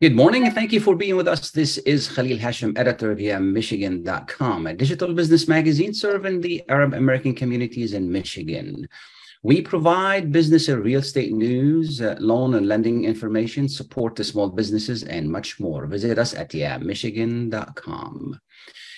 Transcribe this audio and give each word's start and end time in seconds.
Good 0.00 0.14
morning 0.14 0.44
and 0.44 0.54
thank 0.54 0.72
you 0.72 0.78
for 0.78 0.94
being 0.94 1.16
with 1.16 1.26
us. 1.26 1.50
This 1.50 1.76
is 1.78 2.06
Khalil 2.06 2.38
Hachem, 2.38 2.72
editor 2.78 3.16
via 3.16 3.40
Michigan.com, 3.40 4.68
a 4.68 4.72
digital 4.72 5.12
business 5.12 5.48
magazine 5.48 5.92
serving 5.92 6.40
the 6.40 6.62
Arab 6.68 6.94
American 6.94 7.34
communities 7.34 7.94
in 7.94 8.08
Michigan. 8.08 8.88
We 9.42 9.60
provide 9.60 10.30
business 10.30 10.68
and 10.68 10.84
real 10.84 11.00
estate 11.00 11.32
news, 11.32 12.00
uh, 12.00 12.14
loan 12.20 12.54
and 12.54 12.68
lending 12.68 13.06
information, 13.06 13.68
support 13.68 14.14
to 14.14 14.22
small 14.22 14.50
businesses, 14.50 15.02
and 15.02 15.28
much 15.28 15.58
more. 15.58 15.84
Visit 15.86 16.16
us 16.16 16.32
at 16.32 16.50
yeahmichigan.com. 16.50 18.40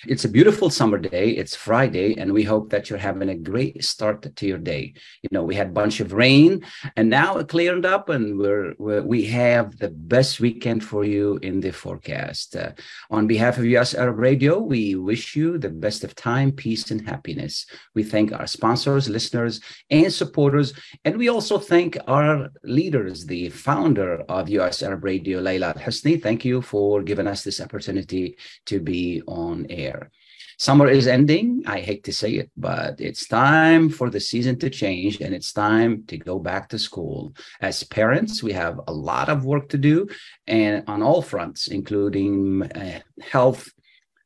It's 0.07 0.25
a 0.25 0.29
beautiful 0.29 0.71
summer 0.71 0.97
day. 0.97 1.29
It's 1.29 1.55
Friday, 1.55 2.17
and 2.17 2.33
we 2.33 2.41
hope 2.41 2.71
that 2.71 2.89
you're 2.89 2.97
having 2.97 3.29
a 3.29 3.35
great 3.35 3.83
start 3.83 4.35
to 4.35 4.47
your 4.47 4.57
day. 4.57 4.95
You 5.21 5.29
know, 5.31 5.43
we 5.43 5.53
had 5.53 5.67
a 5.67 5.71
bunch 5.71 5.99
of 5.99 6.11
rain, 6.11 6.65
and 6.97 7.07
now 7.07 7.37
it 7.37 7.49
cleared 7.49 7.85
up, 7.85 8.09
and 8.09 8.39
we're, 8.39 8.73
we're 8.79 9.03
we 9.03 9.25
have 9.25 9.77
the 9.77 9.89
best 9.89 10.39
weekend 10.39 10.83
for 10.83 11.03
you 11.03 11.37
in 11.43 11.59
the 11.59 11.69
forecast. 11.69 12.55
Uh, 12.55 12.71
on 13.11 13.27
behalf 13.27 13.59
of 13.59 13.65
US 13.65 13.93
Arab 13.93 14.17
Radio, 14.17 14.57
we 14.59 14.95
wish 14.95 15.35
you 15.35 15.59
the 15.59 15.69
best 15.69 16.03
of 16.03 16.15
time, 16.15 16.51
peace, 16.51 16.89
and 16.89 17.07
happiness. 17.07 17.67
We 17.93 18.01
thank 18.01 18.31
our 18.31 18.47
sponsors, 18.47 19.07
listeners, 19.07 19.61
and 19.91 20.11
supporters, 20.11 20.73
and 21.05 21.15
we 21.15 21.29
also 21.29 21.59
thank 21.59 21.95
our 22.07 22.49
leaders, 22.63 23.27
the 23.27 23.49
founder 23.49 24.21
of 24.21 24.49
US 24.49 24.81
Arab 24.81 25.03
Radio, 25.03 25.43
Layla 25.43 25.75
Al 25.75 25.81
Husni. 25.83 26.19
Thank 26.19 26.43
you 26.43 26.63
for 26.63 27.03
giving 27.03 27.27
us 27.27 27.43
this 27.43 27.61
opportunity 27.61 28.35
to 28.65 28.79
be 28.79 29.21
on 29.27 29.67
air 29.69 29.90
there. 29.91 30.11
Summer 30.57 30.87
is 30.87 31.07
ending. 31.07 31.63
I 31.65 31.79
hate 31.79 32.03
to 32.03 32.13
say 32.13 32.31
it, 32.33 32.51
but 32.55 33.01
it's 33.01 33.27
time 33.27 33.89
for 33.89 34.11
the 34.11 34.19
season 34.19 34.59
to 34.59 34.69
change 34.69 35.19
and 35.19 35.33
it's 35.33 35.51
time 35.53 36.03
to 36.09 36.17
go 36.17 36.37
back 36.37 36.69
to 36.69 36.77
school. 36.77 37.33
As 37.61 37.83
parents, 37.83 38.43
we 38.43 38.53
have 38.53 38.79
a 38.87 38.93
lot 38.93 39.27
of 39.29 39.43
work 39.43 39.69
to 39.69 39.79
do 39.79 40.07
and 40.45 40.83
on 40.87 41.01
all 41.01 41.23
fronts, 41.23 41.67
including 41.67 42.61
uh, 42.61 42.99
health, 43.21 43.67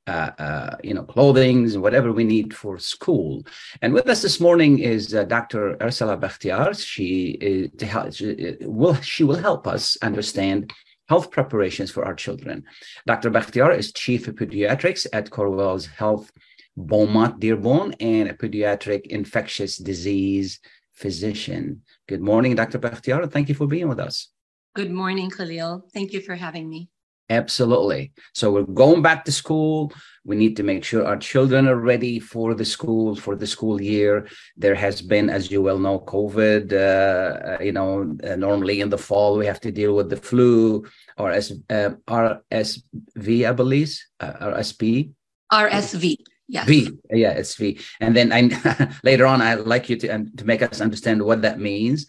uh, 0.07 0.31
uh, 0.37 0.75
you 0.83 0.93
know, 0.93 1.03
clothing, 1.03 1.57
whatever 1.79 2.11
we 2.11 2.25
need 2.25 2.53
for 2.53 2.77
school. 2.79 3.45
And 3.81 3.93
with 3.93 4.09
us 4.09 4.21
this 4.21 4.41
morning 4.41 4.79
is 4.79 5.15
uh, 5.15 5.23
Dr. 5.23 5.77
Arsala 5.77 6.19
Bakhtyar. 6.19 6.77
She, 6.77 7.37
is, 7.39 7.69
she 8.17 8.57
will 8.67 8.95
she 8.95 9.23
will 9.23 9.41
help 9.49 9.67
us 9.67 9.97
understand 10.01 10.73
health 11.07 11.31
preparations 11.31 11.91
for 11.91 12.05
our 12.05 12.13
children. 12.13 12.63
Dr. 13.05 13.31
Bakhtyar 13.31 13.77
is 13.77 13.93
Chief 13.93 14.27
of 14.27 14.35
Pediatrics 14.35 15.07
at 15.13 15.29
Corewell's 15.29 15.85
Health 15.85 16.31
Beaumont 16.77 17.39
Dearborn 17.39 17.93
and 17.99 18.29
a 18.29 18.33
pediatric 18.33 19.07
infectious 19.07 19.77
disease 19.77 20.59
physician. 20.93 21.81
Good 22.07 22.21
morning, 22.21 22.55
Dr. 22.55 22.79
Bakhtyar. 22.79 23.31
Thank 23.31 23.49
you 23.49 23.55
for 23.55 23.67
being 23.67 23.87
with 23.87 23.99
us. 23.99 24.29
Good 24.73 24.91
morning, 24.91 25.29
Khalil. 25.29 25.87
Thank 25.93 26.11
you 26.11 26.21
for 26.21 26.35
having 26.35 26.69
me. 26.69 26.89
Absolutely. 27.29 28.11
So 28.33 28.51
we're 28.51 28.63
going 28.63 29.01
back 29.01 29.25
to 29.25 29.31
school. 29.31 29.91
We 30.25 30.35
need 30.35 30.55
to 30.57 30.63
make 30.63 30.83
sure 30.83 31.05
our 31.05 31.17
children 31.17 31.67
are 31.67 31.75
ready 31.75 32.19
for 32.19 32.53
the 32.53 32.65
school 32.65 33.15
for 33.15 33.35
the 33.35 33.47
school 33.47 33.81
year. 33.81 34.27
There 34.57 34.75
has 34.75 35.01
been, 35.01 35.29
as 35.29 35.49
you 35.49 35.61
well 35.61 35.79
know, 35.79 35.99
COVID. 35.99 36.73
Uh, 36.73 37.55
uh 37.55 37.63
you 37.63 37.71
know, 37.71 38.15
uh, 38.23 38.35
normally 38.35 38.81
in 38.81 38.89
the 38.89 38.97
fall 38.97 39.37
we 39.37 39.45
have 39.47 39.59
to 39.61 39.71
deal 39.71 39.95
with 39.95 40.09
the 40.09 40.17
flu 40.17 40.85
or 41.17 41.31
as 41.31 41.51
uh, 41.69 41.91
RSV, 42.07 43.49
I 43.49 43.51
believe, 43.53 43.99
uh, 44.19 44.33
RSP. 44.33 45.11
RSV. 45.51 46.17
Yeah. 46.47 46.65
V, 46.65 46.91
yeah, 47.09 47.31
it's 47.31 47.55
V. 47.55 47.79
And 47.99 48.15
then 48.15 48.31
I 48.31 48.91
later 49.03 49.25
on, 49.25 49.41
I'd 49.41 49.65
like 49.65 49.89
you 49.89 49.95
to 49.97 50.09
um, 50.09 50.31
to 50.37 50.45
make 50.45 50.61
us 50.61 50.79
understand 50.79 51.23
what 51.23 51.41
that 51.41 51.59
means 51.59 52.05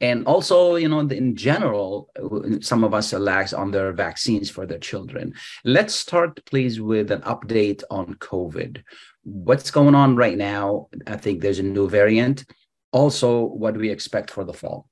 and 0.00 0.26
also 0.26 0.76
you 0.76 0.88
know 0.88 1.00
in 1.00 1.36
general 1.36 2.10
some 2.60 2.84
of 2.84 2.92
us 2.92 3.12
are 3.14 3.18
lax 3.18 3.52
on 3.52 3.70
their 3.70 3.92
vaccines 3.92 4.50
for 4.50 4.66
their 4.66 4.78
children. 4.78 5.34
Let's 5.64 5.94
start 5.94 6.44
please 6.44 6.80
with 6.80 7.10
an 7.10 7.22
update 7.22 7.82
on 7.90 8.14
covid. 8.14 8.82
What's 9.22 9.70
going 9.70 9.94
on 9.94 10.16
right 10.16 10.36
now? 10.36 10.88
I 11.06 11.16
think 11.16 11.40
there's 11.40 11.58
a 11.58 11.64
new 11.64 11.88
variant. 11.88 12.44
Also 12.92 13.44
what 13.44 13.74
do 13.74 13.80
we 13.80 13.90
expect 13.90 14.30
for 14.30 14.44
the 14.44 14.52
fall? 14.52 14.86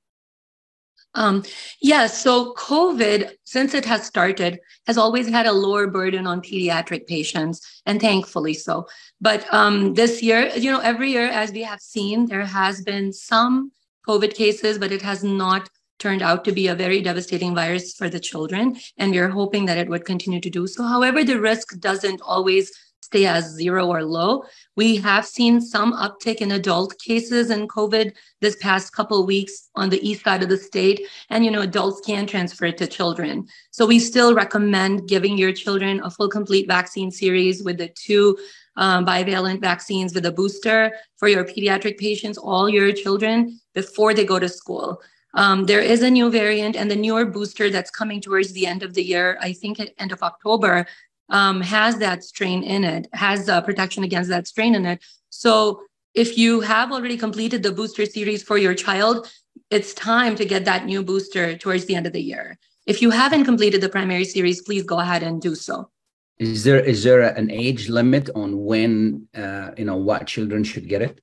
Um, 1.16 1.44
yeah, 1.80 2.08
so 2.08 2.54
COVID, 2.54 3.30
since 3.44 3.72
it 3.72 3.84
has 3.84 4.04
started, 4.04 4.58
has 4.88 4.98
always 4.98 5.28
had 5.28 5.46
a 5.46 5.52
lower 5.52 5.86
burden 5.86 6.26
on 6.26 6.40
pediatric 6.40 7.06
patients, 7.06 7.82
and 7.86 8.00
thankfully 8.00 8.52
so. 8.52 8.88
But 9.20 9.46
um, 9.54 9.94
this 9.94 10.24
year, 10.24 10.48
you 10.56 10.72
know, 10.72 10.80
every 10.80 11.12
year, 11.12 11.28
as 11.28 11.52
we 11.52 11.62
have 11.62 11.80
seen, 11.80 12.26
there 12.26 12.44
has 12.44 12.82
been 12.82 13.12
some 13.12 13.70
COVID 14.06 14.34
cases, 14.34 14.78
but 14.78 14.92
it 14.92 15.02
has 15.02 15.24
not 15.24 15.68
turned 15.98 16.22
out 16.22 16.44
to 16.44 16.52
be 16.52 16.66
a 16.66 16.74
very 16.74 17.00
devastating 17.00 17.54
virus 17.54 17.94
for 17.94 18.08
the 18.08 18.20
children. 18.20 18.76
And 18.98 19.12
we 19.12 19.18
are 19.18 19.28
hoping 19.28 19.66
that 19.66 19.78
it 19.78 19.88
would 19.88 20.04
continue 20.04 20.40
to 20.40 20.50
do 20.50 20.66
so. 20.66 20.84
However, 20.84 21.24
the 21.24 21.40
risk 21.40 21.78
doesn't 21.80 22.20
always 22.20 22.72
stay 23.00 23.26
as 23.26 23.44
zero 23.54 23.86
or 23.86 24.02
low. 24.02 24.44
We 24.76 24.96
have 24.96 25.26
seen 25.26 25.60
some 25.60 25.92
uptick 25.92 26.36
in 26.36 26.52
adult 26.52 26.98
cases 26.98 27.50
in 27.50 27.68
COVID 27.68 28.12
this 28.40 28.56
past 28.56 28.92
couple 28.92 29.26
weeks 29.26 29.70
on 29.74 29.90
the 29.90 30.02
east 30.06 30.24
side 30.24 30.42
of 30.42 30.48
the 30.48 30.56
state. 30.56 31.06
And, 31.30 31.44
you 31.44 31.50
know, 31.50 31.60
adults 31.60 32.00
can 32.04 32.26
transfer 32.26 32.64
it 32.66 32.78
to 32.78 32.86
children. 32.86 33.46
So 33.70 33.86
we 33.86 33.98
still 33.98 34.34
recommend 34.34 35.08
giving 35.08 35.38
your 35.38 35.52
children 35.52 36.00
a 36.02 36.10
full 36.10 36.28
complete 36.28 36.66
vaccine 36.66 37.10
series 37.10 37.62
with 37.62 37.78
the 37.78 37.88
two 37.88 38.36
um, 38.76 39.04
bivalent 39.06 39.60
vaccines 39.60 40.14
with 40.14 40.26
a 40.26 40.32
booster 40.32 40.92
for 41.16 41.28
your 41.28 41.44
pediatric 41.44 41.98
patients, 41.98 42.38
all 42.38 42.68
your 42.68 42.92
children, 42.92 43.60
before 43.74 44.14
they 44.14 44.24
go 44.24 44.38
to 44.38 44.48
school. 44.48 45.00
Um, 45.34 45.66
there 45.66 45.80
is 45.80 46.02
a 46.02 46.10
new 46.10 46.30
variant, 46.30 46.76
and 46.76 46.90
the 46.90 46.96
newer 46.96 47.24
booster 47.24 47.70
that's 47.70 47.90
coming 47.90 48.20
towards 48.20 48.52
the 48.52 48.66
end 48.66 48.82
of 48.82 48.94
the 48.94 49.02
year, 49.02 49.36
I 49.40 49.52
think 49.52 49.80
at 49.80 49.90
end 49.98 50.12
of 50.12 50.22
October, 50.22 50.86
um, 51.28 51.60
has 51.60 51.98
that 51.98 52.22
strain 52.22 52.62
in 52.62 52.84
it, 52.84 53.08
has 53.12 53.48
uh, 53.48 53.60
protection 53.60 54.04
against 54.04 54.30
that 54.30 54.46
strain 54.46 54.74
in 54.74 54.86
it. 54.86 55.02
So 55.30 55.82
if 56.14 56.38
you 56.38 56.60
have 56.60 56.92
already 56.92 57.16
completed 57.16 57.62
the 57.62 57.72
booster 57.72 58.06
series 58.06 58.42
for 58.42 58.58
your 58.58 58.74
child, 58.74 59.28
it's 59.70 59.94
time 59.94 60.36
to 60.36 60.44
get 60.44 60.64
that 60.66 60.86
new 60.86 61.02
booster 61.02 61.56
towards 61.56 61.86
the 61.86 61.96
end 61.96 62.06
of 62.06 62.12
the 62.12 62.22
year. 62.22 62.58
If 62.86 63.02
you 63.02 63.10
haven't 63.10 63.44
completed 63.44 63.80
the 63.80 63.88
primary 63.88 64.24
series, 64.24 64.62
please 64.62 64.84
go 64.84 65.00
ahead 65.00 65.22
and 65.22 65.40
do 65.40 65.54
so. 65.54 65.90
Is 66.38 66.64
there 66.64 66.80
is 66.80 67.04
there 67.04 67.22
an 67.22 67.50
age 67.50 67.88
limit 67.88 68.28
on 68.34 68.64
when 68.64 69.28
uh, 69.34 69.70
you 69.78 69.84
know 69.84 69.96
what 69.96 70.26
children 70.26 70.64
should 70.64 70.88
get 70.88 71.02
it? 71.02 71.20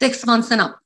Six 0.00 0.24
months 0.26 0.50
and 0.50 0.60
up. 0.60 0.78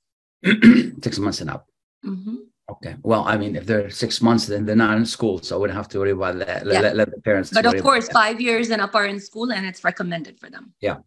six 1.03 1.19
months 1.19 1.41
and 1.41 1.51
up. 1.51 1.67
Mm-hmm. 2.05 2.37
Okay. 2.84 2.97
Well, 3.03 3.25
I 3.27 3.37
mean, 3.37 3.56
if 3.56 3.66
they're 3.66 3.91
six 3.91 4.22
months, 4.22 4.47
then 4.47 4.65
they're 4.65 4.77
not 4.77 4.97
in 4.97 5.05
school, 5.05 5.43
so 5.43 5.56
I 5.56 5.59
wouldn't 5.59 5.77
have 5.77 5.89
to 5.89 5.99
worry 5.99 6.12
about 6.12 6.39
that. 6.39 6.65
Let, 6.65 6.75
yeah. 6.75 6.81
let, 6.81 6.97
let 6.97 7.11
the 7.11 7.21
parents. 7.21 7.50
But 7.50 7.66
of 7.66 7.83
course, 7.83 8.09
five 8.09 8.41
years 8.41 8.71
and 8.71 8.81
up 8.81 8.94
are 8.94 9.06
in 9.06 9.19
school, 9.19 9.53
and 9.53 9.66
it's 9.66 9.83
recommended 9.83 10.39
for 10.39 10.49
them. 10.49 10.72
Yeah. 10.81 10.99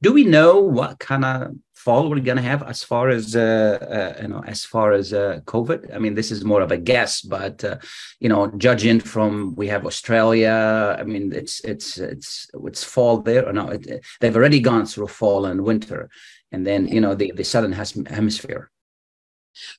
Do 0.00 0.12
we 0.14 0.24
know 0.24 0.60
what 0.60 0.98
kind 0.98 1.24
of 1.26 1.56
fall 1.74 2.08
we're 2.08 2.20
going 2.20 2.36
to 2.36 2.42
have 2.42 2.62
as 2.62 2.82
far 2.82 3.10
as 3.10 3.36
uh, 3.36 4.14
uh, 4.18 4.22
you 4.22 4.28
know, 4.28 4.42
as 4.46 4.64
far 4.64 4.92
as 4.92 5.12
uh, 5.12 5.40
COVID? 5.44 5.94
I 5.94 5.98
mean, 5.98 6.14
this 6.14 6.30
is 6.30 6.42
more 6.42 6.62
of 6.62 6.72
a 6.72 6.78
guess, 6.78 7.20
but 7.20 7.62
uh, 7.64 7.76
you 8.18 8.30
know, 8.30 8.50
judging 8.56 8.98
from 9.00 9.54
we 9.56 9.68
have 9.68 9.84
Australia, 9.84 10.96
I 10.98 11.02
mean, 11.02 11.32
it's 11.34 11.60
it's 11.64 11.98
it's 11.98 12.50
it's 12.64 12.82
fall 12.82 13.18
there 13.18 13.46
or 13.46 13.52
no? 13.52 13.68
It, 13.68 14.04
they've 14.20 14.36
already 14.36 14.60
gone 14.60 14.86
through 14.86 15.08
fall 15.08 15.44
and 15.44 15.64
winter, 15.64 16.08
and 16.50 16.66
then 16.66 16.88
you 16.88 17.02
know 17.02 17.14
the 17.14 17.32
the 17.32 17.44
southern 17.44 17.72
hemisphere 17.72 18.70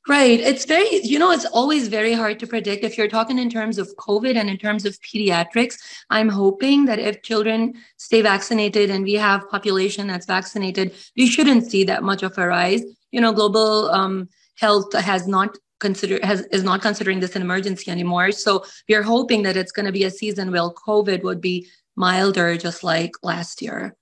Right. 0.07 0.39
It's 0.39 0.65
very, 0.65 1.03
you 1.03 1.17
know, 1.17 1.31
it's 1.31 1.45
always 1.45 1.87
very 1.87 2.13
hard 2.13 2.39
to 2.39 2.47
predict. 2.47 2.83
If 2.83 2.97
you're 2.97 3.07
talking 3.07 3.39
in 3.39 3.49
terms 3.49 3.77
of 3.77 3.93
COVID 3.97 4.35
and 4.35 4.49
in 4.49 4.57
terms 4.57 4.85
of 4.85 4.97
pediatrics, 5.01 5.77
I'm 6.09 6.29
hoping 6.29 6.85
that 6.85 6.99
if 6.99 7.23
children 7.23 7.75
stay 7.97 8.21
vaccinated 8.21 8.89
and 8.89 9.03
we 9.03 9.13
have 9.13 9.49
population 9.49 10.07
that's 10.07 10.25
vaccinated, 10.25 10.93
we 11.15 11.27
shouldn't 11.27 11.69
see 11.69 11.83
that 11.85 12.03
much 12.03 12.21
of 12.23 12.37
a 12.37 12.47
rise. 12.47 12.83
You 13.11 13.21
know, 13.21 13.33
global 13.33 13.89
um, 13.91 14.29
health 14.57 14.93
has 14.93 15.27
not 15.27 15.57
consider 15.79 16.19
has 16.23 16.41
is 16.51 16.63
not 16.63 16.81
considering 16.81 17.19
this 17.19 17.35
an 17.35 17.41
emergency 17.41 17.89
anymore. 17.91 18.31
So 18.31 18.63
we 18.87 18.95
are 18.95 19.03
hoping 19.03 19.41
that 19.43 19.57
it's 19.57 19.71
going 19.71 19.87
to 19.87 19.91
be 19.91 20.03
a 20.03 20.11
season 20.11 20.51
where 20.51 20.69
COVID 20.87 21.23
would 21.23 21.41
be 21.41 21.67
milder, 21.95 22.55
just 22.57 22.83
like 22.83 23.11
last 23.23 23.61
year. 23.61 23.95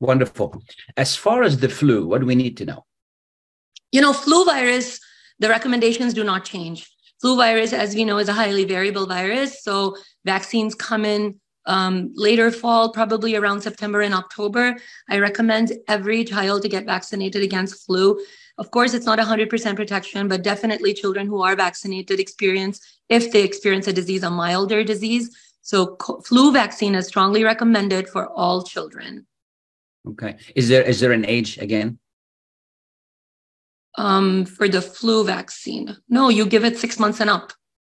Wonderful. 0.00 0.62
As 0.96 1.16
far 1.16 1.42
as 1.42 1.58
the 1.58 1.68
flu, 1.68 2.06
what 2.06 2.20
do 2.20 2.26
we 2.26 2.34
need 2.34 2.56
to 2.58 2.64
know? 2.64 2.84
You 3.92 4.00
know, 4.00 4.12
flu 4.12 4.44
virus, 4.44 5.00
the 5.38 5.48
recommendations 5.48 6.14
do 6.14 6.24
not 6.24 6.44
change. 6.44 6.88
Flu 7.20 7.36
virus, 7.36 7.72
as 7.72 7.94
we 7.94 8.04
know, 8.04 8.18
is 8.18 8.28
a 8.28 8.32
highly 8.32 8.64
variable 8.64 9.06
virus. 9.06 9.62
So 9.62 9.96
vaccines 10.24 10.74
come 10.74 11.04
in 11.04 11.40
um, 11.66 12.12
later 12.14 12.50
fall, 12.50 12.92
probably 12.92 13.36
around 13.36 13.60
September 13.60 14.00
and 14.00 14.14
October. 14.14 14.76
I 15.08 15.18
recommend 15.18 15.72
every 15.88 16.24
child 16.24 16.62
to 16.62 16.68
get 16.68 16.86
vaccinated 16.86 17.42
against 17.42 17.84
flu. 17.84 18.18
Of 18.58 18.70
course, 18.70 18.94
it's 18.94 19.06
not 19.06 19.18
100% 19.18 19.76
protection, 19.76 20.28
but 20.28 20.42
definitely 20.42 20.94
children 20.94 21.26
who 21.26 21.42
are 21.42 21.56
vaccinated 21.56 22.20
experience, 22.20 22.80
if 23.08 23.32
they 23.32 23.42
experience 23.42 23.86
a 23.86 23.92
disease, 23.92 24.22
a 24.22 24.30
milder 24.30 24.82
disease. 24.84 25.34
So 25.62 25.96
flu 26.24 26.52
vaccine 26.52 26.94
is 26.94 27.06
strongly 27.06 27.44
recommended 27.44 28.08
for 28.08 28.28
all 28.28 28.62
children. 28.62 29.26
Okay. 30.08 30.36
Is 30.54 30.68
there 30.68 30.82
is 30.82 31.00
there 31.00 31.12
an 31.12 31.26
age 31.26 31.58
again? 31.58 31.98
Um, 33.96 34.44
for 34.44 34.68
the 34.68 34.82
flu 34.82 35.24
vaccine. 35.24 35.96
No, 36.08 36.28
you 36.28 36.46
give 36.46 36.64
it 36.64 36.78
six 36.78 36.98
months 36.98 37.20
and 37.20 37.30
up. 37.30 37.52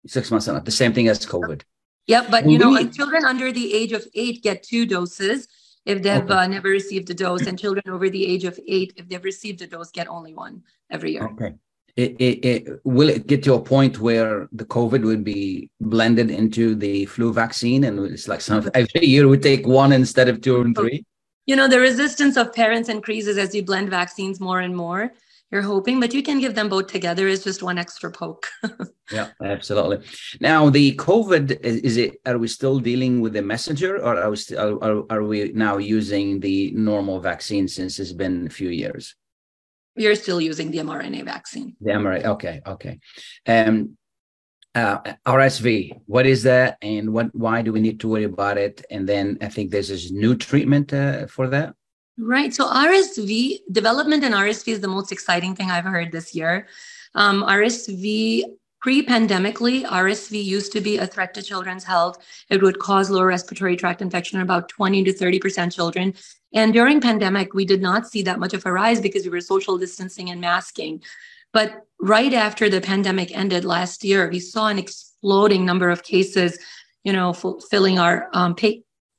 Six 0.07 0.31
months 0.31 0.47
and 0.47 0.57
up. 0.57 0.65
The 0.65 0.71
same 0.71 0.94
thing 0.94 1.07
as 1.07 1.25
COVID. 1.25 1.63
Yep, 2.07 2.27
but 2.30 2.47
you 2.47 2.59
know, 2.59 2.88
children 2.89 3.25
under 3.25 3.51
the 3.51 3.74
age 3.74 3.92
of 3.92 4.06
eight 4.13 4.44
get 4.44 4.62
two 4.62 4.86
doses 4.86 5.47
if 5.86 6.01
they've 6.01 6.24
okay. 6.24 6.33
uh, 6.33 6.47
never 6.47 6.69
received 6.69 7.09
a 7.12 7.13
dose, 7.13 7.45
and 7.45 7.59
children 7.59 7.83
over 7.89 8.09
the 8.09 8.25
age 8.25 8.44
of 8.44 8.59
eight, 8.68 8.94
if 8.97 9.07
they've 9.07 9.24
received 9.24 9.62
a 9.62 9.68
dose, 9.68 9.92
get 9.92 10.07
only 10.07 10.33
one 10.33 10.63
every 10.89 11.13
year. 11.13 11.27
Okay. 11.27 11.53
It, 11.95 12.15
it, 12.19 12.45
it, 12.45 12.80
will 12.83 13.09
it 13.09 13.25
get 13.25 13.41
to 13.44 13.53
a 13.53 13.62
point 13.62 14.00
where 14.00 14.50
the 14.51 14.65
COVID 14.65 15.06
would 15.06 15.24
be 15.24 15.69
blended 15.80 16.30
into 16.30 16.75
the 16.75 17.06
flu 17.06 17.31
vaccine, 17.31 17.86
and 17.86 18.00
it's 18.12 18.27
like 18.27 18.41
some 18.41 18.69
every 18.74 19.06
year 19.06 19.27
we 19.27 19.38
take 19.38 19.65
one 19.65 19.94
instead 19.94 20.27
of 20.27 20.41
two 20.41 20.59
and 20.59 20.75
three? 20.75 21.06
You 21.45 21.56
know, 21.56 21.68
the 21.68 21.80
resistance 21.80 22.36
of 22.36 22.53
parents 22.53 22.89
increases 22.89 23.38
as 23.38 23.53
you 23.53 23.63
blend 23.63 23.89
vaccines 23.89 24.39
more 24.39 24.59
and 24.59 24.75
more 24.75 25.13
you're 25.51 25.62
hoping, 25.62 26.00
but 26.00 26.13
you 26.13 26.24
can 26.24 26.39
give 26.39 26.56
them 26.56 26.69
both 26.69 26.88
together 26.88 27.27
as 27.27 27.44
just 27.44 27.62
one 27.62 27.77
extra 27.77 28.12
poke. 28.12 28.47
yeah, 29.12 29.30
absolutely. 29.44 30.06
Now, 30.39 30.69
the 30.69 30.95
COVID 30.95 31.62
is 31.62 31.97
it? 31.97 32.15
Are 32.25 32.38
we 32.38 32.47
still 32.47 32.80
dealing 32.80 33.21
with 33.21 33.33
the 33.33 33.42
messenger, 33.42 33.97
or 33.97 34.18
are 34.18 34.30
we 34.30 34.38
still, 34.38 34.80
are, 34.81 35.03
are 35.09 35.24
we 35.24 35.51
now 35.53 35.77
using 35.77 36.39
the 36.39 36.71
normal 36.71 37.19
vaccine 37.19 37.68
since 37.68 38.00
it's 38.00 38.12
been 38.13 38.47
a 38.47 38.50
few 38.50 38.69
years? 38.69 39.15
We 39.95 40.07
are 40.07 40.15
still 40.15 40.42
using 40.42 40.71
the 40.71 40.80
mRNA 40.80 41.24
vaccine. 41.25 41.75
The 41.80 41.91
mRNA. 41.91 42.25
Okay. 42.25 42.62
Okay. 42.65 43.00
Um, 43.48 43.98
uh, 44.74 44.98
RSV, 45.25 46.01
what 46.06 46.25
is 46.25 46.44
that, 46.44 46.77
and 46.81 47.13
what? 47.13 47.33
Why 47.33 47.62
do 47.62 47.71
we 47.71 47.80
need 47.80 48.01
to 48.01 48.09
worry 48.09 48.25
about 48.25 48.57
it? 48.57 48.83
And 48.91 49.07
then 49.07 49.38
I 49.39 49.48
think 49.48 49.71
there's 49.71 49.88
this 49.88 50.12
new 50.12 50.36
treatment 50.36 50.91
uh, 50.91 51.27
for 51.27 51.48
that. 51.48 51.75
Right. 52.17 52.53
So 52.53 52.65
RSV 52.67 53.59
development 53.71 54.23
in 54.23 54.31
RSV 54.31 54.69
is 54.69 54.79
the 54.79 54.88
most 54.88 55.12
exciting 55.12 55.56
thing 55.56 55.69
I've 55.69 55.83
heard 55.83 56.12
this 56.12 56.33
year. 56.33 56.67
Um, 57.13 57.44
RSV 57.44 58.44
pre-pandemically, 58.81 59.83
RSV 59.83 60.44
used 60.44 60.71
to 60.71 60.79
be 60.79 60.97
a 60.97 61.07
threat 61.07 61.33
to 61.33 61.41
children's 61.41 61.83
health. 61.83 62.23
It 62.50 62.62
would 62.62 62.79
cause 62.79 63.09
lower 63.09 63.25
respiratory 63.25 63.75
tract 63.75 64.01
infection 64.01 64.39
in 64.39 64.44
about 64.44 64.69
20 64.69 65.03
to 65.06 65.13
30% 65.13 65.73
children. 65.73 66.13
And 66.53 66.71
during 66.71 67.01
pandemic, 67.01 67.53
we 67.53 67.65
did 67.65 67.81
not 67.81 68.07
see 68.07 68.21
that 68.21 68.39
much 68.39 68.53
of 68.53 68.65
a 68.65 68.71
rise 68.71 69.01
because 69.01 69.23
we 69.23 69.31
were 69.31 69.41
social 69.41 69.77
distancing 69.77 70.29
and 70.29 70.39
masking. 70.39 71.01
But 71.51 71.85
right 72.00 72.33
after 72.33 72.69
the 72.69 72.79
pandemic 72.79 73.35
ended 73.35 73.65
last 73.65 74.03
year, 74.03 74.29
we 74.29 74.39
saw 74.39 74.67
an 74.67 74.77
exploding 74.77 75.65
number 75.65 75.89
of 75.89 76.03
cases, 76.03 76.59
you 77.03 77.12
know, 77.12 77.33
fulfilling 77.33 78.00
our 78.00 78.29
um, 78.33 78.56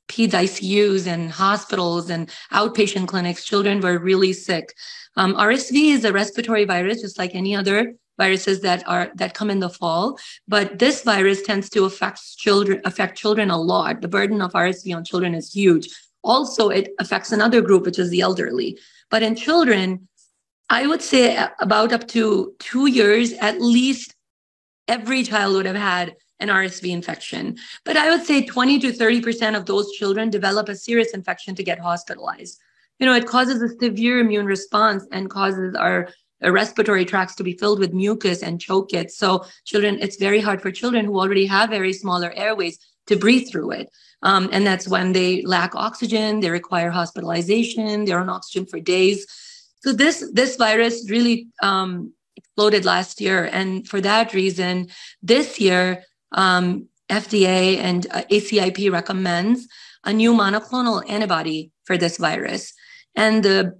peds 0.08 0.32
ICUs 0.32 1.06
and 1.06 1.30
hospitals 1.30 2.10
and 2.10 2.30
outpatient 2.52 3.08
clinics, 3.08 3.44
children 3.44 3.80
were 3.80 3.98
really 3.98 4.32
sick. 4.32 4.74
Um, 5.16 5.34
RSV 5.34 5.92
is 5.92 6.04
a 6.04 6.12
respiratory 6.12 6.64
virus, 6.64 7.02
just 7.02 7.18
like 7.18 7.34
any 7.34 7.54
other 7.54 7.94
viruses 8.18 8.60
that 8.60 8.86
are 8.88 9.10
that 9.14 9.34
come 9.34 9.50
in 9.50 9.60
the 9.60 9.70
fall. 9.70 10.18
But 10.48 10.78
this 10.78 11.02
virus 11.02 11.42
tends 11.42 11.68
to 11.70 11.84
affect 11.84 12.20
children 12.36 12.80
affect 12.84 13.18
children 13.18 13.50
a 13.50 13.60
lot. 13.60 14.00
The 14.00 14.08
burden 14.08 14.40
of 14.40 14.52
RSV 14.52 14.94
on 14.96 15.04
children 15.04 15.34
is 15.34 15.52
huge. 15.52 15.88
Also, 16.22 16.70
it 16.70 16.92
affects 16.98 17.32
another 17.32 17.60
group, 17.60 17.84
which 17.84 17.98
is 17.98 18.10
the 18.10 18.20
elderly. 18.20 18.78
But 19.10 19.22
in 19.22 19.36
children, 19.36 20.08
I 20.68 20.86
would 20.86 21.02
say 21.02 21.38
about 21.60 21.92
up 21.92 22.08
to 22.08 22.54
two 22.58 22.86
years, 22.86 23.32
at 23.34 23.60
least 23.60 24.14
every 24.88 25.22
child 25.22 25.54
would 25.54 25.66
have 25.66 25.76
had 25.76 26.16
an 26.40 26.48
RSV 26.48 26.90
infection. 26.90 27.56
But 27.84 27.96
I 27.96 28.10
would 28.10 28.26
say 28.26 28.44
20 28.44 28.78
to 28.80 28.92
30% 28.92 29.56
of 29.56 29.66
those 29.66 29.92
children 29.92 30.30
develop 30.30 30.68
a 30.68 30.76
serious 30.76 31.12
infection 31.12 31.54
to 31.54 31.62
get 31.62 31.78
hospitalized. 31.78 32.60
You 32.98 33.06
know, 33.06 33.14
it 33.14 33.26
causes 33.26 33.60
a 33.62 33.76
severe 33.78 34.20
immune 34.20 34.46
response 34.46 35.06
and 35.12 35.30
causes 35.30 35.74
our, 35.74 36.08
respiratory 36.42 37.06
tracts 37.06 37.34
to 37.34 37.42
be 37.42 37.54
filled 37.54 37.78
with 37.78 37.94
mucus 37.94 38.42
and 38.42 38.60
choke 38.60 38.92
it. 38.92 39.10
So 39.10 39.46
children, 39.64 39.98
it's 40.02 40.16
very 40.16 40.38
hard 40.38 40.60
for 40.60 40.70
children 40.70 41.06
who 41.06 41.18
already 41.18 41.46
have 41.46 41.70
very 41.70 41.94
smaller 41.94 42.30
airways 42.36 42.78
to 43.06 43.16
breathe 43.16 43.48
through 43.50 43.70
it. 43.70 43.90
Um, 44.22 44.48
and 44.52 44.66
that's 44.66 44.86
when 44.86 45.12
they 45.12 45.42
lack 45.42 45.74
oxygen, 45.74 46.40
they 46.40 46.50
require 46.50 46.90
hospitalization, 46.90 48.04
they're 48.04 48.20
on 48.20 48.28
oxygen 48.28 48.66
for 48.66 48.80
days. 48.80 49.26
So 49.80 49.92
this 49.92 50.28
this 50.32 50.56
virus 50.56 51.08
really 51.10 51.48
um, 51.62 52.12
exploded 52.36 52.84
last 52.84 53.20
year, 53.20 53.48
and 53.52 53.86
for 53.86 54.00
that 54.00 54.34
reason, 54.34 54.88
this 55.22 55.60
year 55.60 56.02
um, 56.32 56.88
FDA 57.08 57.78
and 57.78 58.06
uh, 58.10 58.22
ACIP 58.30 58.90
recommends 58.90 59.68
a 60.04 60.12
new 60.12 60.32
monoclonal 60.32 61.08
antibody 61.08 61.70
for 61.84 61.96
this 61.96 62.16
virus. 62.16 62.72
And 63.14 63.42
the, 63.42 63.78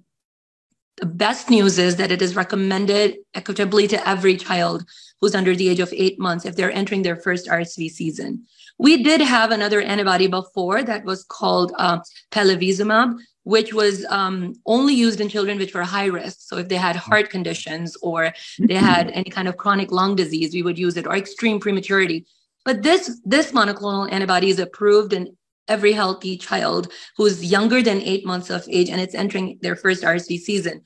the 0.96 1.06
best 1.06 1.50
news 1.50 1.78
is 1.78 1.96
that 1.96 2.10
it 2.10 2.22
is 2.22 2.36
recommended 2.36 3.18
equitably 3.34 3.86
to 3.88 4.08
every 4.08 4.36
child 4.36 4.84
who's 5.20 5.34
under 5.34 5.54
the 5.56 5.68
age 5.68 5.80
of 5.80 5.92
eight 5.92 6.18
months 6.18 6.44
if 6.44 6.56
they're 6.56 6.72
entering 6.72 7.02
their 7.02 7.16
first 7.16 7.48
RSV 7.48 7.90
season. 7.90 8.44
We 8.78 9.02
did 9.02 9.20
have 9.20 9.50
another 9.50 9.80
antibody 9.80 10.26
before 10.26 10.82
that 10.82 11.04
was 11.04 11.24
called 11.24 11.72
uh, 11.76 12.00
palivizumab, 12.30 13.18
which 13.44 13.72
was 13.72 14.04
um, 14.06 14.54
only 14.66 14.92
used 14.92 15.20
in 15.20 15.28
children 15.28 15.56
which 15.56 15.74
were 15.74 15.84
high 15.84 16.06
risk. 16.06 16.38
So 16.40 16.58
if 16.58 16.68
they 16.68 16.76
had 16.76 16.96
heart 16.96 17.30
conditions 17.30 17.96
or 18.02 18.34
they 18.58 18.74
had 18.74 19.10
any 19.14 19.30
kind 19.30 19.48
of 19.48 19.56
chronic 19.56 19.92
lung 19.92 20.16
disease, 20.16 20.52
we 20.52 20.62
would 20.62 20.78
use 20.78 20.96
it, 20.96 21.06
or 21.06 21.16
extreme 21.16 21.60
prematurity. 21.60 22.26
But 22.66 22.82
this, 22.82 23.20
this 23.24 23.52
monoclonal 23.52 24.10
antibody 24.12 24.50
is 24.50 24.58
approved 24.58 25.12
in 25.12 25.36
every 25.68 25.92
healthy 25.92 26.36
child 26.36 26.92
who's 27.16 27.44
younger 27.44 27.80
than 27.80 28.02
eight 28.02 28.26
months 28.26 28.50
of 28.50 28.68
age 28.68 28.90
and 28.90 29.00
it's 29.00 29.14
entering 29.14 29.58
their 29.62 29.76
first 29.76 30.02
RSV 30.02 30.40
season. 30.40 30.82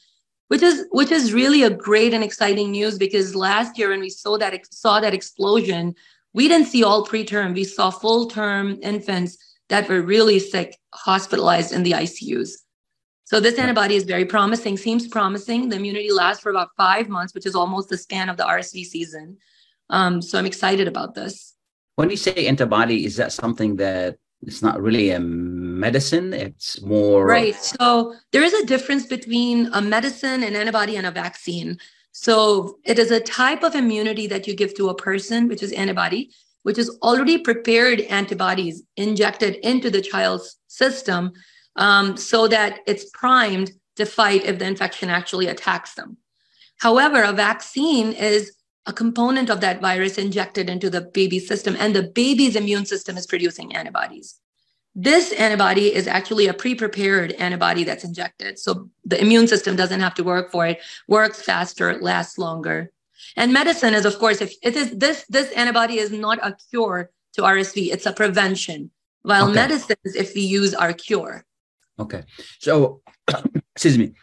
Which 0.48 0.62
is 0.62 0.86
which 0.90 1.12
is 1.12 1.32
really 1.32 1.62
a 1.62 1.70
great 1.70 2.12
and 2.12 2.24
exciting 2.24 2.72
news 2.72 2.98
because 2.98 3.36
last 3.36 3.78
year 3.78 3.90
when 3.90 4.00
we 4.00 4.10
saw 4.10 4.36
that 4.36 4.52
saw 4.72 4.98
that 4.98 5.14
explosion, 5.14 5.94
we 6.34 6.48
didn't 6.48 6.66
see 6.66 6.82
all 6.82 7.06
preterm. 7.06 7.54
We 7.54 7.62
saw 7.62 7.90
full 7.90 8.26
term 8.26 8.78
infants 8.82 9.38
that 9.68 9.88
were 9.88 10.02
really 10.02 10.40
sick, 10.40 10.76
hospitalized 10.92 11.72
in 11.72 11.84
the 11.84 11.92
ICUs. 11.92 12.50
So 13.24 13.38
this 13.38 13.60
antibody 13.60 13.94
is 13.94 14.02
very 14.02 14.24
promising, 14.24 14.76
seems 14.76 15.06
promising. 15.06 15.68
The 15.68 15.76
immunity 15.76 16.10
lasts 16.10 16.42
for 16.42 16.50
about 16.50 16.70
five 16.76 17.08
months, 17.08 17.32
which 17.32 17.46
is 17.46 17.54
almost 17.54 17.88
the 17.88 17.96
span 17.96 18.28
of 18.28 18.36
the 18.36 18.42
RSV 18.42 18.84
season. 18.86 19.38
Um, 19.88 20.20
so 20.20 20.36
I'm 20.36 20.46
excited 20.46 20.88
about 20.88 21.14
this. 21.14 21.49
When 22.00 22.08
you 22.08 22.16
say 22.16 22.46
antibody, 22.46 23.04
is 23.04 23.16
that 23.16 23.30
something 23.30 23.76
that 23.76 24.16
it's 24.40 24.62
not 24.62 24.80
really 24.80 25.10
a 25.10 25.20
medicine? 25.20 26.32
It's 26.32 26.80
more 26.80 27.26
right. 27.26 27.54
So 27.54 28.14
there 28.32 28.42
is 28.42 28.54
a 28.54 28.64
difference 28.64 29.04
between 29.04 29.68
a 29.74 29.82
medicine, 29.82 30.42
an 30.42 30.56
antibody, 30.56 30.96
and 30.96 31.06
a 31.06 31.10
vaccine. 31.10 31.76
So 32.12 32.78
it 32.86 32.98
is 32.98 33.10
a 33.10 33.20
type 33.20 33.62
of 33.62 33.74
immunity 33.74 34.26
that 34.28 34.46
you 34.46 34.56
give 34.56 34.74
to 34.76 34.88
a 34.88 34.94
person, 34.94 35.46
which 35.46 35.62
is 35.62 35.72
antibody, 35.72 36.30
which 36.62 36.78
is 36.78 36.88
already 37.02 37.36
prepared 37.36 38.00
antibodies 38.00 38.82
injected 38.96 39.56
into 39.56 39.90
the 39.90 40.00
child's 40.00 40.56
system 40.68 41.32
um, 41.76 42.16
so 42.16 42.48
that 42.48 42.80
it's 42.86 43.10
primed 43.10 43.72
to 43.96 44.06
fight 44.06 44.46
if 44.46 44.58
the 44.58 44.64
infection 44.64 45.10
actually 45.10 45.48
attacks 45.48 45.92
them. 45.96 46.16
However, 46.78 47.22
a 47.22 47.34
vaccine 47.34 48.14
is 48.14 48.56
a 48.86 48.92
component 48.92 49.50
of 49.50 49.60
that 49.60 49.80
virus 49.80 50.18
injected 50.18 50.70
into 50.70 50.90
the 50.90 51.02
baby's 51.02 51.46
system, 51.46 51.76
and 51.78 51.94
the 51.94 52.02
baby's 52.02 52.56
immune 52.56 52.86
system 52.86 53.16
is 53.16 53.26
producing 53.26 53.74
antibodies. 53.74 54.40
This 54.94 55.32
antibody 55.32 55.94
is 55.94 56.08
actually 56.08 56.48
a 56.48 56.54
pre-prepared 56.54 57.32
antibody 57.32 57.84
that's 57.84 58.04
injected. 58.04 58.58
So 58.58 58.90
the 59.04 59.20
immune 59.20 59.46
system 59.46 59.76
doesn't 59.76 60.00
have 60.00 60.14
to 60.14 60.24
work 60.24 60.50
for 60.50 60.66
it, 60.66 60.80
works 61.06 61.42
faster, 61.42 62.00
lasts 62.00 62.38
longer. 62.38 62.90
And 63.36 63.52
medicine 63.52 63.94
is, 63.94 64.04
of 64.04 64.18
course, 64.18 64.40
if 64.40 64.52
it 64.62 64.74
is 64.74 64.90
this, 64.96 65.24
this 65.28 65.52
antibody 65.52 65.98
is 65.98 66.10
not 66.10 66.38
a 66.42 66.56
cure 66.70 67.10
to 67.34 67.42
RSV, 67.42 67.92
it's 67.92 68.06
a 68.06 68.12
prevention. 68.12 68.90
While 69.22 69.44
okay. 69.44 69.54
medicines, 69.54 70.16
if 70.16 70.34
we 70.34 70.40
use, 70.40 70.74
are 70.74 70.92
cure. 70.92 71.44
Okay. 71.98 72.24
So, 72.58 73.02
excuse 73.74 73.98
me, 73.98 74.14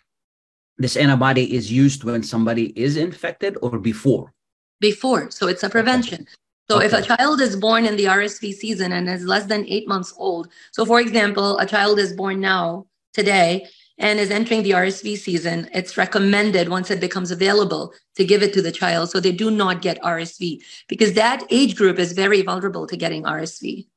this 0.78 0.98
antibody 0.98 1.56
is 1.56 1.72
used 1.72 2.04
when 2.04 2.24
somebody 2.24 2.78
is 2.78 2.98
infected 2.98 3.58
or 3.62 3.80
before? 3.80 4.34
Before. 4.80 5.32
So 5.32 5.48
it's 5.48 5.64
a 5.64 5.70
prevention. 5.70 6.28
So 6.70 6.78
okay. 6.78 6.88
if 6.88 6.94
a 6.94 7.02
child 7.02 7.40
is 7.40 7.56
born 7.56 7.86
in 7.86 7.96
the 7.96 8.06
RSV 8.06 8.54
season 8.54 8.92
and 8.92 9.08
is 9.08 9.24
less 9.24 9.46
than 9.46 9.66
eight 9.68 9.88
months 9.88 10.14
old, 10.18 10.50
so 10.72 10.86
for 10.86 11.00
example, 11.00 11.58
a 11.60 11.66
child 11.66 11.98
is 11.98 12.12
born 12.14 12.42
now, 12.42 12.88
today, 13.14 13.66
and 13.98 14.20
is 14.20 14.30
entering 14.30 14.64
the 14.64 14.72
RSV 14.72 15.18
season, 15.18 15.70
it's 15.74 15.98
recommended 15.98 16.70
once 16.70 16.92
it 16.92 17.00
becomes 17.00 17.32
available 17.32 17.94
to 18.16 18.24
give 18.26 18.44
it 18.44 18.54
to 18.54 18.62
the 18.62 18.72
child 18.72 19.10
so 19.10 19.20
they 19.20 19.32
do 19.32 19.50
not 19.50 19.82
get 19.82 20.02
RSV 20.04 20.62
because 20.88 21.14
that 21.14 21.44
age 21.50 21.76
group 21.76 21.98
is 21.98 22.12
very 22.14 22.42
vulnerable 22.42 22.86
to 22.86 22.96
getting 22.96 23.24
RSV. 23.24 23.88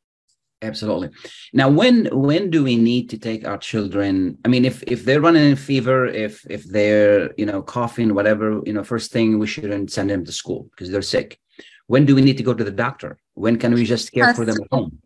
Absolutely. 0.63 1.09
Now, 1.55 1.71
when 1.71 2.07
when 2.13 2.51
do 2.51 2.63
we 2.63 2.77
need 2.77 3.09
to 3.11 3.19
take 3.19 3.47
our 3.47 3.57
children? 3.57 4.37
I 4.45 4.49
mean, 4.49 4.67
if 4.67 4.83
if 4.83 5.05
they're 5.05 5.21
running 5.21 5.53
a 5.53 5.57
fever, 5.57 6.07
if 6.07 6.47
if 6.51 6.65
they're 6.65 7.33
you 7.39 7.47
know 7.47 7.63
coughing, 7.63 8.15
whatever, 8.15 8.61
you 8.67 8.75
know, 8.75 8.85
first 8.85 9.11
thing 9.11 9.39
we 9.39 9.47
shouldn't 9.47 9.91
send 9.91 10.11
them 10.11 10.25
to 10.27 10.33
school 10.33 10.69
because 10.71 10.91
they're 10.91 11.03
sick. 11.03 11.41
When 11.87 12.05
do 12.05 12.15
we 12.15 12.23
need 12.23 12.37
to 12.37 12.43
go 12.43 12.55
to 12.55 12.63
the 12.63 12.71
doctor? 12.71 13.19
When 13.35 13.57
can 13.57 13.73
we 13.73 13.85
just 13.85 14.13
care 14.13 14.35
for 14.35 14.45
them 14.45 14.59
at 14.63 14.69
home? 14.71 14.99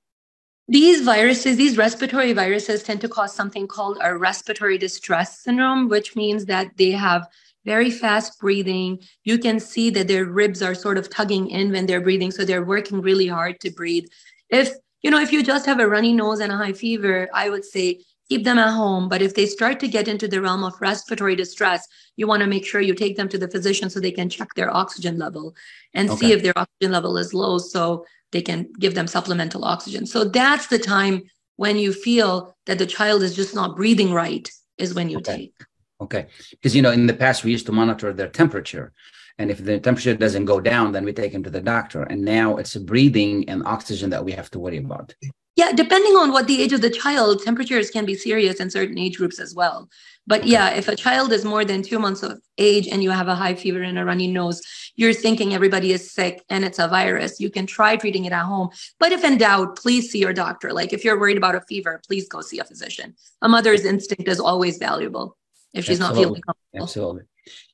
These 0.66 1.02
viruses, 1.02 1.56
these 1.56 1.76
respiratory 1.76 2.32
viruses, 2.32 2.82
tend 2.82 3.00
to 3.02 3.08
cause 3.08 3.34
something 3.34 3.68
called 3.68 3.98
a 4.02 4.16
respiratory 4.16 4.78
distress 4.78 5.40
syndrome, 5.40 5.88
which 5.88 6.16
means 6.16 6.46
that 6.46 6.76
they 6.76 6.90
have 6.90 7.28
very 7.64 7.90
fast 7.90 8.40
breathing. 8.40 8.98
You 9.24 9.38
can 9.38 9.60
see 9.60 9.90
that 9.90 10.08
their 10.08 10.24
ribs 10.24 10.62
are 10.62 10.74
sort 10.74 10.98
of 10.98 11.10
tugging 11.10 11.48
in 11.48 11.70
when 11.70 11.86
they're 11.86 12.00
breathing. 12.00 12.30
So 12.30 12.44
they're 12.44 12.64
working 12.64 13.00
really 13.00 13.26
hard 13.26 13.60
to 13.60 13.70
breathe. 13.70 14.06
If, 14.50 14.72
you 15.04 15.10
know, 15.10 15.20
if 15.20 15.32
you 15.32 15.42
just 15.42 15.66
have 15.66 15.80
a 15.80 15.86
runny 15.86 16.14
nose 16.14 16.40
and 16.40 16.50
a 16.50 16.56
high 16.56 16.72
fever, 16.72 17.28
I 17.34 17.50
would 17.50 17.64
say 17.64 18.00
keep 18.30 18.42
them 18.42 18.58
at 18.58 18.72
home. 18.72 19.10
But 19.10 19.20
if 19.20 19.34
they 19.34 19.44
start 19.44 19.78
to 19.80 19.88
get 19.88 20.08
into 20.08 20.26
the 20.26 20.40
realm 20.40 20.64
of 20.64 20.80
respiratory 20.80 21.36
distress, 21.36 21.86
you 22.16 22.26
want 22.26 22.40
to 22.40 22.48
make 22.48 22.64
sure 22.64 22.80
you 22.80 22.94
take 22.94 23.16
them 23.16 23.28
to 23.28 23.36
the 23.36 23.46
physician 23.46 23.90
so 23.90 24.00
they 24.00 24.10
can 24.10 24.30
check 24.30 24.48
their 24.54 24.74
oxygen 24.74 25.18
level 25.18 25.54
and 25.92 26.08
okay. 26.08 26.18
see 26.18 26.32
if 26.32 26.42
their 26.42 26.58
oxygen 26.58 26.90
level 26.90 27.18
is 27.18 27.34
low 27.34 27.58
so 27.58 28.06
they 28.32 28.40
can 28.40 28.66
give 28.80 28.94
them 28.94 29.06
supplemental 29.06 29.62
oxygen. 29.62 30.06
So 30.06 30.24
that's 30.24 30.68
the 30.68 30.78
time 30.78 31.22
when 31.56 31.76
you 31.76 31.92
feel 31.92 32.56
that 32.64 32.78
the 32.78 32.86
child 32.86 33.22
is 33.22 33.36
just 33.36 33.54
not 33.54 33.76
breathing 33.76 34.10
right, 34.10 34.50
is 34.78 34.94
when 34.94 35.10
you 35.10 35.18
okay. 35.18 35.36
take. 35.36 35.54
Okay. 36.00 36.26
Because, 36.50 36.74
you 36.74 36.80
know, 36.80 36.92
in 36.92 37.06
the 37.06 37.14
past, 37.14 37.44
we 37.44 37.52
used 37.52 37.66
to 37.66 37.72
monitor 37.72 38.12
their 38.14 38.28
temperature. 38.28 38.92
And 39.38 39.50
if 39.50 39.64
the 39.64 39.80
temperature 39.80 40.14
doesn't 40.14 40.44
go 40.44 40.60
down, 40.60 40.92
then 40.92 41.04
we 41.04 41.12
take 41.12 41.32
him 41.32 41.42
to 41.42 41.50
the 41.50 41.60
doctor. 41.60 42.02
And 42.02 42.22
now 42.22 42.56
it's 42.56 42.76
breathing 42.76 43.48
and 43.48 43.66
oxygen 43.66 44.10
that 44.10 44.24
we 44.24 44.32
have 44.32 44.50
to 44.52 44.58
worry 44.60 44.78
about. 44.78 45.14
Yeah, 45.56 45.70
depending 45.70 46.16
on 46.16 46.32
what 46.32 46.48
the 46.48 46.60
age 46.60 46.72
of 46.72 46.80
the 46.80 46.90
child, 46.90 47.42
temperatures 47.42 47.88
can 47.88 48.04
be 48.04 48.16
serious 48.16 48.56
in 48.56 48.70
certain 48.70 48.98
age 48.98 49.18
groups 49.18 49.38
as 49.38 49.54
well. 49.54 49.88
But 50.26 50.40
okay. 50.40 50.50
yeah, 50.50 50.70
if 50.70 50.88
a 50.88 50.96
child 50.96 51.32
is 51.32 51.44
more 51.44 51.64
than 51.64 51.82
two 51.82 52.00
months 52.00 52.24
of 52.24 52.40
age 52.58 52.88
and 52.88 53.04
you 53.04 53.10
have 53.10 53.28
a 53.28 53.36
high 53.36 53.54
fever 53.54 53.82
and 53.82 53.96
a 53.96 54.04
runny 54.04 54.26
nose, 54.26 54.60
you're 54.96 55.12
thinking 55.12 55.54
everybody 55.54 55.92
is 55.92 56.10
sick 56.10 56.44
and 56.48 56.64
it's 56.64 56.80
a 56.80 56.88
virus. 56.88 57.38
You 57.38 57.50
can 57.50 57.66
try 57.66 57.94
treating 57.96 58.24
it 58.24 58.32
at 58.32 58.44
home. 58.44 58.70
But 58.98 59.12
if 59.12 59.22
in 59.22 59.38
doubt, 59.38 59.76
please 59.76 60.10
see 60.10 60.18
your 60.18 60.32
doctor. 60.32 60.72
Like 60.72 60.92
if 60.92 61.04
you're 61.04 61.20
worried 61.20 61.36
about 61.36 61.54
a 61.54 61.60
fever, 61.60 62.00
please 62.06 62.28
go 62.28 62.40
see 62.40 62.58
a 62.58 62.64
physician. 62.64 63.14
A 63.42 63.48
mother's 63.48 63.84
instinct 63.84 64.26
is 64.26 64.40
always 64.40 64.78
valuable 64.78 65.36
if 65.72 65.84
she's 65.84 66.00
Absolutely. 66.00 66.22
not 66.22 66.28
feeling 66.28 66.42
comfortable. 66.42 66.82
Absolutely. 66.82 67.22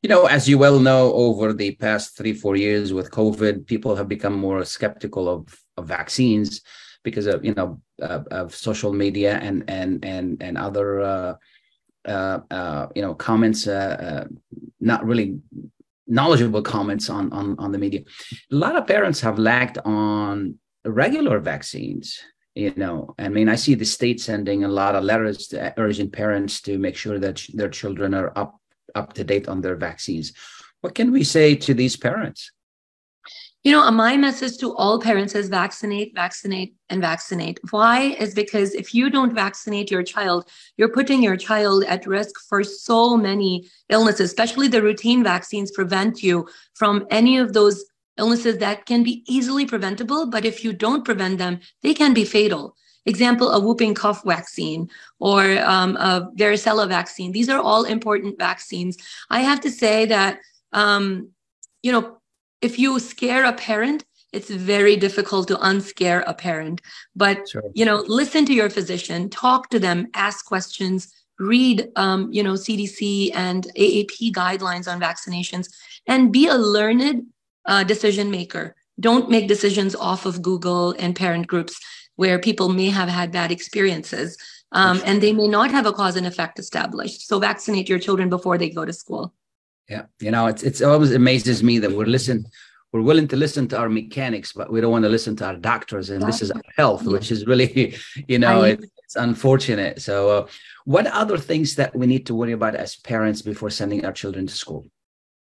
You 0.02 0.08
know, 0.08 0.26
as 0.26 0.48
you 0.48 0.58
well 0.58 0.78
know, 0.78 1.12
over 1.12 1.52
the 1.52 1.72
past 1.76 2.16
three, 2.16 2.32
four 2.32 2.56
years 2.56 2.92
with 2.92 3.10
COVID, 3.10 3.66
people 3.66 3.96
have 3.96 4.08
become 4.08 4.34
more 4.34 4.64
skeptical 4.64 5.28
of, 5.28 5.58
of 5.76 5.86
vaccines 5.86 6.62
because 7.02 7.26
of 7.26 7.44
you 7.44 7.54
know 7.54 7.80
uh, 8.02 8.22
of 8.30 8.54
social 8.54 8.92
media 8.92 9.38
and 9.38 9.64
and 9.68 10.04
and 10.04 10.42
and 10.42 10.58
other 10.58 11.00
uh, 11.00 11.34
uh, 12.06 12.40
uh 12.50 12.88
you 12.94 13.02
know 13.02 13.14
comments, 13.14 13.66
uh, 13.66 14.26
uh, 14.26 14.60
not 14.80 15.04
really 15.04 15.38
knowledgeable 16.06 16.62
comments 16.62 17.08
on 17.08 17.32
on 17.32 17.56
on 17.58 17.72
the 17.72 17.78
media. 17.78 18.00
A 18.52 18.56
lot 18.56 18.76
of 18.76 18.86
parents 18.86 19.20
have 19.20 19.38
lacked 19.38 19.78
on 19.84 20.58
regular 20.84 21.38
vaccines 21.38 22.20
you 22.54 22.72
know 22.76 23.14
i 23.18 23.28
mean 23.28 23.48
i 23.48 23.54
see 23.54 23.74
the 23.74 23.84
state 23.84 24.20
sending 24.20 24.64
a 24.64 24.68
lot 24.68 24.94
of 24.94 25.04
letters 25.04 25.48
to, 25.48 25.72
urging 25.78 26.10
parents 26.10 26.60
to 26.60 26.78
make 26.78 26.96
sure 26.96 27.18
that 27.18 27.44
their 27.54 27.68
children 27.68 28.14
are 28.14 28.32
up 28.36 28.59
up 28.94 29.12
to 29.12 29.24
date 29.24 29.48
on 29.48 29.60
their 29.60 29.76
vaccines 29.76 30.32
what 30.80 30.94
can 30.94 31.12
we 31.12 31.24
say 31.24 31.54
to 31.54 31.74
these 31.74 31.96
parents 31.96 32.50
you 33.62 33.72
know, 33.72 33.90
my 33.90 34.16
message 34.16 34.56
to 34.58 34.74
all 34.74 34.98
parents 34.98 35.34
is 35.34 35.50
vaccinate, 35.50 36.14
vaccinate, 36.14 36.74
and 36.88 37.02
vaccinate. 37.02 37.60
Why? 37.70 38.16
Is 38.18 38.32
because 38.32 38.72
if 38.72 38.94
you 38.94 39.10
don't 39.10 39.34
vaccinate 39.34 39.90
your 39.90 40.02
child, 40.02 40.48
you're 40.78 40.88
putting 40.88 41.22
your 41.22 41.36
child 41.36 41.84
at 41.84 42.06
risk 42.06 42.40
for 42.48 42.64
so 42.64 43.18
many 43.18 43.68
illnesses, 43.90 44.30
especially 44.30 44.68
the 44.68 44.80
routine 44.80 45.22
vaccines 45.22 45.70
prevent 45.72 46.22
you 46.22 46.48
from 46.72 47.06
any 47.10 47.36
of 47.36 47.52
those 47.52 47.84
illnesses 48.16 48.56
that 48.58 48.86
can 48.86 49.02
be 49.02 49.24
easily 49.28 49.66
preventable. 49.66 50.30
But 50.30 50.46
if 50.46 50.64
you 50.64 50.72
don't 50.72 51.04
prevent 51.04 51.36
them, 51.36 51.60
they 51.82 51.92
can 51.92 52.14
be 52.14 52.24
fatal. 52.24 52.74
Example, 53.06 53.50
a 53.50 53.60
whooping 53.60 53.94
cough 53.94 54.22
vaccine 54.24 54.90
or 55.18 55.58
um, 55.60 55.96
a 55.96 56.30
varicella 56.36 56.86
vaccine. 56.86 57.32
These 57.32 57.48
are 57.48 57.60
all 57.60 57.84
important 57.84 58.38
vaccines. 58.38 58.96
I 59.30 59.40
have 59.40 59.60
to 59.60 59.70
say 59.70 60.04
that, 60.06 60.38
um, 60.72 61.30
you 61.82 61.92
know, 61.92 62.18
if 62.60 62.78
you 62.78 62.98
scare 62.98 63.44
a 63.44 63.54
parent, 63.54 64.04
it's 64.32 64.50
very 64.50 64.96
difficult 64.96 65.48
to 65.48 65.56
unscare 65.56 66.22
a 66.26 66.34
parent. 66.34 66.80
But 67.16 67.48
sure. 67.48 67.62
you 67.74 67.84
know, 67.84 68.04
listen 68.06 68.44
to 68.46 68.54
your 68.54 68.70
physician, 68.70 69.28
talk 69.30 69.70
to 69.70 69.78
them, 69.78 70.08
ask 70.14 70.44
questions, 70.44 71.12
read 71.38 71.88
um, 71.96 72.30
you 72.30 72.42
know 72.42 72.52
CDC 72.52 73.30
and 73.34 73.66
AAP 73.76 74.32
guidelines 74.32 74.86
on 74.86 75.00
vaccinations, 75.00 75.68
and 76.06 76.32
be 76.32 76.46
a 76.46 76.54
learned 76.54 77.26
uh, 77.66 77.82
decision 77.84 78.30
maker. 78.30 78.76
Don't 79.00 79.30
make 79.30 79.48
decisions 79.48 79.94
off 79.94 80.26
of 80.26 80.42
Google 80.42 80.94
and 80.98 81.16
parent 81.16 81.46
groups 81.46 81.80
where 82.20 82.38
people 82.38 82.68
may 82.68 82.90
have 82.90 83.08
had 83.08 83.32
bad 83.32 83.50
experiences. 83.50 84.36
Um, 84.72 85.00
and 85.06 85.22
they 85.22 85.32
may 85.32 85.48
not 85.48 85.70
have 85.70 85.86
a 85.86 85.92
cause 86.00 86.16
and 86.16 86.26
effect 86.26 86.58
established. 86.58 87.26
So 87.26 87.38
vaccinate 87.38 87.88
your 87.88 87.98
children 87.98 88.28
before 88.28 88.58
they 88.58 88.68
go 88.68 88.84
to 88.84 88.92
school. 88.92 89.32
Yeah, 89.88 90.04
you 90.20 90.30
know, 90.30 90.46
it's 90.46 90.62
it's 90.62 90.82
always 90.82 91.12
amazes 91.12 91.62
me 91.68 91.78
that 91.82 91.90
we're 91.90 92.12
listen, 92.18 92.46
we're 92.92 93.06
willing 93.10 93.26
to 93.28 93.36
listen 93.36 93.66
to 93.68 93.78
our 93.78 93.88
mechanics, 93.88 94.52
but 94.52 94.70
we 94.70 94.80
don't 94.80 94.92
want 94.92 95.04
to 95.04 95.08
listen 95.16 95.34
to 95.36 95.46
our 95.46 95.56
doctors, 95.56 96.10
and 96.10 96.22
this 96.22 96.42
is 96.42 96.50
our 96.52 96.68
health, 96.76 97.04
which 97.14 97.32
is 97.32 97.40
really, 97.52 97.96
you 98.32 98.38
know, 98.38 98.62
it, 98.62 98.78
it's 99.02 99.16
unfortunate. 99.16 100.00
So, 100.08 100.16
uh, 100.36 100.46
what 100.84 101.06
other 101.22 101.38
things 101.38 101.74
that 101.80 101.96
we 101.96 102.06
need 102.06 102.24
to 102.26 102.34
worry 102.34 102.52
about 102.52 102.74
as 102.76 102.96
parents 102.96 103.40
before 103.42 103.70
sending 103.70 104.04
our 104.04 104.12
children 104.12 104.46
to 104.46 104.54
school? 104.54 104.82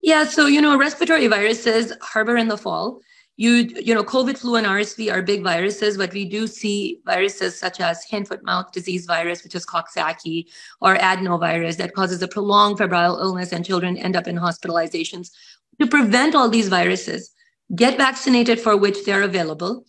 Yeah, 0.02 0.26
so 0.26 0.46
you 0.46 0.62
know, 0.62 0.78
respiratory 0.78 1.28
viruses 1.28 1.94
harbor 2.02 2.36
in 2.38 2.50
the 2.50 2.58
fall 2.66 3.02
you 3.38 3.70
you 3.88 3.94
know 3.94 4.04
covid 4.04 4.38
flu 4.38 4.56
and 4.56 4.66
rsv 4.66 5.12
are 5.12 5.22
big 5.22 5.44
viruses 5.44 5.96
but 5.96 6.12
we 6.12 6.26
do 6.26 6.48
see 6.48 7.00
viruses 7.06 7.58
such 7.58 7.80
as 7.80 8.04
hand 8.04 8.28
foot 8.28 8.44
mouth 8.44 8.72
disease 8.72 9.06
virus 9.06 9.44
which 9.44 9.54
is 9.54 9.66
coxsackie 9.66 10.48
or 10.82 10.96
adenovirus 10.96 11.78
that 11.78 11.94
causes 11.94 12.22
a 12.22 12.28
prolonged 12.28 12.78
febrile 12.80 13.20
illness 13.20 13.54
and 13.54 13.64
children 13.64 13.96
end 13.96 14.16
up 14.16 14.28
in 14.28 14.36
hospitalizations. 14.36 15.32
To 15.80 15.88
prevent 15.88 16.34
all 16.34 16.50
these 16.50 16.68
viruses 16.68 17.32
get 17.76 17.98
vaccinated 17.98 18.60
for 18.60 18.76
which 18.76 19.06
they're 19.06 19.24
available. 19.24 19.86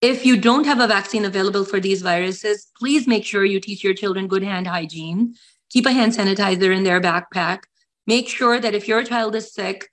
If 0.00 0.24
you 0.26 0.40
don't 0.40 0.64
have 0.64 0.80
a 0.80 0.88
vaccine 0.88 1.24
available 1.24 1.64
for 1.64 1.78
these 1.78 2.02
viruses 2.02 2.66
please 2.76 3.06
make 3.06 3.24
sure 3.24 3.44
you 3.44 3.60
teach 3.60 3.84
your 3.84 3.94
children 3.94 4.26
good 4.26 4.42
hand 4.42 4.66
hygiene. 4.66 5.34
Keep 5.70 5.86
a 5.86 5.92
hand 5.92 6.12
sanitizer 6.12 6.74
in 6.76 6.82
their 6.82 7.00
backpack. 7.00 7.60
Make 8.08 8.28
sure 8.28 8.58
that 8.58 8.74
if 8.74 8.88
your 8.88 9.04
child 9.04 9.36
is 9.36 9.52
sick 9.52 9.88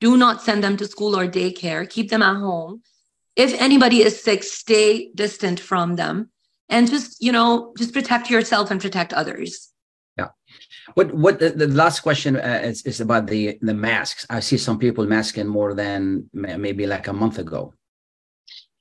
do 0.00 0.16
not 0.16 0.42
send 0.42 0.62
them 0.62 0.76
to 0.76 0.86
school 0.86 1.16
or 1.18 1.26
daycare. 1.26 1.88
Keep 1.88 2.10
them 2.10 2.22
at 2.22 2.36
home. 2.36 2.82
If 3.36 3.60
anybody 3.60 4.02
is 4.02 4.20
sick, 4.22 4.42
stay 4.42 5.10
distant 5.14 5.60
from 5.60 5.96
them 5.96 6.30
and 6.68 6.88
just, 6.88 7.22
you 7.22 7.32
know, 7.32 7.72
just 7.78 7.92
protect 7.92 8.30
yourself 8.30 8.70
and 8.70 8.80
protect 8.80 9.12
others. 9.12 9.70
Yeah. 10.16 10.28
What 10.94 11.14
what 11.14 11.38
the, 11.38 11.50
the 11.50 11.68
last 11.68 12.00
question 12.00 12.36
uh, 12.36 12.60
is, 12.64 12.82
is 12.82 13.00
about 13.00 13.28
the 13.28 13.58
the 13.62 13.74
masks. 13.74 14.26
I 14.28 14.40
see 14.40 14.56
some 14.56 14.78
people 14.78 15.06
masking 15.06 15.46
more 15.46 15.74
than 15.74 16.28
maybe 16.32 16.86
like 16.86 17.06
a 17.06 17.12
month 17.12 17.38
ago. 17.38 17.74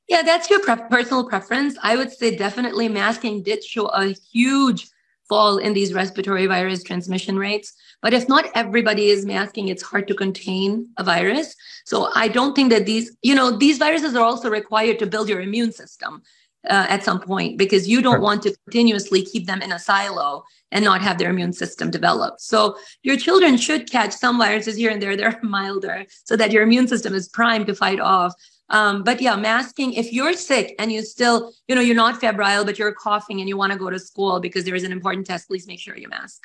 Yeah, 0.07 0.23
that's 0.23 0.49
your 0.49 0.61
pre- 0.61 0.89
personal 0.89 1.27
preference. 1.27 1.77
I 1.83 1.97
would 1.97 2.11
say 2.11 2.35
definitely 2.35 2.87
masking 2.87 3.43
did 3.43 3.63
show 3.63 3.87
a 3.87 4.15
huge 4.31 4.87
fall 5.27 5.57
in 5.57 5.73
these 5.73 5.93
respiratory 5.93 6.45
virus 6.47 6.83
transmission 6.83 7.37
rates. 7.37 7.73
But 8.01 8.13
if 8.13 8.29
not 8.29 8.49
everybody 8.55 9.07
is 9.07 9.25
masking, 9.25 9.67
it's 9.67 9.83
hard 9.83 10.07
to 10.07 10.15
contain 10.15 10.89
a 10.97 11.03
virus. 11.03 11.55
So 11.85 12.09
I 12.15 12.27
don't 12.27 12.55
think 12.55 12.69
that 12.71 12.85
these, 12.85 13.15
you 13.21 13.35
know, 13.35 13.57
these 13.57 13.77
viruses 13.77 14.15
are 14.15 14.23
also 14.23 14.49
required 14.49 14.99
to 14.99 15.07
build 15.07 15.29
your 15.29 15.41
immune 15.41 15.71
system 15.71 16.21
uh, 16.69 16.85
at 16.89 17.03
some 17.03 17.19
point 17.19 17.57
because 17.57 17.87
you 17.87 18.01
don't 18.01 18.21
want 18.21 18.43
to 18.43 18.55
continuously 18.65 19.23
keep 19.23 19.45
them 19.45 19.61
in 19.61 19.71
a 19.71 19.79
silo 19.79 20.43
and 20.71 20.83
not 20.83 21.01
have 21.01 21.17
their 21.17 21.29
immune 21.29 21.53
system 21.53 21.89
develop. 21.89 22.39
So 22.39 22.77
your 23.03 23.17
children 23.17 23.57
should 23.57 23.89
catch 23.89 24.13
some 24.13 24.37
viruses 24.37 24.75
here 24.75 24.91
and 24.91 25.01
there. 25.01 25.15
They're 25.15 25.39
milder 25.43 26.05
so 26.25 26.35
that 26.35 26.51
your 26.51 26.63
immune 26.63 26.87
system 26.87 27.13
is 27.13 27.29
primed 27.29 27.67
to 27.67 27.75
fight 27.75 27.99
off 27.99 28.33
um, 28.69 29.03
but 29.03 29.21
yeah, 29.21 29.35
masking, 29.35 29.93
if 29.93 30.11
you're 30.11 30.33
sick 30.33 30.75
and 30.77 30.91
you 30.91 31.01
still, 31.01 31.53
you 31.67 31.75
know, 31.75 31.81
you're 31.81 31.95
not 31.95 32.19
febrile, 32.19 32.65
but 32.65 32.77
you're 32.77 32.93
coughing 32.93 33.39
and 33.39 33.47
you 33.47 33.55
want 33.55 33.71
to 33.71 33.79
go 33.79 33.89
to 33.89 33.99
school 33.99 34.39
because 34.39 34.65
there 34.65 34.75
is 34.75 34.83
an 34.83 34.91
important 34.91 35.25
test, 35.25 35.47
please 35.47 35.67
make 35.67 35.79
sure 35.79 35.97
you 35.97 36.09
mask. 36.09 36.43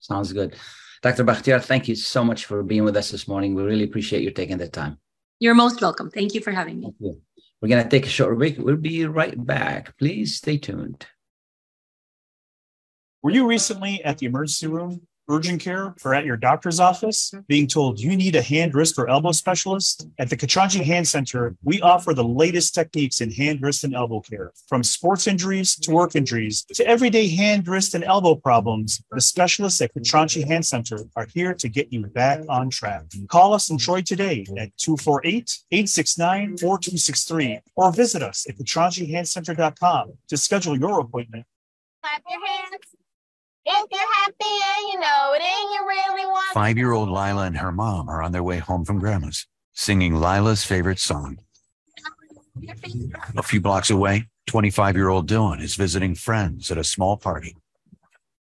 Sounds 0.00 0.32
good. 0.32 0.56
Dr. 1.02 1.24
Bakhtyar, 1.24 1.62
thank 1.62 1.86
you 1.86 1.94
so 1.94 2.24
much 2.24 2.46
for 2.46 2.62
being 2.62 2.84
with 2.84 2.96
us 2.96 3.10
this 3.10 3.28
morning. 3.28 3.54
We 3.54 3.62
really 3.62 3.84
appreciate 3.84 4.22
you 4.22 4.30
taking 4.30 4.58
the 4.58 4.68
time. 4.68 4.98
You're 5.40 5.54
most 5.54 5.80
welcome. 5.80 6.10
Thank 6.10 6.34
you 6.34 6.40
for 6.40 6.50
having 6.50 6.80
me. 6.80 6.92
We're 7.60 7.68
going 7.68 7.82
to 7.82 7.88
take 7.88 8.06
a 8.06 8.08
short 8.08 8.36
break. 8.38 8.56
We'll 8.58 8.76
be 8.76 9.04
right 9.06 9.46
back. 9.46 9.96
Please 9.98 10.36
stay 10.36 10.58
tuned. 10.58 11.06
Were 13.22 13.30
you 13.30 13.46
recently 13.46 14.02
at 14.04 14.18
the 14.18 14.26
emergency 14.26 14.68
room 14.68 15.07
urgent 15.28 15.60
care 15.60 15.94
or 16.04 16.14
at 16.14 16.24
your 16.24 16.36
doctor's 16.36 16.80
office 16.80 17.30
mm-hmm. 17.30 17.42
being 17.48 17.66
told 17.66 18.00
you 18.00 18.16
need 18.16 18.36
a 18.36 18.42
hand, 18.42 18.74
wrist, 18.74 18.98
or 18.98 19.08
elbow 19.08 19.32
specialist, 19.32 20.06
at 20.18 20.30
the 20.30 20.36
Katranji 20.36 20.84
Hand 20.84 21.06
Center, 21.06 21.54
we 21.62 21.80
offer 21.80 22.14
the 22.14 22.24
latest 22.24 22.74
techniques 22.74 23.20
in 23.20 23.30
hand, 23.30 23.60
wrist, 23.62 23.84
and 23.84 23.94
elbow 23.94 24.20
care. 24.20 24.52
From 24.68 24.82
sports 24.82 25.26
injuries 25.26 25.76
to 25.76 25.90
work 25.90 26.16
injuries 26.16 26.64
to 26.74 26.86
everyday 26.86 27.28
hand, 27.28 27.68
wrist, 27.68 27.94
and 27.94 28.04
elbow 28.04 28.34
problems, 28.34 29.02
the 29.10 29.20
specialists 29.20 29.80
at 29.80 29.94
Katranji 29.94 30.46
Hand 30.46 30.66
Center 30.66 30.98
are 31.16 31.26
here 31.32 31.54
to 31.54 31.68
get 31.68 31.92
you 31.92 32.06
back 32.06 32.40
on 32.48 32.70
track. 32.70 33.04
Call 33.28 33.54
us 33.54 33.70
in 33.70 33.78
Troy 33.78 34.02
today 34.02 34.46
at 34.58 34.76
248 34.78 35.58
869 35.70 36.56
4263 36.58 37.60
or 37.76 37.92
visit 37.92 38.22
us 38.22 38.46
at 38.48 38.56
katranjihandcenter.com 38.56 40.12
to 40.28 40.36
schedule 40.36 40.78
your 40.78 41.00
appointment. 41.00 41.44
Clap 42.02 42.22
your 42.28 42.46
hands. 42.46 42.97
If 43.70 43.86
you're 43.90 44.14
happy 44.14 44.34
and 44.78 44.88
you 44.92 44.98
know 44.98 45.32
it 45.34 45.42
and 45.42 45.70
you 45.74 45.86
really 45.86 46.24
want 46.26 46.54
Five 46.54 46.78
year 46.78 46.92
old 46.92 47.10
Lila 47.10 47.44
and 47.44 47.58
her 47.58 47.70
mom 47.70 48.08
are 48.08 48.22
on 48.22 48.32
their 48.32 48.42
way 48.42 48.58
home 48.58 48.84
from 48.86 48.98
grandma's, 48.98 49.46
singing 49.74 50.14
Lila's 50.14 50.64
favorite 50.64 50.98
song. 50.98 51.38
A 53.36 53.42
few 53.42 53.60
blocks 53.60 53.90
away, 53.90 54.28
25 54.46 54.96
year 54.96 55.10
old 55.10 55.28
Dylan 55.28 55.60
is 55.60 55.74
visiting 55.74 56.14
friends 56.14 56.70
at 56.70 56.78
a 56.78 56.84
small 56.84 57.18
party. 57.18 57.56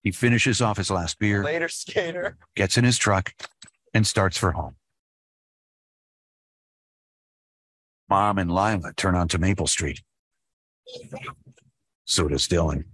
He 0.03 0.09
finishes 0.11 0.59
off 0.59 0.77
his 0.77 0.89
last 0.89 1.19
beer, 1.19 1.43
Later, 1.43 1.69
skater. 1.69 2.37
gets 2.55 2.75
in 2.77 2.83
his 2.83 2.97
truck, 2.97 3.33
and 3.93 4.07
starts 4.07 4.37
for 4.37 4.53
home. 4.53 4.75
Mom 8.09 8.39
and 8.39 8.49
Lila 8.51 8.91
turn 8.97 9.13
onto 9.13 9.37
Maple 9.37 9.67
Street. 9.67 10.01
So 12.05 12.27
does 12.27 12.47
Dylan. 12.47 12.85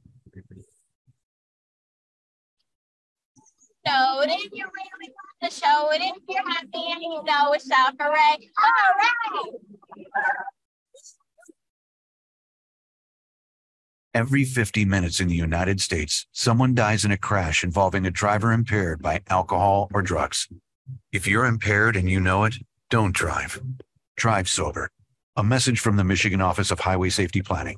Know 3.87 4.21
it 4.21 4.29
and 4.29 4.51
you 4.53 4.65
really 4.65 5.11
want 5.13 5.41
to 5.43 5.49
show 5.49 5.89
it. 5.91 6.01
If 6.01 6.23
you're 6.27 6.49
happy 6.49 6.91
and 6.91 7.01
you 7.01 7.23
know 7.23 7.53
it, 7.53 7.61
shout 7.61 7.93
hooray. 7.99 8.49
Hooray! 8.57 9.51
Every 14.13 14.45
50 14.45 14.85
minutes 14.85 15.19
in 15.19 15.27
the 15.27 15.35
United 15.35 15.79
States, 15.79 16.25
someone 16.31 16.73
dies 16.73 17.05
in 17.05 17.11
a 17.11 17.17
crash 17.17 17.63
involving 17.63 18.05
a 18.05 18.11
driver 18.11 18.51
impaired 18.51 19.01
by 19.01 19.21
alcohol 19.29 19.89
or 19.93 20.01
drugs. 20.01 20.47
If 21.11 21.27
you're 21.27 21.45
impaired 21.45 21.95
and 21.95 22.09
you 22.09 22.19
know 22.19 22.45
it, 22.45 22.55
don't 22.89 23.13
drive. 23.13 23.61
Drive 24.15 24.49
sober. 24.49 24.89
A 25.35 25.43
message 25.43 25.79
from 25.79 25.97
the 25.97 26.03
Michigan 26.03 26.41
Office 26.41 26.71
of 26.71 26.79
Highway 26.79 27.09
Safety 27.09 27.43
Planning. 27.43 27.77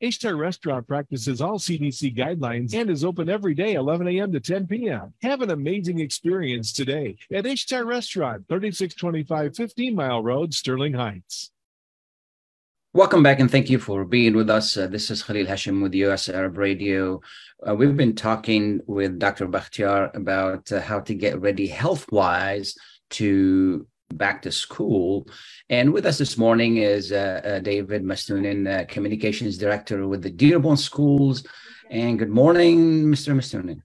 Ishtar 0.00 0.34
Restaurant 0.34 0.88
practices 0.88 1.42
all 1.42 1.58
CDC 1.58 2.16
guidelines 2.16 2.72
and 2.74 2.88
is 2.88 3.04
open 3.04 3.28
every 3.28 3.54
day, 3.54 3.74
11 3.74 4.08
a.m. 4.08 4.32
to 4.32 4.40
10 4.40 4.66
p.m. 4.66 5.12
Have 5.20 5.42
an 5.42 5.50
amazing 5.50 6.00
experience 6.00 6.72
today 6.72 7.16
at 7.30 7.44
Ishtar 7.44 7.84
Restaurant, 7.84 8.48
3625 8.48 9.54
15 9.54 9.94
Mile 9.94 10.22
Road, 10.22 10.54
Sterling 10.54 10.94
Heights. 10.94 11.50
Welcome 12.94 13.22
back 13.22 13.40
and 13.40 13.50
thank 13.50 13.68
you 13.68 13.78
for 13.78 14.06
being 14.06 14.34
with 14.34 14.48
us. 14.48 14.74
Uh, 14.74 14.86
this 14.86 15.10
is 15.10 15.22
Khalil 15.22 15.46
Hachem 15.46 15.82
with 15.82 15.94
US 15.94 16.30
Arab 16.30 16.56
Radio. 16.56 17.20
Uh, 17.68 17.74
we've 17.74 17.96
been 17.96 18.16
talking 18.16 18.80
with 18.86 19.18
Dr. 19.18 19.46
Bakhtyar 19.48 20.16
about 20.16 20.72
uh, 20.72 20.80
how 20.80 21.00
to 21.00 21.14
get 21.14 21.38
ready 21.40 21.66
health 21.66 22.10
wise 22.10 22.74
to 23.10 23.86
back 24.14 24.42
to 24.42 24.52
school. 24.52 25.28
And 25.68 25.92
with 25.92 26.06
us 26.06 26.18
this 26.18 26.36
morning 26.36 26.78
is 26.78 27.12
uh, 27.12 27.40
uh, 27.44 27.58
David 27.60 28.02
Mustonen, 28.02 28.66
uh, 28.66 28.84
Communications 28.86 29.58
Director 29.58 30.06
with 30.06 30.22
the 30.22 30.30
Dearborn 30.30 30.76
Schools. 30.76 31.46
And 31.90 32.18
good 32.18 32.30
morning, 32.30 33.04
Mr. 33.06 33.34
Mustonen. 33.34 33.82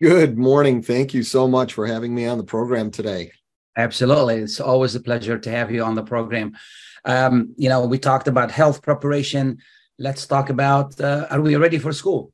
Good 0.00 0.38
morning. 0.38 0.82
Thank 0.82 1.14
you 1.14 1.22
so 1.22 1.48
much 1.48 1.72
for 1.72 1.86
having 1.86 2.14
me 2.14 2.26
on 2.26 2.38
the 2.38 2.44
program 2.44 2.90
today. 2.90 3.32
Absolutely. 3.76 4.36
It's 4.36 4.60
always 4.60 4.94
a 4.94 5.00
pleasure 5.00 5.38
to 5.38 5.50
have 5.50 5.70
you 5.70 5.82
on 5.82 5.94
the 5.94 6.02
program. 6.02 6.56
Um, 7.04 7.54
you 7.56 7.68
know, 7.68 7.86
we 7.86 7.98
talked 7.98 8.28
about 8.28 8.50
health 8.50 8.82
preparation. 8.82 9.58
Let's 9.98 10.26
talk 10.26 10.50
about 10.50 11.00
uh, 11.00 11.26
are 11.30 11.40
we 11.40 11.56
ready 11.56 11.78
for 11.78 11.92
school? 11.92 12.32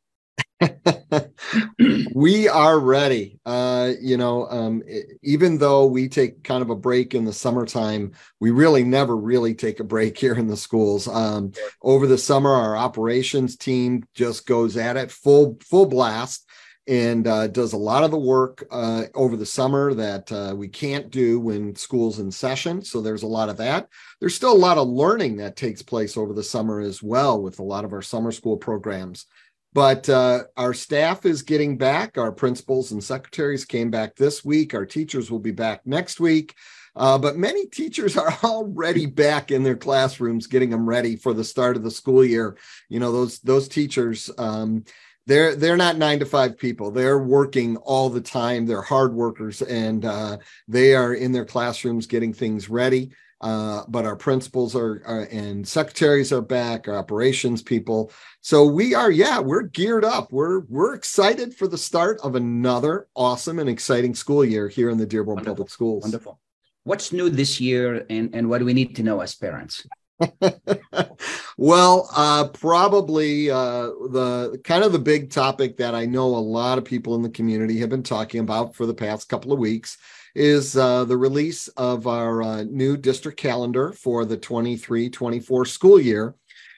we 2.14 2.48
are 2.48 2.78
ready. 2.78 3.38
Uh, 3.44 3.92
you 4.00 4.16
know, 4.16 4.48
um, 4.48 4.82
even 5.22 5.58
though 5.58 5.86
we 5.86 6.08
take 6.08 6.42
kind 6.44 6.62
of 6.62 6.70
a 6.70 6.76
break 6.76 7.14
in 7.14 7.24
the 7.24 7.32
summertime, 7.32 8.12
we 8.40 8.50
really 8.50 8.84
never 8.84 9.16
really 9.16 9.54
take 9.54 9.80
a 9.80 9.84
break 9.84 10.16
here 10.18 10.34
in 10.34 10.46
the 10.46 10.56
schools. 10.56 11.08
Um, 11.08 11.52
over 11.82 12.06
the 12.06 12.18
summer, 12.18 12.50
our 12.50 12.76
operations 12.76 13.56
team 13.56 14.04
just 14.14 14.46
goes 14.46 14.76
at 14.76 14.96
it 14.96 15.10
full 15.10 15.58
full 15.60 15.86
blast 15.86 16.48
and 16.86 17.26
uh, 17.26 17.46
does 17.46 17.72
a 17.72 17.78
lot 17.78 18.04
of 18.04 18.10
the 18.10 18.18
work 18.18 18.66
uh, 18.70 19.04
over 19.14 19.36
the 19.36 19.46
summer 19.46 19.94
that 19.94 20.30
uh, 20.30 20.54
we 20.54 20.68
can't 20.68 21.10
do 21.10 21.40
when 21.40 21.74
school's 21.74 22.18
in 22.18 22.30
session. 22.30 22.82
So 22.84 23.00
there's 23.00 23.22
a 23.22 23.26
lot 23.26 23.48
of 23.48 23.56
that. 23.56 23.88
There's 24.20 24.34
still 24.34 24.52
a 24.52 24.54
lot 24.54 24.76
of 24.76 24.88
learning 24.88 25.38
that 25.38 25.56
takes 25.56 25.80
place 25.80 26.16
over 26.18 26.34
the 26.34 26.42
summer 26.42 26.80
as 26.80 27.02
well 27.02 27.40
with 27.40 27.58
a 27.58 27.62
lot 27.62 27.86
of 27.86 27.94
our 27.94 28.02
summer 28.02 28.32
school 28.32 28.58
programs. 28.58 29.26
But 29.74 30.08
uh, 30.08 30.44
our 30.56 30.72
staff 30.72 31.26
is 31.26 31.42
getting 31.42 31.76
back. 31.76 32.16
Our 32.16 32.30
principals 32.30 32.92
and 32.92 33.02
secretaries 33.02 33.64
came 33.64 33.90
back 33.90 34.14
this 34.14 34.44
week. 34.44 34.72
Our 34.72 34.86
teachers 34.86 35.30
will 35.30 35.40
be 35.40 35.50
back 35.50 35.84
next 35.84 36.20
week. 36.20 36.54
Uh, 36.96 37.18
but 37.18 37.36
many 37.36 37.66
teachers 37.66 38.16
are 38.16 38.32
already 38.44 39.06
back 39.06 39.50
in 39.50 39.64
their 39.64 39.76
classrooms, 39.76 40.46
getting 40.46 40.70
them 40.70 40.88
ready 40.88 41.16
for 41.16 41.34
the 41.34 41.44
start 41.44 41.76
of 41.76 41.82
the 41.82 41.90
school 41.90 42.24
year. 42.24 42.56
You 42.88 43.00
know, 43.00 43.10
those 43.10 43.40
those 43.40 43.66
teachers, 43.66 44.30
um, 44.38 44.84
they're 45.26 45.56
they're 45.56 45.76
not 45.76 45.98
nine 45.98 46.20
to 46.20 46.26
five 46.26 46.56
people. 46.56 46.92
They're 46.92 47.18
working 47.18 47.76
all 47.78 48.10
the 48.10 48.20
time. 48.20 48.66
They're 48.66 48.80
hard 48.80 49.12
workers, 49.12 49.60
and 49.62 50.04
uh, 50.04 50.38
they 50.68 50.94
are 50.94 51.14
in 51.14 51.32
their 51.32 51.44
classrooms 51.44 52.06
getting 52.06 52.32
things 52.32 52.68
ready. 52.68 53.10
Uh, 53.40 53.82
but 53.88 54.04
our 54.06 54.16
principals 54.16 54.74
are, 54.74 55.02
are, 55.04 55.28
and 55.30 55.66
secretaries 55.66 56.32
are 56.32 56.40
back, 56.40 56.88
our 56.88 56.96
operations 56.96 57.62
people. 57.62 58.10
So 58.40 58.64
we 58.64 58.94
are, 58.94 59.10
yeah, 59.10 59.38
we're 59.38 59.62
geared 59.62 60.04
up. 60.04 60.32
We're 60.32 60.60
we're 60.60 60.94
excited 60.94 61.54
for 61.54 61.66
the 61.66 61.78
start 61.78 62.20
of 62.22 62.36
another 62.36 63.08
awesome 63.14 63.58
and 63.58 63.68
exciting 63.68 64.14
school 64.14 64.44
year 64.44 64.68
here 64.68 64.88
in 64.88 64.98
the 64.98 65.06
Dearborn 65.06 65.36
Wonderful. 65.36 65.54
Public 65.54 65.70
Schools. 65.70 66.02
Wonderful. 66.04 66.40
What's 66.84 67.12
new 67.12 67.28
this 67.28 67.60
year, 67.60 68.06
and 68.08 68.34
and 68.34 68.48
what 68.48 68.58
do 68.58 68.64
we 68.64 68.72
need 68.72 68.96
to 68.96 69.02
know 69.02 69.20
as 69.20 69.34
parents? 69.34 69.86
well, 71.58 72.08
uh, 72.14 72.48
probably 72.48 73.50
uh, 73.50 73.86
the 74.10 74.60
kind 74.64 74.84
of 74.84 74.92
the 74.92 74.98
big 74.98 75.30
topic 75.30 75.76
that 75.78 75.94
I 75.94 76.06
know 76.06 76.26
a 76.26 76.38
lot 76.38 76.78
of 76.78 76.84
people 76.84 77.14
in 77.14 77.22
the 77.22 77.30
community 77.30 77.78
have 77.80 77.90
been 77.90 78.02
talking 78.02 78.40
about 78.40 78.74
for 78.74 78.86
the 78.86 78.94
past 78.94 79.28
couple 79.28 79.52
of 79.52 79.58
weeks 79.58 79.98
is 80.34 80.76
uh, 80.76 81.04
the 81.04 81.16
release 81.16 81.68
of 81.68 82.06
our 82.06 82.42
uh, 82.42 82.64
new 82.64 82.96
district 82.96 83.38
calendar 83.38 83.92
for 83.92 84.24
the 84.24 84.36
23 84.36 85.10
24 85.10 85.64
school 85.64 86.00
year. 86.00 86.34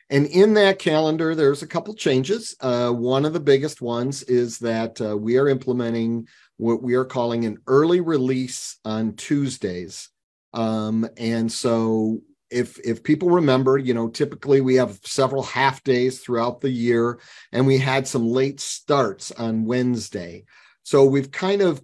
And 0.08 0.26
in 0.26 0.54
that 0.54 0.78
calendar, 0.78 1.34
there's 1.34 1.62
a 1.62 1.66
couple 1.66 1.94
changes. 1.94 2.54
Uh, 2.60 2.90
one 2.90 3.24
of 3.24 3.32
the 3.32 3.40
biggest 3.40 3.82
ones 3.82 4.22
is 4.24 4.58
that 4.60 5.00
uh, 5.00 5.16
we 5.16 5.36
are 5.36 5.48
implementing 5.48 6.28
what 6.58 6.82
we 6.82 6.94
are 6.94 7.04
calling 7.04 7.44
an 7.44 7.58
early 7.66 8.00
release 8.00 8.78
on 8.84 9.14
Tuesdays. 9.14 10.08
Um, 10.54 11.08
and 11.16 11.50
so 11.50 12.20
if 12.50 12.78
if 12.80 13.02
people 13.02 13.30
remember, 13.30 13.76
you 13.76 13.94
know, 13.94 14.08
typically 14.08 14.60
we 14.60 14.76
have 14.76 15.00
several 15.02 15.42
half 15.42 15.82
days 15.82 16.20
throughout 16.20 16.60
the 16.60 16.70
year, 16.70 17.18
and 17.52 17.66
we 17.66 17.78
had 17.78 18.06
some 18.06 18.28
late 18.28 18.60
starts 18.60 19.32
on 19.32 19.64
Wednesday. 19.64 20.44
So 20.84 21.04
we've 21.04 21.32
kind 21.32 21.62
of 21.62 21.82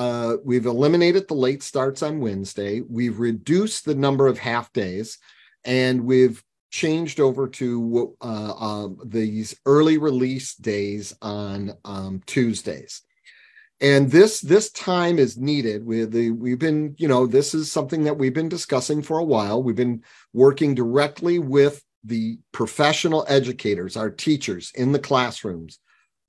uh, 0.00 0.38
we've 0.42 0.64
eliminated 0.64 1.28
the 1.28 1.34
late 1.34 1.62
starts 1.62 2.02
on 2.02 2.20
Wednesday. 2.20 2.80
We've 2.80 3.18
reduced 3.18 3.84
the 3.84 3.94
number 3.94 4.28
of 4.28 4.38
half 4.38 4.72
days, 4.72 5.18
and 5.62 6.06
we've 6.06 6.42
changed 6.70 7.20
over 7.20 7.46
to 7.48 8.16
uh, 8.22 8.24
uh, 8.24 8.88
these 9.04 9.54
early 9.66 9.98
release 9.98 10.54
days 10.54 11.14
on 11.20 11.74
um, 11.84 12.22
Tuesdays. 12.24 13.02
And 13.82 14.10
this 14.10 14.40
this 14.40 14.70
time 14.70 15.18
is 15.18 15.36
needed. 15.36 15.84
With 15.84 16.12
the 16.12 16.30
we've 16.30 16.58
been 16.58 16.94
you 16.96 17.06
know 17.06 17.26
this 17.26 17.52
is 17.52 17.70
something 17.70 18.04
that 18.04 18.16
we've 18.16 18.32
been 18.32 18.48
discussing 18.48 19.02
for 19.02 19.18
a 19.18 19.24
while. 19.24 19.62
We've 19.62 19.76
been 19.76 20.02
working 20.32 20.74
directly 20.74 21.38
with 21.38 21.84
the 22.04 22.38
professional 22.52 23.26
educators, 23.28 23.98
our 23.98 24.08
teachers 24.08 24.72
in 24.74 24.92
the 24.92 24.98
classrooms 24.98 25.78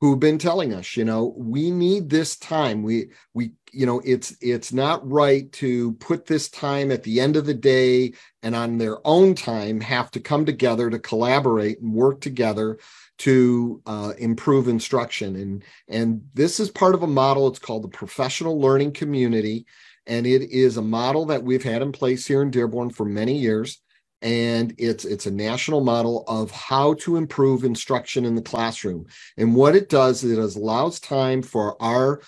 who've 0.02 0.20
been 0.20 0.40
telling 0.40 0.74
us 0.74 0.98
you 0.98 1.06
know 1.06 1.34
we 1.38 1.72
need 1.72 2.10
this 2.10 2.36
time. 2.36 2.84
We 2.84 3.12
we 3.34 3.54
you 3.72 3.86
know 3.86 4.02
it's 4.04 4.36
it's 4.42 4.74
not 4.74 5.10
right 5.10 5.50
to 5.54 5.94
put 5.94 6.26
this 6.26 6.50
time 6.50 6.92
at 6.92 7.04
the 7.04 7.22
end 7.22 7.38
of 7.38 7.46
the 7.46 7.54
day 7.54 8.14
and 8.44 8.56
on 8.56 8.78
their 8.78 8.98
own 9.08 9.36
time 9.36 9.80
have 9.80 10.12
to 10.12 10.20
come 10.20 10.46
together 10.46 10.90
to 10.90 11.00
collaborate 11.00 11.80
and 11.80 11.94
work 11.94 12.20
together 12.20 12.80
to 13.20 13.82
uh, 13.86 14.14
improve 14.18 14.68
instruction. 14.68 15.36
And 15.36 15.64
and 15.88 16.22
this 16.34 16.60
is 16.60 16.72
part 16.72 16.96
of 16.96 17.04
a 17.04 17.08
model 17.08 17.48
it's 17.48 17.60
called 17.60 17.84
the 17.84 17.88
professional 17.88 18.60
learning 18.60 18.94
community. 18.94 19.66
And 20.08 20.26
it 20.26 20.50
is 20.50 20.78
a 20.78 20.82
model 20.82 21.28
that 21.28 21.44
we've 21.44 21.64
had 21.64 21.84
in 21.84 21.92
place 21.92 22.26
here 22.26 22.42
in 22.42 22.50
dearborn 22.50 22.90
for 22.90 23.06
many 23.06 23.38
years 23.38 23.80
and 24.22 24.74
it's 24.78 25.04
it's 25.06 25.26
a 25.26 25.32
national 25.32 25.82
model 25.82 26.24
of 26.28 26.52
how 26.52 26.94
to 26.96 27.16
improve 27.16 27.64
instruction 27.64 28.26
in 28.26 28.36
the 28.36 28.42
classroom. 28.42 29.06
And 29.38 29.56
what 29.56 29.76
it 29.76 29.90
does 29.90 30.24
is 30.24 30.38
it 30.38 30.58
allows 30.58 31.00
time 31.00 31.42
for 31.42 31.82
our 31.82 32.22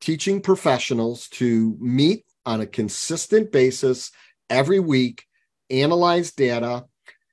teaching 0.00 0.40
professionals 0.40 1.28
to 1.28 1.76
meet 1.80 2.24
on 2.46 2.60
a 2.60 2.66
consistent 2.66 3.52
basis 3.52 4.12
every 4.48 4.80
week, 4.80 5.24
analyze 5.68 6.32
data, 6.32 6.84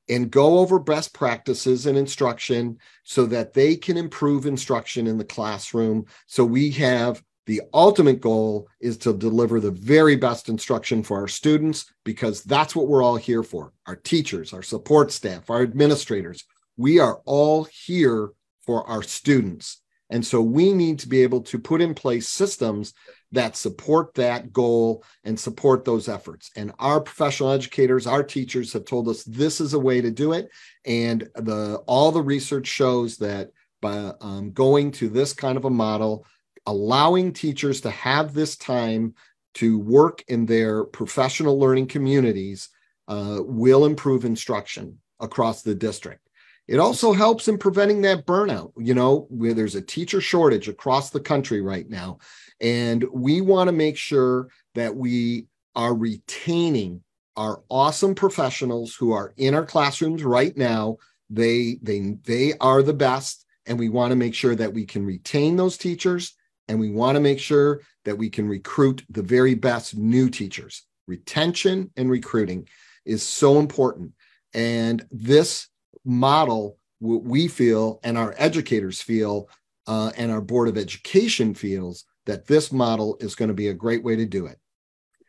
and 0.10 0.32
go 0.32 0.60
over 0.60 0.80
best 0.80 1.14
practices 1.14 1.86
in 1.86 1.96
instruction 1.96 2.78
so 3.04 3.26
that 3.26 3.54
they 3.54 3.76
can 3.76 3.98
improve 3.98 4.46
instruction 4.46 5.08
in 5.08 5.18
the 5.18 5.26
classroom. 5.26 6.06
So 6.28 6.46
we 6.46 6.72
have 6.72 7.22
the 7.48 7.62
ultimate 7.74 8.20
goal 8.22 8.68
is 8.82 8.98
to 8.98 9.14
deliver 9.14 9.60
the 9.60 9.72
very 9.72 10.18
best 10.18 10.50
instruction 10.50 11.02
for 11.02 11.18
our 11.18 11.30
students 11.30 11.92
because 12.04 12.44
that's 12.44 12.76
what 12.76 12.88
we're 12.88 13.02
all 13.02 13.16
here 13.16 13.42
for. 13.42 13.74
Our 13.88 13.96
teachers, 13.96 14.54
our 14.54 14.62
support 14.62 15.12
staff, 15.12 15.50
our 15.50 15.64
administrators, 15.64 16.44
we 16.76 17.00
are 17.00 17.22
all 17.26 17.64
here 17.64 18.32
for 18.66 18.88
our 18.88 19.02
students. 19.02 19.82
And 20.10 20.26
so 20.26 20.42
we 20.42 20.74
need 20.74 21.00
to 21.00 21.10
be 21.10 21.24
able 21.24 21.42
to 21.44 21.58
put 21.58 21.82
in 21.82 21.94
place 21.94 22.28
systems 22.28 22.94
that 23.32 23.56
support 23.56 24.14
that 24.16 24.54
goal 24.54 25.04
and 25.24 25.40
support 25.40 25.86
those 25.86 26.08
efforts. 26.08 26.52
And 26.56 26.74
our 26.80 27.00
professional 27.02 27.52
educators, 27.52 28.08
our 28.08 28.24
teachers 28.24 28.74
have 28.74 28.86
told 28.86 29.08
us 29.08 29.24
this 29.24 29.60
is 29.60 29.74
a 29.74 29.80
way 29.80 30.02
to 30.02 30.12
do 30.12 30.34
it. 30.34 30.50
And 30.86 31.30
the 31.36 31.82
all 31.88 32.12
the 32.12 32.22
research 32.22 32.68
shows 32.68 33.18
that 33.18 33.50
by 33.82 34.12
um, 34.22 34.52
going 34.52 34.92
to 34.92 35.10
this 35.10 35.34
kind 35.34 35.58
of 35.58 35.66
a 35.66 35.70
model, 35.70 36.26
allowing 36.68 37.34
teachers 37.34 37.82
to 37.82 37.90
have 37.90 38.34
this 38.34 38.56
time 38.56 39.16
to 39.56 39.80
work 39.80 40.24
in 40.28 40.46
their 40.46 40.84
professional 40.84 41.58
learning 41.58 41.88
communities 41.88 42.70
uh, 43.08 43.40
will 43.40 43.86
improve 43.86 44.26
instruction 44.26 45.00
across 45.20 45.64
the 45.64 45.74
district. 45.74 46.22
It 46.68 46.80
also 46.80 47.14
helps 47.14 47.48
in 47.48 47.58
preventing 47.58 48.02
that 48.02 48.26
burnout. 48.26 48.74
You 48.78 48.94
know, 48.94 49.26
where 49.30 49.54
there's 49.54 49.76
a 49.76 49.82
teacher 49.82 50.20
shortage 50.20 50.68
across 50.68 51.10
the 51.10 51.22
country 51.22 51.62
right 51.62 51.90
now. 51.90 52.20
And 52.60 53.06
we 53.12 53.42
want 53.42 53.70
to 53.70 53.72
make 53.72 53.98
sure 53.98 54.50
that 54.76 54.94
we 54.96 55.48
are 55.76 55.96
retaining 55.96 57.02
our 57.38 57.64
awesome 57.70 58.16
professionals 58.16 58.96
who 58.96 59.14
are 59.14 59.34
in 59.38 59.56
our 59.56 59.66
classrooms 59.66 60.24
right 60.24 60.56
now. 60.58 60.98
They 61.30 61.80
they 61.82 62.18
they 62.24 62.54
are 62.60 62.84
the 62.84 62.94
best 62.94 63.46
and 63.66 63.80
we 63.80 63.90
want 63.90 64.12
to 64.12 64.16
make 64.16 64.34
sure 64.34 64.56
that 64.56 64.74
we 64.74 64.86
can 64.86 65.06
retain 65.06 65.56
those 65.56 65.78
teachers 65.78 66.36
and 66.68 66.80
we 66.80 66.90
want 66.90 67.16
to 67.16 67.22
make 67.22 67.40
sure 67.40 67.82
that 68.06 68.18
we 68.18 68.30
can 68.30 68.48
recruit 68.48 69.04
the 69.10 69.22
very 69.22 69.56
best 69.56 69.96
new 69.96 70.30
teachers. 70.30 70.84
Retention 71.08 71.92
and 71.96 72.10
recruiting 72.10 72.68
is 73.06 73.24
so 73.24 73.60
important. 73.60 74.12
And 74.54 75.06
this 75.12 75.68
model, 76.04 76.78
we 77.00 77.48
feel, 77.48 78.00
and 78.04 78.18
our 78.18 78.34
educators 78.38 79.02
feel, 79.02 79.50
uh, 79.88 80.12
and 80.18 80.32
our 80.32 80.42
Board 80.42 80.68
of 80.68 80.78
Education 80.78 81.54
feels, 81.54 82.06
that 82.26 82.48
this 82.48 82.72
model 82.72 83.18
is 83.20 83.36
going 83.36 83.48
to 83.48 83.54
be 83.54 83.70
a 83.70 83.74
great 83.74 84.04
way 84.04 84.16
to 84.16 84.26
do 84.26 84.48
it. 84.48 84.58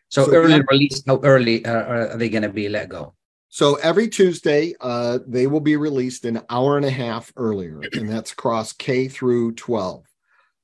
So, 0.09 0.24
so 0.24 0.33
early 0.33 0.62
release, 0.70 1.03
how 1.07 1.20
early 1.22 1.64
uh, 1.64 1.83
are 2.12 2.16
they 2.16 2.29
going 2.29 2.42
to 2.42 2.48
be 2.48 2.68
let 2.68 2.88
go? 2.88 3.14
So 3.51 3.77
every 3.77 4.09
Tuesday, 4.09 4.74
uh, 4.81 5.20
they 5.27 5.46
will 5.46 5.61
be 5.61 5.77
released 5.77 6.24
an 6.24 6.42
hour 6.51 6.77
and 6.77 6.85
a 6.85 6.90
half 6.90 7.33
earlier, 7.37 7.81
and 7.92 8.09
that's 8.09 8.33
across 8.33 8.72
K 8.72 9.09
through 9.09 9.53
12. 9.53 10.07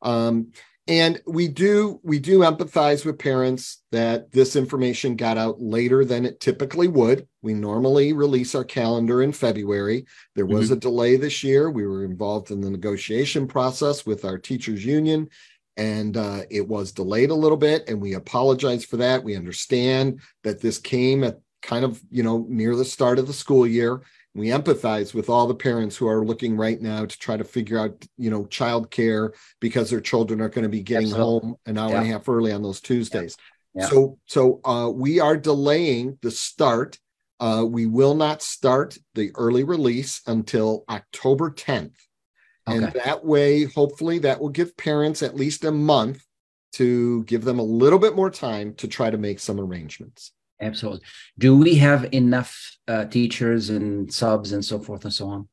Um, 0.04 0.52
and 0.86 1.22
we 1.26 1.48
do 1.48 1.98
we 2.02 2.18
do 2.18 2.40
empathize 2.40 3.06
with 3.06 3.18
parents 3.18 3.82
that 3.90 4.30
this 4.32 4.54
information 4.54 5.16
got 5.16 5.38
out 5.38 5.60
later 5.60 6.04
than 6.04 6.26
it 6.26 6.40
typically 6.40 6.88
would. 6.88 7.26
We 7.40 7.54
normally 7.54 8.12
release 8.12 8.54
our 8.54 8.64
calendar 8.64 9.22
in 9.22 9.32
february. 9.32 10.04
There 10.34 10.44
was 10.44 10.66
mm-hmm. 10.66 10.74
a 10.74 10.80
delay 10.80 11.16
this 11.16 11.42
year. 11.42 11.70
We 11.70 11.86
were 11.86 12.04
involved 12.04 12.50
in 12.50 12.60
the 12.60 12.70
negotiation 12.70 13.46
process 13.46 14.04
with 14.04 14.26
our 14.26 14.36
teachers 14.36 14.84
union 14.84 15.30
and 15.78 16.18
uh, 16.18 16.42
it 16.50 16.68
was 16.68 16.92
delayed 16.92 17.30
a 17.30 17.34
little 17.34 17.56
bit 17.56 17.88
and 17.88 17.98
we 17.98 18.12
apologize 18.12 18.84
for 18.84 18.98
that. 18.98 19.24
We 19.24 19.36
understand 19.36 20.20
that 20.42 20.60
this 20.60 20.78
came 20.78 21.24
at 21.24 21.40
kind 21.62 21.86
of 21.86 21.98
you 22.10 22.22
know 22.22 22.44
near 22.50 22.76
the 22.76 22.84
start 22.84 23.18
of 23.18 23.26
the 23.26 23.32
school 23.32 23.66
year 23.66 24.02
we 24.34 24.48
empathize 24.48 25.14
with 25.14 25.28
all 25.28 25.46
the 25.46 25.54
parents 25.54 25.96
who 25.96 26.08
are 26.08 26.24
looking 26.24 26.56
right 26.56 26.80
now 26.80 27.04
to 27.04 27.18
try 27.18 27.36
to 27.36 27.44
figure 27.44 27.78
out 27.78 28.04
you 28.16 28.30
know 28.30 28.44
childcare 28.44 29.34
because 29.60 29.90
their 29.90 30.00
children 30.00 30.40
are 30.40 30.48
going 30.48 30.64
to 30.64 30.68
be 30.68 30.82
getting 30.82 31.08
Absolutely. 31.08 31.48
home 31.48 31.56
an 31.66 31.78
hour 31.78 31.90
yeah. 31.90 31.98
and 31.98 32.08
a 32.08 32.12
half 32.12 32.28
early 32.28 32.52
on 32.52 32.62
those 32.62 32.80
tuesdays 32.80 33.36
yeah. 33.74 33.82
Yeah. 33.82 33.88
so 33.88 34.18
so 34.26 34.60
uh, 34.64 34.90
we 34.90 35.20
are 35.20 35.36
delaying 35.36 36.18
the 36.22 36.30
start 36.30 36.98
uh, 37.40 37.64
we 37.68 37.86
will 37.86 38.14
not 38.14 38.42
start 38.42 38.96
the 39.14 39.32
early 39.34 39.64
release 39.64 40.22
until 40.26 40.84
october 40.88 41.50
10th 41.50 41.92
Okay. 42.66 42.76
And 42.76 42.92
that 42.94 43.24
way, 43.24 43.64
hopefully, 43.64 44.20
that 44.20 44.40
will 44.40 44.48
give 44.48 44.76
parents 44.76 45.22
at 45.22 45.36
least 45.36 45.64
a 45.64 45.70
month 45.70 46.24
to 46.74 47.22
give 47.24 47.44
them 47.44 47.58
a 47.58 47.64
little 47.64 47.98
bit 47.98 48.16
more 48.16 48.30
time 48.30 48.74
to 48.74 48.88
try 48.88 49.10
to 49.10 49.18
make 49.18 49.38
some 49.38 49.60
arrangements. 49.60 50.32
Absolutely. 50.64 51.02
Do 51.38 51.56
we 51.56 51.74
have 51.76 52.08
enough 52.12 52.76
uh, 52.88 53.04
teachers 53.04 53.70
and 53.70 54.12
subs 54.12 54.52
and 54.52 54.64
so 54.64 54.78
forth 54.78 55.04
and 55.04 55.12
so 55.12 55.28
on? 55.28 55.48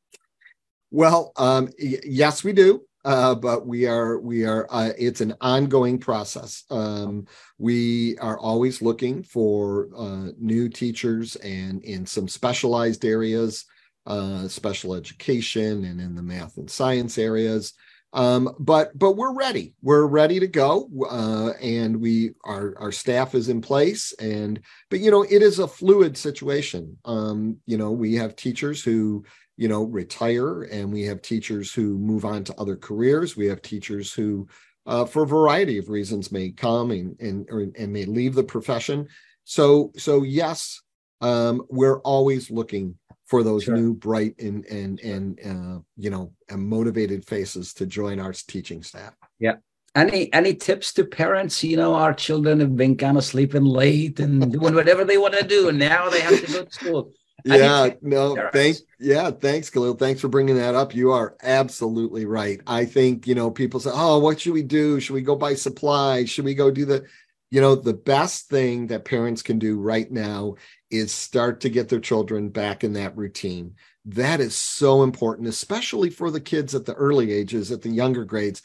Well, 0.90 1.34
um, 1.36 1.70
y- 1.80 2.00
yes, 2.06 2.44
we 2.44 2.54
do. 2.54 2.84
Uh, 3.04 3.34
but 3.34 3.66
we 3.66 3.88
are 3.88 4.20
we 4.20 4.46
are 4.46 4.68
uh, 4.70 4.92
it's 4.96 5.22
an 5.22 5.34
ongoing 5.42 5.98
process 5.98 6.66
um, 6.70 7.26
we 7.58 8.16
are 8.20 8.38
always 8.38 8.80
looking 8.80 9.24
for 9.24 9.90
uh, 9.98 10.28
new 10.38 10.70
teachers 10.70 11.36
and 11.38 11.84
in 11.84 12.06
some 12.06 12.28
specialized 12.28 13.04
areas 13.04 13.66
uh, 14.06 14.48
special 14.48 14.94
education 14.94 15.86
and 15.86 16.00
in 16.00 16.16
the 16.16 16.22
math 16.22 16.58
and 16.58 16.70
science 16.70 17.18
areas. 17.18 17.74
Um, 18.14 18.54
but 18.60 18.98
but 18.98 19.14
we're 19.14 19.34
ready. 19.34 19.74
We're 19.82 20.06
ready 20.06 20.40
to 20.40 20.48
go, 20.48 20.90
uh, 21.10 21.52
and 21.62 22.02
we 22.02 22.32
our 22.44 22.76
our 22.78 22.92
staff 22.92 23.36
is 23.36 23.48
in 23.48 23.62
place. 23.62 24.14
And 24.20 24.60
but 24.90 25.00
you 25.00 25.12
know 25.12 25.24
it 25.24 25.42
is 25.42 25.60
a 25.60 25.68
fluid 25.68 26.18
situation. 26.18 26.98
Um, 27.06 27.58
you 27.66 27.78
know 27.78 27.92
we 27.92 28.16
have 28.16 28.36
teachers 28.36 28.84
who 28.84 29.24
you 29.56 29.70
know 29.70 29.84
retire, 29.84 30.64
and 30.64 30.92
we 30.92 31.04
have 31.04 31.22
teachers 31.22 31.74
who 31.74 31.98
move 31.98 32.26
on 32.26 32.44
to 32.46 32.56
other 32.60 32.76
careers. 32.76 33.38
We 33.38 33.46
have 33.48 33.62
teachers 33.62 34.12
who, 34.14 34.48
uh, 34.86 35.06
for 35.06 35.24
a 35.24 35.28
variety 35.28 35.78
of 35.78 35.90
reasons, 35.90 36.34
may 36.34 36.52
come 36.52 36.92
and 36.92 37.18
and 37.22 37.48
or, 37.50 37.68
and 37.78 37.94
may 37.94 38.06
leave 38.06 38.36
the 38.36 38.44
profession. 38.44 39.08
So 39.46 39.94
so 39.96 40.24
yes, 40.24 40.82
um, 41.22 41.64
we're 41.70 42.02
always 42.02 42.52
looking 42.52 42.96
for 43.32 43.44
those 43.44 43.64
sure. 43.64 43.78
new 43.78 43.94
bright 43.94 44.38
and 44.40 44.66
and 44.66 45.00
and 45.00 45.40
uh, 45.40 45.80
you 45.96 46.10
know 46.10 46.34
and 46.50 46.62
motivated 46.62 47.26
faces 47.26 47.74
to 47.74 47.86
join 47.86 48.20
our 48.20 48.34
teaching 48.34 48.84
staff. 48.84 49.14
Yeah. 49.40 49.56
Any 49.96 50.32
any 50.34 50.54
tips 50.54 50.94
to 50.96 51.06
parents? 51.06 51.64
You 51.64 51.78
know 51.78 51.96
our 51.96 52.14
children 52.14 52.60
have 52.60 52.76
been 52.76 52.98
kind 52.98 53.18
of 53.18 53.24
sleeping 53.24 53.64
late 53.64 54.20
and 54.20 54.52
doing 54.52 54.76
whatever 54.76 55.06
they 55.06 55.18
want 55.18 55.34
to 55.36 55.48
do 55.48 55.70
and 55.70 55.80
now 55.80 56.10
they 56.10 56.20
have 56.20 56.46
to 56.46 56.52
go 56.52 56.66
to 56.66 56.72
school. 56.72 57.14
Yeah 57.46 57.92
no 58.02 58.50
thanks 58.52 58.82
yeah 59.00 59.32
thanks 59.32 59.70
khalil. 59.70 59.94
Thanks 59.94 60.20
for 60.20 60.28
bringing 60.28 60.58
that 60.58 60.76
up. 60.76 60.94
You 60.94 61.12
are 61.12 61.38
absolutely 61.42 62.26
right. 62.26 62.60
I 62.68 62.84
think 62.84 63.28
you 63.28 63.34
know 63.34 63.50
people 63.50 63.80
say 63.80 63.92
oh 63.94 64.20
what 64.20 64.42
should 64.42 64.54
we 64.54 64.64
do? 64.64 65.00
Should 65.00 65.14
we 65.14 65.22
go 65.22 65.38
buy 65.38 65.56
supplies? 65.56 66.30
Should 66.30 66.46
we 66.46 66.54
go 66.54 66.70
do 66.70 66.84
the 66.84 67.06
you 67.50 67.62
know 67.62 67.76
the 67.76 67.94
best 67.94 68.50
thing 68.50 68.88
that 68.88 69.06
parents 69.06 69.42
can 69.42 69.58
do 69.58 69.80
right 69.80 70.12
now 70.12 70.56
is 70.92 71.12
start 71.12 71.62
to 71.62 71.70
get 71.70 71.90
their 71.90 72.00
children 72.00 72.50
back 72.50 72.84
in 72.84 72.94
that 72.94 73.16
routine. 73.18 73.76
That 74.06 74.40
is 74.40 74.56
so 74.56 75.04
important, 75.04 75.48
especially 75.48 76.10
for 76.10 76.32
the 76.32 76.42
kids 76.42 76.74
at 76.76 76.86
the 76.86 76.94
early 76.94 77.32
ages, 77.32 77.72
at 77.72 77.82
the 77.82 77.90
younger 77.90 78.26
grades. 78.26 78.62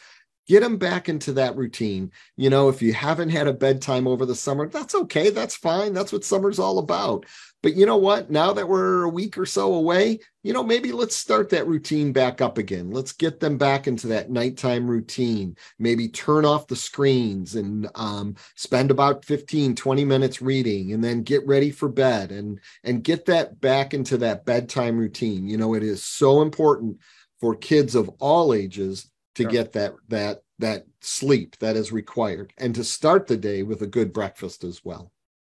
Get 0.48 0.60
them 0.60 0.76
back 0.76 1.08
into 1.08 1.32
that 1.34 1.56
routine. 1.56 2.12
You 2.36 2.50
know, 2.50 2.68
if 2.68 2.80
you 2.80 2.92
haven't 2.92 3.30
had 3.30 3.48
a 3.48 3.52
bedtime 3.52 4.06
over 4.06 4.24
the 4.24 4.34
summer, 4.34 4.68
that's 4.68 4.94
okay. 4.94 5.30
That's 5.30 5.56
fine. 5.56 5.92
That's 5.92 6.12
what 6.12 6.24
summer's 6.24 6.58
all 6.58 6.78
about. 6.78 7.26
But 7.66 7.74
you 7.74 7.84
know 7.84 7.96
what? 7.96 8.30
Now 8.30 8.52
that 8.52 8.68
we're 8.68 9.02
a 9.02 9.08
week 9.08 9.36
or 9.36 9.44
so 9.44 9.74
away, 9.74 10.20
you 10.44 10.52
know, 10.52 10.62
maybe 10.62 10.92
let's 10.92 11.16
start 11.16 11.48
that 11.48 11.66
routine 11.66 12.12
back 12.12 12.40
up 12.40 12.58
again. 12.58 12.92
Let's 12.92 13.10
get 13.10 13.40
them 13.40 13.58
back 13.58 13.88
into 13.88 14.06
that 14.06 14.30
nighttime 14.30 14.86
routine. 14.86 15.56
Maybe 15.76 16.06
turn 16.08 16.44
off 16.44 16.68
the 16.68 16.76
screens 16.76 17.56
and 17.56 17.88
um, 17.96 18.36
spend 18.54 18.92
about 18.92 19.24
15, 19.24 19.74
20 19.74 20.04
minutes 20.04 20.40
reading 20.40 20.92
and 20.92 21.02
then 21.02 21.24
get 21.24 21.44
ready 21.44 21.72
for 21.72 21.88
bed 21.88 22.30
and 22.30 22.60
and 22.84 23.02
get 23.02 23.26
that 23.26 23.60
back 23.60 23.94
into 23.94 24.16
that 24.18 24.44
bedtime 24.44 24.96
routine. 24.96 25.48
You 25.48 25.56
know, 25.56 25.74
it 25.74 25.82
is 25.82 26.04
so 26.04 26.42
important 26.42 26.98
for 27.40 27.56
kids 27.56 27.96
of 27.96 28.08
all 28.20 28.54
ages 28.54 29.10
to 29.34 29.42
sure. 29.42 29.50
get 29.50 29.72
that 29.72 29.94
that 30.06 30.42
that 30.60 30.86
sleep 31.00 31.56
that 31.58 31.74
is 31.74 31.90
required 31.90 32.52
and 32.58 32.76
to 32.76 32.84
start 32.84 33.26
the 33.26 33.36
day 33.36 33.64
with 33.64 33.82
a 33.82 33.88
good 33.88 34.12
breakfast 34.12 34.62
as 34.62 34.84
well. 34.84 35.10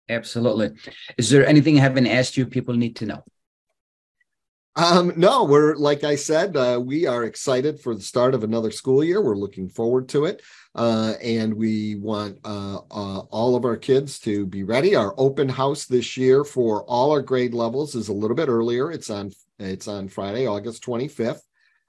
Absolutely. 0.10 0.72
Is 1.18 1.30
there 1.30 1.46
anything 1.46 1.78
I 1.78 1.82
haven't 1.82 2.08
asked 2.08 2.38
you 2.38 2.46
people 2.46 2.76
need 2.76 2.96
to 2.98 3.06
know? 3.06 3.24
Um, 4.76 5.14
no, 5.18 5.44
we're 5.44 5.76
like 5.76 6.04
I 6.04 6.16
said, 6.16 6.56
uh, 6.56 6.80
we 6.84 7.08
are 7.08 7.24
excited 7.24 7.80
for 7.80 7.96
the 7.96 8.02
start 8.02 8.36
of 8.36 8.44
another 8.44 8.70
school 8.70 9.04
year. 9.04 9.22
We're 9.24 9.36
looking 9.36 9.70
forward 9.70 10.08
to 10.10 10.26
it. 10.26 10.44
uh, 10.76 11.16
and 11.24 11.54
we 11.56 11.96
want 11.96 12.38
uh, 12.46 12.78
uh, 12.92 13.20
all 13.32 13.56
of 13.56 13.66
our 13.66 13.76
kids 13.78 14.20
to 14.20 14.46
be 14.46 14.62
ready. 14.64 14.96
Our 14.96 15.16
open 15.18 15.50
house 15.50 15.86
this 15.86 16.16
year 16.16 16.44
for 16.44 16.84
all 16.84 17.12
our 17.12 17.24
grade 17.24 17.56
levels 17.56 17.96
is 17.96 18.10
a 18.10 18.14
little 18.14 18.36
bit 18.36 18.50
earlier. 18.50 18.92
It's 18.92 19.10
on 19.10 19.32
it's 19.60 19.88
on 19.88 20.08
Friday, 20.08 20.46
August 20.48 20.84
25th. 20.84 21.42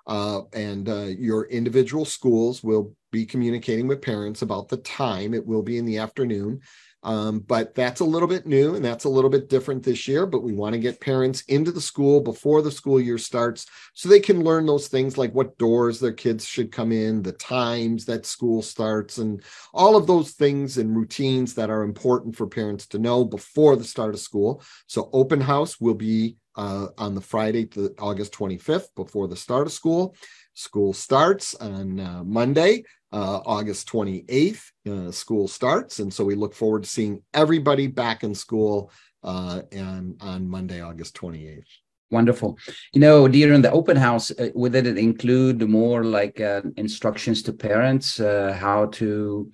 Uh, 0.06 0.42
and 0.54 0.88
uh, 0.88 1.02
your 1.18 1.44
individual 1.48 2.06
schools 2.06 2.64
will 2.64 2.94
be 3.12 3.26
communicating 3.26 3.86
with 3.86 4.00
parents 4.00 4.40
about 4.40 4.68
the 4.68 4.78
time. 4.78 5.34
It 5.34 5.46
will 5.46 5.62
be 5.62 5.76
in 5.76 5.84
the 5.84 5.98
afternoon. 5.98 6.60
Um, 7.04 7.40
but 7.40 7.74
that's 7.74 8.00
a 8.00 8.04
little 8.04 8.26
bit 8.26 8.46
new 8.46 8.74
and 8.74 8.84
that's 8.84 9.04
a 9.04 9.08
little 9.08 9.30
bit 9.30 9.48
different 9.48 9.82
this 9.82 10.08
year. 10.08 10.26
But 10.26 10.42
we 10.42 10.52
want 10.52 10.72
to 10.72 10.80
get 10.80 11.00
parents 11.00 11.42
into 11.42 11.70
the 11.70 11.80
school 11.80 12.20
before 12.20 12.60
the 12.60 12.72
school 12.72 13.00
year 13.00 13.18
starts 13.18 13.66
so 13.94 14.08
they 14.08 14.20
can 14.20 14.42
learn 14.42 14.66
those 14.66 14.88
things 14.88 15.16
like 15.16 15.32
what 15.32 15.56
doors 15.58 16.00
their 16.00 16.12
kids 16.12 16.44
should 16.44 16.72
come 16.72 16.90
in, 16.90 17.22
the 17.22 17.32
times 17.32 18.04
that 18.06 18.26
school 18.26 18.62
starts, 18.62 19.18
and 19.18 19.42
all 19.72 19.96
of 19.96 20.06
those 20.06 20.32
things 20.32 20.78
and 20.78 20.96
routines 20.96 21.54
that 21.54 21.70
are 21.70 21.82
important 21.82 22.34
for 22.34 22.46
parents 22.46 22.86
to 22.88 22.98
know 22.98 23.24
before 23.24 23.76
the 23.76 23.84
start 23.84 24.14
of 24.14 24.20
school. 24.20 24.62
So, 24.86 25.08
open 25.12 25.40
house 25.40 25.80
will 25.80 25.94
be 25.94 26.36
uh, 26.58 26.88
on 26.98 27.14
the 27.14 27.20
Friday, 27.20 27.64
to 27.66 27.94
August 27.98 28.32
25th, 28.32 28.88
before 28.96 29.28
the 29.28 29.36
start 29.36 29.66
of 29.66 29.72
school. 29.72 30.16
School 30.54 30.92
starts 30.92 31.54
on 31.54 32.00
uh, 32.00 32.24
Monday, 32.24 32.82
uh, 33.12 33.40
August 33.44 33.88
28th. 33.88 34.70
Uh, 34.88 35.10
school 35.10 35.48
starts. 35.48 35.98
And 35.98 36.12
so 36.12 36.24
we 36.24 36.34
look 36.34 36.54
forward 36.54 36.84
to 36.84 36.88
seeing 36.88 37.22
everybody 37.34 37.86
back 37.86 38.24
in 38.24 38.34
school 38.34 38.90
uh, 39.22 39.62
and 39.72 40.16
on 40.20 40.48
Monday, 40.48 40.80
August 40.80 41.16
28th. 41.16 41.64
Wonderful. 42.10 42.58
You 42.94 43.00
know, 43.00 43.28
during 43.28 43.60
the 43.60 43.70
open 43.70 43.96
house, 43.96 44.30
uh, 44.30 44.48
would 44.54 44.74
it 44.74 44.86
include 44.86 45.68
more 45.68 46.04
like 46.04 46.40
uh, 46.40 46.62
instructions 46.76 47.42
to 47.42 47.52
parents 47.52 48.18
uh, 48.18 48.56
how 48.58 48.86
to 48.86 49.50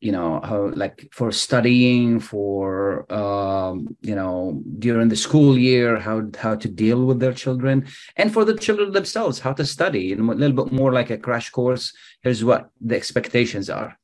you 0.00 0.12
know 0.12 0.40
how 0.42 0.70
like 0.74 1.08
for 1.12 1.30
studying 1.30 2.18
for 2.20 3.10
um, 3.12 3.96
you 4.00 4.14
know 4.14 4.62
during 4.78 5.08
the 5.08 5.16
school 5.16 5.58
year 5.58 5.98
how 5.98 6.22
how 6.38 6.54
to 6.54 6.68
deal 6.68 7.04
with 7.04 7.20
their 7.20 7.34
children 7.34 7.86
and 8.16 8.32
for 8.32 8.44
the 8.44 8.56
children 8.56 8.92
themselves 8.92 9.38
how 9.38 9.52
to 9.52 9.64
study 9.64 10.14
know, 10.14 10.32
a 10.32 10.34
little 10.34 10.64
bit 10.64 10.72
more 10.72 10.92
like 10.92 11.10
a 11.10 11.18
crash 11.18 11.50
course. 11.50 11.92
Here's 12.22 12.44
what 12.44 12.70
the 12.80 12.96
expectations 12.96 13.68
are 13.68 13.99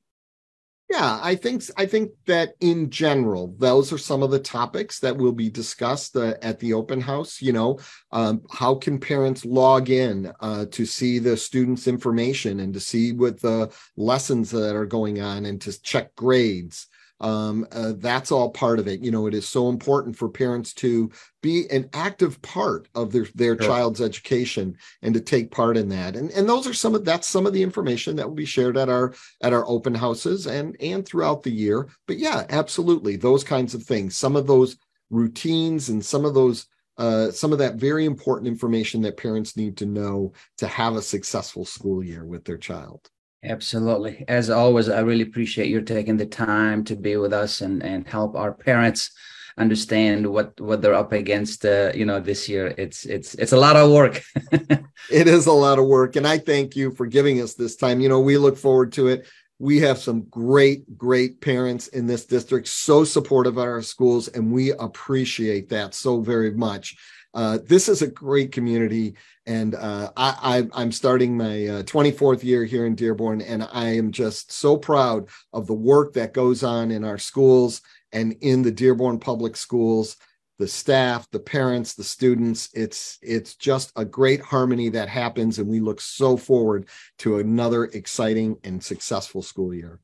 yeah, 0.88 1.18
I 1.20 1.34
think 1.34 1.64
I 1.76 1.86
think 1.86 2.12
that 2.26 2.54
in 2.60 2.90
general, 2.90 3.54
those 3.58 3.92
are 3.92 3.98
some 3.98 4.22
of 4.22 4.30
the 4.30 4.38
topics 4.38 5.00
that 5.00 5.16
will 5.16 5.32
be 5.32 5.50
discussed 5.50 6.16
uh, 6.16 6.34
at 6.42 6.60
the 6.60 6.74
open 6.74 7.00
house. 7.00 7.42
You 7.42 7.52
know, 7.52 7.78
um, 8.12 8.42
how 8.52 8.76
can 8.76 9.00
parents 9.00 9.44
log 9.44 9.90
in 9.90 10.32
uh, 10.40 10.66
to 10.66 10.86
see 10.86 11.18
the 11.18 11.36
students' 11.36 11.88
information 11.88 12.60
and 12.60 12.72
to 12.72 12.78
see 12.78 13.12
what 13.12 13.40
the 13.40 13.72
lessons 13.96 14.50
that 14.52 14.76
are 14.76 14.86
going 14.86 15.20
on 15.20 15.46
and 15.46 15.60
to 15.62 15.82
check 15.82 16.14
grades? 16.14 16.86
Um, 17.20 17.66
uh, 17.72 17.92
that's 17.96 18.30
all 18.30 18.50
part 18.50 18.78
of 18.78 18.88
it. 18.88 19.00
You 19.00 19.10
know 19.10 19.26
it 19.26 19.34
is 19.34 19.48
so 19.48 19.68
important 19.68 20.16
for 20.16 20.28
parents 20.28 20.74
to 20.74 21.10
be 21.42 21.68
an 21.70 21.88
active 21.92 22.40
part 22.42 22.88
of 22.94 23.12
their 23.12 23.26
their 23.34 23.56
sure. 23.56 23.66
child's 23.66 24.00
education 24.00 24.76
and 25.02 25.14
to 25.14 25.20
take 25.20 25.50
part 25.50 25.76
in 25.76 25.88
that. 25.88 26.16
And 26.16 26.30
and 26.32 26.48
those 26.48 26.66
are 26.66 26.74
some 26.74 26.94
of 26.94 27.04
that's 27.04 27.28
some 27.28 27.46
of 27.46 27.52
the 27.52 27.62
information 27.62 28.16
that 28.16 28.28
will 28.28 28.34
be 28.34 28.44
shared 28.44 28.76
at 28.76 28.88
our 28.88 29.14
at 29.42 29.52
our 29.52 29.66
open 29.66 29.94
houses 29.94 30.46
and 30.46 30.76
and 30.80 31.06
throughout 31.06 31.42
the 31.42 31.52
year. 31.52 31.88
But 32.06 32.18
yeah 32.18 32.44
absolutely 32.50 33.16
those 33.16 33.44
kinds 33.44 33.74
of 33.74 33.82
things 33.82 34.16
some 34.16 34.36
of 34.36 34.46
those 34.46 34.76
routines 35.10 35.88
and 35.88 36.04
some 36.04 36.24
of 36.24 36.34
those 36.34 36.66
uh, 36.98 37.30
some 37.30 37.52
of 37.52 37.58
that 37.58 37.74
very 37.74 38.06
important 38.06 38.48
information 38.48 39.02
that 39.02 39.18
parents 39.18 39.56
need 39.56 39.76
to 39.76 39.84
know 39.84 40.32
to 40.56 40.66
have 40.66 40.96
a 40.96 41.02
successful 41.02 41.64
school 41.64 42.02
year 42.02 42.24
with 42.24 42.44
their 42.44 42.56
child 42.56 43.10
Absolutely. 43.46 44.24
As 44.28 44.50
always, 44.50 44.88
I 44.88 45.00
really 45.00 45.22
appreciate 45.22 45.68
you 45.68 45.80
taking 45.80 46.16
the 46.16 46.26
time 46.26 46.84
to 46.84 46.96
be 46.96 47.16
with 47.16 47.32
us 47.32 47.60
and, 47.60 47.82
and 47.82 48.06
help 48.06 48.34
our 48.34 48.52
parents 48.52 49.10
understand 49.58 50.26
what 50.26 50.60
what 50.60 50.82
they're 50.82 50.92
up 50.94 51.12
against 51.12 51.64
uh, 51.64 51.90
you 51.94 52.04
know 52.04 52.20
this 52.20 52.48
year. 52.48 52.74
It's 52.76 53.06
it's 53.06 53.34
it's 53.36 53.52
a 53.52 53.56
lot 53.56 53.76
of 53.76 53.90
work. 53.90 54.22
It 55.10 55.28
is 55.28 55.46
a 55.46 55.52
lot 55.52 55.78
of 55.78 55.86
work 55.86 56.16
and 56.16 56.26
i 56.26 56.36
thank 56.36 56.74
you 56.74 56.90
for 56.90 57.06
giving 57.06 57.40
us 57.40 57.54
this 57.54 57.76
time. 57.76 58.00
You 58.00 58.08
know 58.08 58.20
we 58.20 58.36
look 58.38 58.56
forward 58.56 58.92
to 58.94 59.06
it. 59.08 59.26
We 59.58 59.78
have 59.80 59.98
some 59.98 60.22
great 60.22 60.98
great 60.98 61.40
parents 61.40 61.86
in 61.88 62.06
this 62.06 62.26
district 62.26 62.66
so 62.68 63.04
supportive 63.04 63.56
of 63.56 63.62
our 63.62 63.82
schools 63.82 64.26
and 64.28 64.52
we 64.52 64.72
appreciate 64.72 65.68
that 65.68 65.94
so 65.94 66.20
very 66.20 66.50
much 66.50 66.96
uh, 67.36 67.58
this 67.64 67.88
is 67.88 68.02
a 68.02 68.08
great 68.08 68.50
community 68.50 69.14
and 69.46 69.76
uh, 69.76 70.10
I, 70.16 70.66
am 70.74 70.90
starting 70.90 71.36
my 71.36 71.66
uh, 71.66 71.82
24th 71.84 72.42
year 72.42 72.64
here 72.64 72.84
in 72.84 72.96
Dearborn, 72.96 73.40
and 73.40 73.66
I 73.72 73.90
am 73.90 74.10
just 74.10 74.50
so 74.50 74.76
proud 74.76 75.28
of 75.52 75.68
the 75.68 75.74
work 75.74 76.14
that 76.14 76.34
goes 76.34 76.64
on 76.64 76.90
in 76.90 77.04
our 77.04 77.18
schools 77.18 77.80
and 78.12 78.34
in 78.40 78.62
the 78.62 78.72
Dearborn 78.72 79.20
Public 79.20 79.56
Schools. 79.56 80.16
The 80.58 80.66
staff, 80.66 81.30
the 81.30 81.38
parents, 81.38 81.94
the 81.94 82.02
students. 82.02 82.70
It's 82.72 83.18
it's 83.20 83.56
just 83.56 83.92
a 83.94 84.06
great 84.06 84.40
harmony 84.40 84.88
that 84.88 85.08
happens, 85.08 85.58
and 85.58 85.68
we 85.68 85.80
look 85.80 86.00
so 86.00 86.36
forward 86.38 86.88
to 87.18 87.38
another 87.38 87.84
exciting 87.84 88.56
and 88.64 88.82
successful 88.82 89.42
school 89.42 89.74
year. 89.74 90.00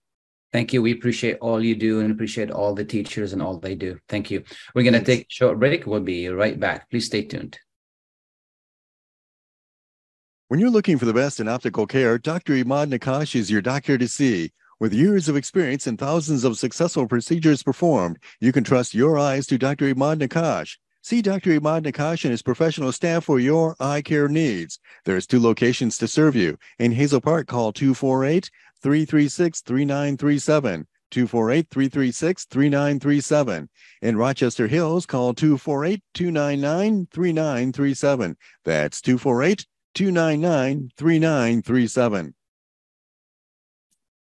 Thank 0.52 0.72
you. 0.72 0.82
We 0.82 0.92
appreciate 0.92 1.38
all 1.40 1.64
you 1.64 1.74
do 1.74 2.00
and 2.00 2.10
appreciate 2.10 2.50
all 2.50 2.74
the 2.74 2.84
teachers 2.84 3.32
and 3.32 3.40
all 3.40 3.56
they 3.56 3.74
do. 3.74 3.98
Thank 4.08 4.30
you. 4.30 4.44
We're 4.74 4.82
going 4.82 4.92
to 4.92 5.02
take 5.02 5.22
a 5.22 5.26
short 5.30 5.58
break. 5.58 5.86
We'll 5.86 6.00
be 6.00 6.28
right 6.28 6.60
back. 6.60 6.90
Please 6.90 7.06
stay 7.06 7.22
tuned. 7.24 7.58
When 10.48 10.60
you're 10.60 10.68
looking 10.68 10.98
for 10.98 11.06
the 11.06 11.14
best 11.14 11.40
in 11.40 11.48
optical 11.48 11.86
care, 11.86 12.18
Dr. 12.18 12.52
Imad 12.52 12.92
Nakash 12.92 13.34
is 13.34 13.50
your 13.50 13.62
doctor 13.62 13.96
to 13.96 14.06
see. 14.06 14.52
With 14.80 14.92
years 14.92 15.28
of 15.28 15.36
experience 15.36 15.86
and 15.86 15.98
thousands 15.98 16.44
of 16.44 16.58
successful 16.58 17.06
procedures 17.06 17.62
performed, 17.62 18.18
you 18.40 18.52
can 18.52 18.62
trust 18.62 18.94
your 18.94 19.18
eyes 19.18 19.46
to 19.46 19.56
Dr. 19.56 19.94
Imad 19.94 20.20
Nakash. 20.20 20.76
See 21.04 21.22
Dr. 21.22 21.58
Imad 21.58 21.86
Nakash 21.86 22.24
and 22.24 22.30
his 22.30 22.42
professional 22.42 22.92
staff 22.92 23.24
for 23.24 23.40
your 23.40 23.74
eye 23.80 24.02
care 24.02 24.28
needs. 24.28 24.78
There's 25.04 25.26
two 25.26 25.40
locations 25.40 25.98
to 25.98 26.06
serve 26.06 26.36
you. 26.36 26.58
In 26.78 26.92
Hazel 26.92 27.20
Park, 27.20 27.48
call 27.48 27.72
248 27.72 28.50
336 28.82 29.60
3937. 29.62 30.86
248 31.10 31.68
336 31.68 32.44
3937. 32.46 33.68
In 34.00 34.16
Rochester 34.16 34.66
Hills, 34.66 35.06
call 35.06 35.34
248 35.34 36.02
299 36.14 37.06
3937. 37.12 38.36
That's 38.64 39.00
248 39.02 39.66
299 39.94 40.90
3937. 40.96 42.34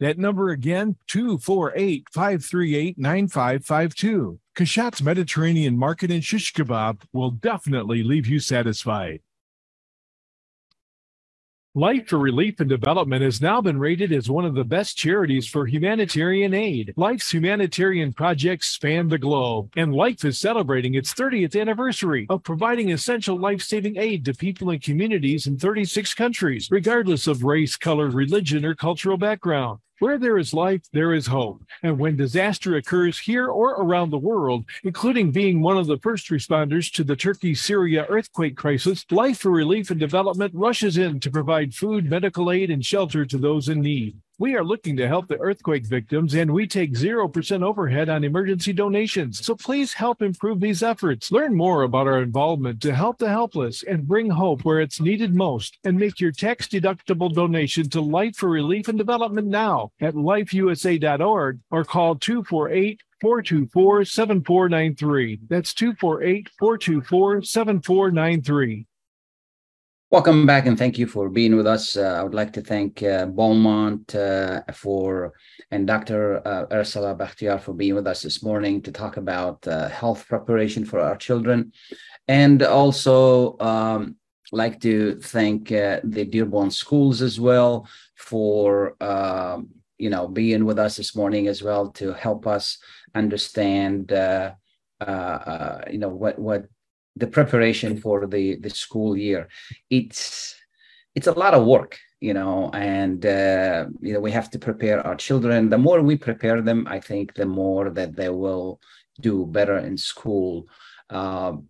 That 0.00 0.18
number 0.18 0.48
again, 0.48 0.96
248 1.08 2.06
538 2.10 2.98
9552. 2.98 4.40
Kashat's 4.56 5.02
Mediterranean 5.02 5.76
Market 5.76 6.10
and 6.10 6.24
Shish 6.24 6.54
Kebab 6.54 7.02
will 7.12 7.30
definitely 7.30 8.02
leave 8.02 8.26
you 8.26 8.40
satisfied. 8.40 9.20
Life 11.76 12.08
for 12.08 12.18
Relief 12.18 12.58
and 12.58 12.68
Development 12.68 13.22
has 13.22 13.40
now 13.40 13.60
been 13.60 13.78
rated 13.78 14.10
as 14.10 14.28
one 14.28 14.44
of 14.44 14.54
the 14.54 14.64
best 14.64 14.96
charities 14.96 15.46
for 15.46 15.66
humanitarian 15.66 16.52
aid. 16.52 16.92
Life's 16.96 17.30
humanitarian 17.30 18.12
projects 18.12 18.70
span 18.70 19.06
the 19.06 19.18
globe, 19.18 19.70
and 19.76 19.94
Life 19.94 20.24
is 20.24 20.40
celebrating 20.40 20.94
its 20.94 21.14
30th 21.14 21.60
anniversary 21.60 22.26
of 22.28 22.42
providing 22.42 22.90
essential 22.90 23.38
life 23.38 23.62
saving 23.62 23.98
aid 23.98 24.24
to 24.24 24.34
people 24.34 24.70
and 24.70 24.82
communities 24.82 25.46
in 25.46 25.58
36 25.58 26.12
countries, 26.14 26.68
regardless 26.72 27.28
of 27.28 27.44
race, 27.44 27.76
color, 27.76 28.08
religion, 28.08 28.64
or 28.64 28.74
cultural 28.74 29.16
background. 29.16 29.78
Where 30.00 30.16
there 30.16 30.38
is 30.38 30.54
life, 30.54 30.80
there 30.94 31.12
is 31.12 31.26
hope. 31.26 31.62
And 31.82 31.98
when 31.98 32.16
disaster 32.16 32.76
occurs 32.76 33.18
here 33.18 33.48
or 33.48 33.82
around 33.82 34.08
the 34.08 34.16
world, 34.16 34.64
including 34.82 35.30
being 35.30 35.60
one 35.60 35.76
of 35.76 35.86
the 35.86 35.98
first 35.98 36.30
responders 36.30 36.90
to 36.94 37.04
the 37.04 37.14
Turkey 37.14 37.54
Syria 37.54 38.06
earthquake 38.08 38.56
crisis, 38.56 39.04
Life 39.10 39.40
for 39.40 39.50
Relief 39.50 39.90
and 39.90 40.00
Development 40.00 40.52
rushes 40.54 40.96
in 40.96 41.20
to 41.20 41.30
provide 41.30 41.74
food, 41.74 42.08
medical 42.08 42.50
aid, 42.50 42.70
and 42.70 42.82
shelter 42.82 43.26
to 43.26 43.36
those 43.36 43.68
in 43.68 43.82
need. 43.82 44.16
We 44.40 44.56
are 44.56 44.64
looking 44.64 44.96
to 44.96 45.06
help 45.06 45.28
the 45.28 45.38
earthquake 45.38 45.84
victims 45.84 46.32
and 46.32 46.50
we 46.50 46.66
take 46.66 46.94
0% 46.94 47.62
overhead 47.62 48.08
on 48.08 48.24
emergency 48.24 48.72
donations. 48.72 49.44
So 49.44 49.54
please 49.54 49.92
help 49.92 50.22
improve 50.22 50.60
these 50.60 50.82
efforts. 50.82 51.30
Learn 51.30 51.54
more 51.54 51.82
about 51.82 52.06
our 52.06 52.22
involvement 52.22 52.80
to 52.80 52.94
help 52.94 53.18
the 53.18 53.28
helpless 53.28 53.82
and 53.82 54.08
bring 54.08 54.30
hope 54.30 54.64
where 54.64 54.80
it's 54.80 54.98
needed 54.98 55.34
most 55.34 55.76
and 55.84 55.98
make 55.98 56.20
your 56.20 56.32
tax 56.32 56.68
deductible 56.68 57.30
donation 57.30 57.90
to 57.90 58.00
Life 58.00 58.36
for 58.36 58.48
Relief 58.48 58.88
and 58.88 58.96
Development 58.96 59.46
now 59.46 59.92
at 60.00 60.14
lifeusa.org 60.14 61.60
or 61.70 61.84
call 61.84 62.14
248 62.14 63.02
424 63.20 64.06
7493. 64.06 65.40
That's 65.50 65.74
248 65.74 66.48
424 66.58 67.42
7493. 67.42 68.86
Welcome 70.12 70.44
back 70.44 70.66
and 70.66 70.76
thank 70.76 70.98
you 70.98 71.06
for 71.06 71.28
being 71.28 71.54
with 71.54 71.68
us. 71.68 71.96
Uh, 71.96 72.16
I 72.18 72.24
would 72.24 72.34
like 72.34 72.52
to 72.54 72.60
thank 72.60 73.00
uh, 73.00 73.26
Beaumont 73.26 74.12
uh, 74.12 74.60
for 74.74 75.34
and 75.70 75.86
Dr. 75.86 76.44
Uh, 76.44 76.66
Arsala 76.66 77.16
Bakhtyar 77.16 77.60
for 77.60 77.74
being 77.74 77.94
with 77.94 78.08
us 78.08 78.22
this 78.22 78.42
morning 78.42 78.82
to 78.82 78.90
talk 78.90 79.18
about 79.18 79.64
uh, 79.68 79.88
health 79.88 80.26
preparation 80.26 80.84
for 80.84 80.98
our 80.98 81.16
children. 81.16 81.72
And 82.26 82.60
also 82.64 83.56
um, 83.60 84.16
like 84.50 84.80
to 84.80 85.20
thank 85.20 85.70
uh, 85.70 86.00
the 86.02 86.24
Dearborn 86.24 86.72
schools 86.72 87.22
as 87.22 87.38
well 87.38 87.86
for 88.16 89.00
um, 89.00 89.68
you 89.96 90.10
know 90.10 90.26
being 90.26 90.64
with 90.64 90.80
us 90.80 90.96
this 90.96 91.14
morning 91.14 91.46
as 91.46 91.62
well 91.62 91.88
to 91.92 92.14
help 92.14 92.48
us 92.48 92.78
understand 93.14 94.10
you 94.10 95.98
know 95.98 96.08
what 96.08 96.36
what 96.36 96.64
the 97.20 97.26
preparation 97.26 98.00
for 98.00 98.26
the 98.26 98.56
the 98.56 98.70
school 98.70 99.16
year. 99.16 99.48
It's 99.88 100.56
it's 101.14 101.26
a 101.26 101.32
lot 101.32 101.54
of 101.54 101.66
work 101.66 101.98
you 102.20 102.34
know 102.34 102.70
and 102.74 103.24
uh, 103.24 103.86
you 104.00 104.12
know 104.12 104.20
we 104.20 104.30
have 104.30 104.50
to 104.50 104.58
prepare 104.58 105.04
our 105.06 105.16
children. 105.16 105.70
The 105.70 105.78
more 105.78 106.00
we 106.02 106.16
prepare 106.16 106.60
them 106.62 106.86
i 106.96 107.00
think 107.00 107.34
the 107.34 107.46
more 107.46 107.90
that 107.98 108.16
they 108.16 108.28
will 108.28 108.80
do 109.20 109.46
better 109.46 109.78
in 109.78 109.96
school. 109.96 110.66
Um, 111.10 111.68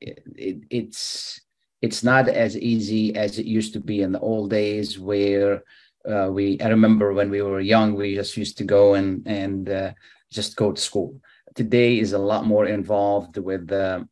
it, 0.00 0.22
it, 0.36 0.56
it's 0.70 1.40
it's 1.80 2.02
not 2.02 2.28
as 2.28 2.56
easy 2.56 3.14
as 3.16 3.38
it 3.38 3.46
used 3.46 3.72
to 3.72 3.80
be 3.80 4.02
in 4.02 4.12
the 4.12 4.20
old 4.20 4.50
days 4.50 4.98
where 4.98 5.62
uh, 6.10 6.28
we 6.30 6.60
i 6.60 6.68
remember 6.68 7.12
when 7.12 7.30
we 7.30 7.40
were 7.42 7.60
young 7.60 7.94
we 7.94 8.14
just 8.14 8.36
used 8.36 8.58
to 8.58 8.64
go 8.64 8.94
and 8.94 9.26
and 9.26 9.68
uh, 9.68 9.92
just 10.30 10.56
go 10.56 10.72
to 10.72 10.80
school. 10.80 11.20
Today 11.54 11.98
is 11.98 12.12
a 12.12 12.18
lot 12.18 12.46
more 12.46 12.66
involved 12.66 13.36
with 13.38 13.70
uh, 13.72 14.04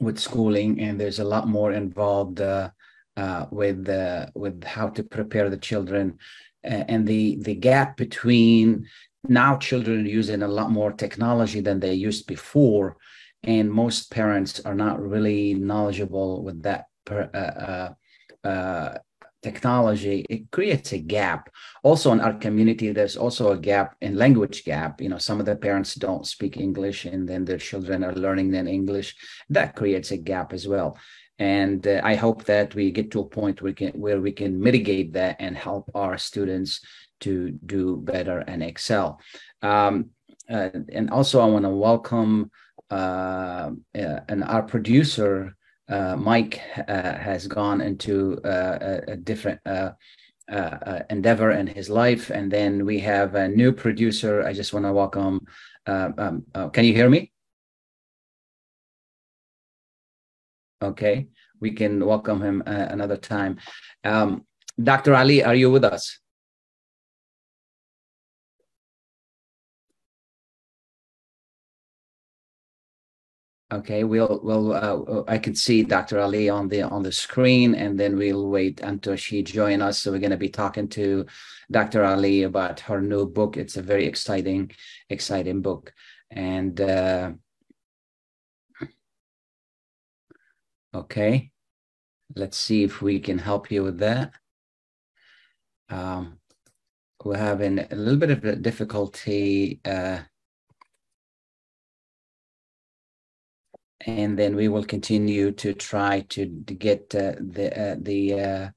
with 0.00 0.18
schooling, 0.18 0.80
and 0.80 0.98
there's 0.98 1.18
a 1.18 1.24
lot 1.24 1.48
more 1.48 1.72
involved 1.72 2.40
uh, 2.40 2.70
uh, 3.16 3.46
with 3.50 3.88
with 4.34 4.64
how 4.64 4.88
to 4.88 5.02
prepare 5.02 5.50
the 5.50 5.56
children, 5.56 6.18
and 6.62 7.06
the 7.06 7.38
the 7.42 7.54
gap 7.54 7.96
between 7.96 8.86
now 9.28 9.56
children 9.56 10.06
using 10.06 10.42
a 10.42 10.48
lot 10.48 10.70
more 10.70 10.92
technology 10.92 11.60
than 11.60 11.80
they 11.80 11.94
used 11.94 12.26
before, 12.26 12.96
and 13.42 13.70
most 13.70 14.10
parents 14.10 14.60
are 14.60 14.74
not 14.74 15.00
really 15.00 15.54
knowledgeable 15.54 16.42
with 16.42 16.62
that 16.62 16.86
per, 17.04 17.30
uh, 17.34 18.46
uh, 18.46 18.48
uh, 18.48 18.98
technology 19.42 20.26
it 20.28 20.50
creates 20.50 20.92
a 20.92 20.98
gap. 20.98 21.50
Also 21.82 22.12
in 22.12 22.20
our 22.20 22.34
community 22.34 22.92
there's 22.92 23.16
also 23.16 23.52
a 23.52 23.58
gap 23.58 23.96
in 24.00 24.16
language 24.16 24.64
gap. 24.64 25.00
You 25.00 25.08
know 25.08 25.18
some 25.18 25.40
of 25.40 25.46
the 25.46 25.56
parents 25.56 25.94
don't 25.94 26.26
speak 26.26 26.56
english 26.56 27.04
and 27.04 27.28
then 27.28 27.44
their 27.44 27.58
children 27.58 28.04
are 28.04 28.14
learning 28.14 28.50
then 28.50 28.68
english. 28.68 29.16
That 29.48 29.76
creates 29.76 30.10
a 30.10 30.16
gap 30.16 30.52
as 30.52 30.66
well. 30.66 30.98
And 31.38 31.86
uh, 31.86 32.00
i 32.04 32.14
hope 32.14 32.44
that 32.44 32.74
we 32.74 32.90
get 32.90 33.10
to 33.12 33.20
a 33.20 33.28
point 33.28 33.62
where 33.62 33.70
we 33.70 33.74
can 33.74 33.92
where 34.00 34.20
we 34.20 34.32
can 34.32 34.60
mitigate 34.60 35.12
that 35.14 35.36
and 35.40 35.56
help 35.56 35.90
our 35.94 36.18
students 36.18 36.80
to 37.20 37.50
do 37.50 37.96
better 37.96 38.38
and 38.38 38.62
excel. 38.62 39.20
Um, 39.62 40.10
uh, 40.50 40.70
and 40.88 41.10
also 41.10 41.40
i 41.40 41.44
want 41.44 41.64
to 41.64 41.70
welcome 41.70 42.50
uh, 42.90 43.70
uh 43.96 44.20
and 44.28 44.42
our 44.42 44.64
producer 44.64 45.54
uh, 45.90 46.16
Mike 46.16 46.60
uh, 46.88 47.14
has 47.18 47.46
gone 47.46 47.80
into 47.80 48.40
uh, 48.44 49.00
a, 49.08 49.16
different 49.16 49.60
uh, 49.66 49.92
uh, 50.50 51.00
endeavor 51.10 51.50
in 51.50 51.66
his 51.66 51.90
life. 51.90 52.30
And 52.30 52.50
then 52.50 52.86
we 52.86 53.00
have 53.00 53.34
a 53.34 53.48
new 53.48 53.72
producer. 53.72 54.42
I 54.46 54.52
just 54.52 54.72
want 54.72 54.86
to 54.86 54.92
welcome. 54.92 55.46
Um, 55.86 56.44
can 56.72 56.84
you 56.84 56.94
hear 56.94 57.10
me? 57.10 57.32
Okay, 60.82 61.26
we 61.60 61.72
can 61.72 62.04
welcome 62.06 62.40
him 62.40 62.62
another 62.64 63.16
time. 63.16 63.58
Um, 64.04 64.46
Dr. 64.82 65.14
Ali, 65.14 65.42
are 65.42 65.54
you 65.54 65.70
with 65.70 65.84
us? 65.84 66.19
Okay, 73.72 74.02
we'll 74.02 74.40
well 74.42 74.72
uh, 74.72 75.22
I 75.28 75.38
can 75.38 75.54
see 75.54 75.84
Dr. 75.84 76.18
Ali 76.18 76.48
on 76.48 76.68
the 76.68 76.82
on 76.82 77.04
the 77.04 77.12
screen, 77.12 77.76
and 77.76 77.98
then 77.98 78.16
we'll 78.16 78.48
wait 78.48 78.80
until 78.80 79.14
she 79.14 79.44
join 79.44 79.80
us. 79.80 80.00
So 80.00 80.10
we're 80.10 80.18
going 80.18 80.32
to 80.32 80.36
be 80.36 80.48
talking 80.48 80.88
to 80.88 81.26
Dr. 81.70 82.04
Ali 82.04 82.42
about 82.42 82.80
her 82.80 83.00
new 83.00 83.26
book. 83.26 83.56
It's 83.56 83.76
a 83.76 83.82
very 83.82 84.06
exciting, 84.06 84.72
exciting 85.08 85.62
book, 85.62 85.92
and 86.32 86.80
uh, 86.80 87.32
okay, 90.92 91.52
let's 92.34 92.58
see 92.58 92.82
if 92.82 93.00
we 93.00 93.20
can 93.20 93.38
help 93.38 93.70
you 93.70 93.84
with 93.84 93.98
that. 93.98 94.32
Um, 95.90 96.38
we're 97.24 97.36
having 97.36 97.78
a 97.78 97.94
little 97.94 98.18
bit 98.18 98.30
of 98.30 98.44
a 98.44 98.56
difficulty. 98.56 99.80
Uh, 99.84 100.22
and 104.06 104.38
then 104.38 104.56
we 104.56 104.68
will 104.68 104.84
continue 104.84 105.52
to 105.52 105.74
try 105.74 106.20
to, 106.30 106.46
to 106.66 106.74
get 106.74 107.14
uh, 107.14 107.34
the 107.38 107.92
uh, 107.92 107.96
the 108.00 108.40
uh, 108.40 108.70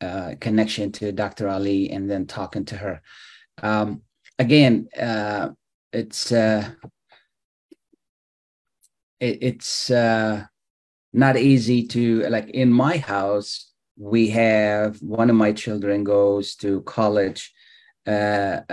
uh 0.00 0.34
connection 0.40 0.92
to 0.92 1.12
Dr. 1.12 1.48
Ali 1.48 1.90
and 1.90 2.10
then 2.10 2.26
talking 2.26 2.64
to 2.66 2.76
her. 2.76 3.02
Um, 3.62 4.02
again, 4.38 4.88
uh, 4.98 5.50
it's 5.92 6.30
uh, 6.30 6.70
it, 9.20 9.38
it's 9.42 9.90
not 9.90 11.36
easy 11.36 11.86
to 11.88 12.22
like 12.28 12.48
in 12.50 12.72
my 12.72 12.98
house. 12.98 13.70
We 13.96 14.30
have 14.30 15.00
one 15.00 15.30
of 15.30 15.36
my 15.36 15.52
children 15.52 16.02
goes 16.02 16.56
to 16.56 16.82
college, 16.82 17.52
and 18.06 18.64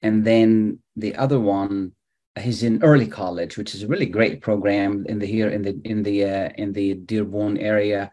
then 0.00 0.78
the 0.94 1.16
other 1.16 1.40
one 1.40 1.92
he's 2.38 2.62
in 2.62 2.82
early 2.82 3.06
college, 3.06 3.56
which 3.56 3.74
is 3.74 3.82
a 3.82 3.86
really 3.86 4.06
great 4.06 4.40
program 4.40 5.06
in 5.08 5.18
the 5.18 5.26
here 5.26 5.48
in 5.48 5.62
the 5.62 5.80
in 5.84 6.02
the 6.02 6.24
uh, 6.24 6.48
in 6.56 6.72
the 6.72 6.94
Dearborn 6.94 7.56
area, 7.58 8.10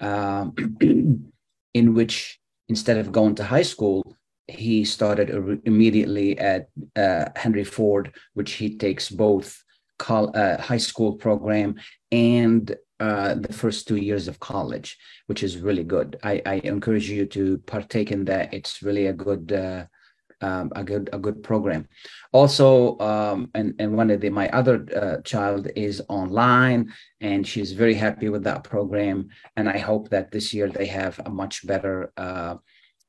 um, 0.00 0.54
in 1.74 1.94
which 1.94 2.40
instead 2.68 2.98
of 2.98 3.12
going 3.12 3.34
to 3.36 3.44
high 3.44 3.62
school, 3.62 4.16
he 4.48 4.84
started 4.84 5.60
immediately 5.64 6.38
at 6.38 6.68
uh, 6.96 7.26
Henry 7.36 7.64
Ford, 7.64 8.12
which 8.34 8.52
he 8.52 8.76
takes 8.76 9.08
both 9.08 9.62
col- 9.98 10.36
uh, 10.36 10.60
high 10.60 10.78
school 10.78 11.14
program 11.14 11.76
and 12.10 12.76
uh, 13.00 13.34
the 13.34 13.52
first 13.52 13.88
two 13.88 13.96
years 13.96 14.28
of 14.28 14.40
college, 14.40 14.98
which 15.26 15.42
is 15.42 15.58
really 15.58 15.84
good. 15.84 16.18
I, 16.22 16.42
I, 16.44 16.54
encourage 16.64 17.08
you 17.08 17.24
to 17.26 17.56
partake 17.58 18.12
in 18.12 18.26
that. 18.26 18.52
It's 18.52 18.82
really 18.82 19.06
a 19.06 19.14
good 19.14 19.52
uh, 19.52 19.86
um, 20.40 20.72
a 20.74 20.84
good 20.84 21.10
a 21.12 21.18
good 21.18 21.42
program. 21.42 21.88
Also, 22.32 22.98
um, 22.98 23.50
and 23.54 23.74
and 23.78 23.96
one 23.96 24.10
of 24.10 24.20
the 24.20 24.30
my 24.30 24.48
other 24.50 24.86
uh, 24.94 25.22
child 25.22 25.68
is 25.76 26.02
online, 26.08 26.92
and 27.20 27.46
she's 27.46 27.72
very 27.72 27.94
happy 27.94 28.28
with 28.28 28.44
that 28.44 28.64
program. 28.64 29.28
And 29.56 29.68
I 29.68 29.78
hope 29.78 30.10
that 30.10 30.30
this 30.30 30.54
year 30.54 30.68
they 30.68 30.86
have 30.86 31.20
a 31.24 31.30
much 31.30 31.66
better 31.66 32.12
uh, 32.16 32.56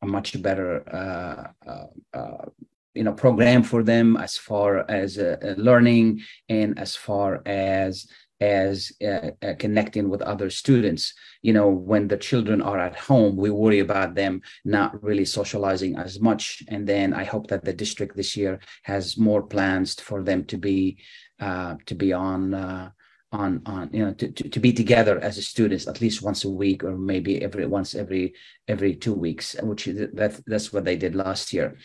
a 0.02 0.08
much 0.08 0.42
better 0.42 0.84
uh, 0.94 1.70
uh, 1.70 2.18
uh 2.18 2.46
you 2.94 3.04
know 3.04 3.14
program 3.14 3.64
for 3.64 3.84
them 3.84 4.18
as 4.18 4.38
far 4.38 4.90
as 4.90 5.18
uh, 5.18 5.56
learning 5.58 6.22
and 6.50 6.78
as 6.78 6.96
far 6.96 7.42
as 7.46 8.08
as 8.42 8.92
uh, 9.04 9.30
uh, 9.42 9.54
connecting 9.60 10.10
with 10.10 10.22
other 10.24 10.50
students. 10.50 11.14
You 11.44 11.54
know, 11.54 11.70
when 11.70 12.08
the 12.08 12.18
children 12.18 12.62
are 12.62 12.80
at 12.80 12.98
home, 12.98 13.38
we 13.38 13.52
worry 13.52 13.80
about 13.80 14.16
them 14.16 14.42
not 14.66 15.02
really 15.04 15.26
socializing 15.26 15.96
as 15.96 16.20
much. 16.20 16.64
And 16.68 16.88
then 16.88 17.14
I 17.14 17.24
hope 17.24 17.48
that 17.48 17.64
the 17.64 17.74
district 17.74 18.18
this 18.18 18.36
year 18.36 18.60
has 18.84 19.18
more 19.18 19.44
plans 19.44 19.94
for 19.94 20.24
them 20.24 20.44
to 20.46 20.58
be 20.58 20.98
uh, 21.40 21.76
to 21.88 21.96
be 21.96 22.14
on 22.14 22.54
uh, 22.54 22.92
on 23.32 23.62
on 23.66 23.90
you 23.94 24.06
know 24.06 24.14
to, 24.14 24.30
to, 24.30 24.50
to, 24.50 24.60
be 24.60 24.74
together 24.74 25.18
as 25.20 25.38
a 25.38 25.42
students 25.42 25.88
at 25.88 26.02
least 26.02 26.22
once 26.22 26.44
a 26.44 26.50
week 26.50 26.84
or 26.84 26.98
maybe 26.98 27.42
every 27.42 27.66
once 27.66 27.96
every 27.96 28.34
every 28.68 28.94
two 28.94 29.14
weeks 29.14 29.56
which 29.64 29.86
that 29.86 30.42
that's 30.46 30.74
what 30.74 30.84
they 30.84 30.98
did 30.98 31.16
last 31.16 31.54
year. 31.54 31.78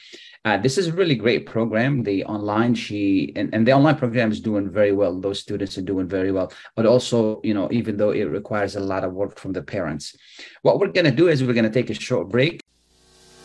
Uh, 0.45 0.57
this 0.57 0.79
is 0.79 0.89
a 0.89 0.93
really 0.93 1.15
great 1.15 1.47
program. 1.47 2.03
The 2.03 2.25
online 2.25 2.75
she 2.75 3.33
and, 3.37 3.55
and 3.55 3.67
the 3.67 3.73
online 3.73 3.97
program 3.97 4.33
is 4.33 4.41
doing 4.41 4.71
very 4.71 4.93
well. 4.93 5.21
Those 5.21 5.41
students 5.41 5.79
are 5.79 5.83
doing 5.83 6.09
very 6.09 6.33
well. 6.33 6.53
But 6.75 6.87
also 6.87 7.41
you 7.45 7.55
know 7.55 7.69
even 7.71 7.97
though 7.97 8.11
it 8.11 8.25
requires 8.25 8.75
a 8.75 8.81
lot 8.81 9.05
of 9.05 9.13
work 9.13 9.39
from 9.39 9.53
the 9.53 9.63
parents. 9.63 10.17
What 10.63 10.81
we're 10.81 10.89
going 10.89 11.05
to 11.05 11.11
do 11.11 11.29
is 11.29 11.45
we're 11.45 11.53
going 11.53 11.65
to 11.65 11.71
take 11.71 11.91
a 11.91 11.95
short 11.95 12.29
break 12.29 12.61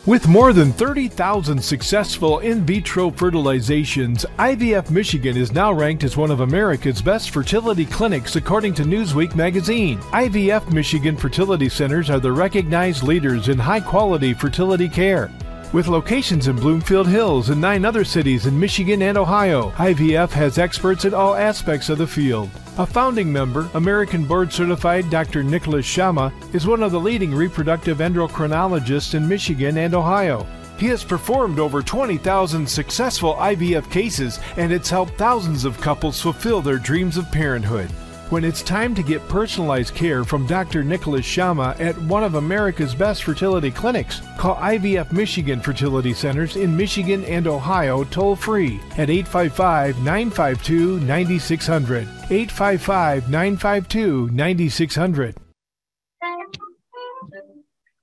With 0.08 0.28
more 0.28 0.52
than 0.52 0.74
30,000 0.74 1.64
successful 1.64 2.40
in 2.40 2.66
vitro 2.66 3.12
fertilizations, 3.12 4.26
IVF 4.40 4.90
Michigan 4.90 5.38
is 5.38 5.52
now 5.52 5.72
ranked 5.72 6.04
as 6.04 6.18
one 6.18 6.32
of 6.32 6.40
America's 6.40 7.04
best 7.04 7.30
fertility 7.30 7.86
clinics 7.86 8.36
according 8.36 8.74
to 8.76 8.84
Newsweek 8.84 9.36
magazine. 9.36 10.00
IVF 10.00 10.74
Michigan 10.74 11.16
fertility 11.16 11.70
centers 11.70 12.10
are 12.10 12.20
the 12.20 12.32
recognized 12.32 13.04
leaders 13.04 13.48
in 13.48 13.60
high 13.60 13.80
quality 13.80 14.34
fertility 14.34 14.90
care. 14.90 15.30
With 15.74 15.88
locations 15.88 16.50
in 16.50 16.58
Bloomfield 16.58 17.08
Hills 17.08 17.50
and 17.50 17.62
nine 17.62 17.86
other 17.86 18.04
cities 18.04 18.46
in 18.46 18.60
Michigan 18.60 19.02
and 19.04 19.18
Ohio, 19.18 19.70
IVF 19.78 20.30
has 20.32 20.58
experts 20.58 21.06
in 21.06 21.14
all 21.14 21.34
aspects 21.34 21.88
of 21.88 21.98
the 21.98 22.06
field. 22.06 22.50
A 22.78 22.86
founding 22.86 23.32
member, 23.32 23.70
American 23.74 24.26
board 24.26 24.52
certified 24.52 25.10
Dr. 25.10 25.44
Nicholas 25.44 25.86
Shama, 25.86 26.34
is 26.52 26.68
one 26.68 26.84
of 26.84 26.92
the 26.92 27.00
leading 27.00 27.34
reproductive 27.34 28.00
endocrinologists 28.00 29.16
in 29.16 29.26
Michigan 29.26 29.78
and 29.78 29.96
Ohio. 29.96 30.46
He 30.78 30.88
has 30.88 31.06
performed 31.06 31.58
over 31.58 31.82
20,000 31.82 32.68
successful 32.68 33.36
IVF 33.36 33.90
cases 33.90 34.42
and 34.58 34.74
it's 34.74 34.90
helped 34.90 35.18
thousands 35.18 35.64
of 35.64 35.80
couples 35.80 36.20
fulfill 36.20 36.62
their 36.62 36.80
dreams 36.80 37.16
of 37.16 37.32
parenthood. 37.32 37.90
When 38.32 38.46
it's 38.46 38.62
time 38.62 38.96
to 38.96 39.04
get 39.04 39.28
personalized 39.28 39.94
care 39.94 40.24
from 40.24 40.48
Dr. 40.48 40.86
Nicholas 40.86 41.26
Shama 41.26 41.76
at 41.80 41.98
one 42.04 42.24
of 42.24 42.36
America's 42.36 42.96
best 42.96 43.26
fertility 43.26 43.70
clinics, 43.72 44.22
call 44.38 44.56
IVF 44.56 45.12
Michigan 45.12 45.60
Fertility 45.60 46.14
Centers 46.14 46.56
in 46.56 46.78
Michigan 46.78 47.26
and 47.26 47.46
Ohio 47.46 48.06
toll 48.06 48.38
free 48.38 48.80
at 48.92 49.10
855 49.10 49.98
952 49.98 51.02
9600. 51.02 52.04
855 52.30 53.30
952 53.30 54.30
9600. 54.30 55.36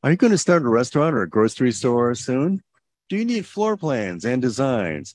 Are 0.03 0.11
you 0.11 0.17
going 0.19 0.33
to 0.33 0.37
start 0.37 0.63
a 0.63 0.69
restaurant 0.69 1.17
or 1.17 1.23
a 1.23 1.29
grocery 1.31 1.73
store 1.73 2.15
soon? 2.15 2.63
Do 3.09 3.17
you 3.17 3.25
need 3.25 3.47
floor 3.47 3.79
plans 3.79 4.27
and 4.27 4.43
designs? 4.43 5.15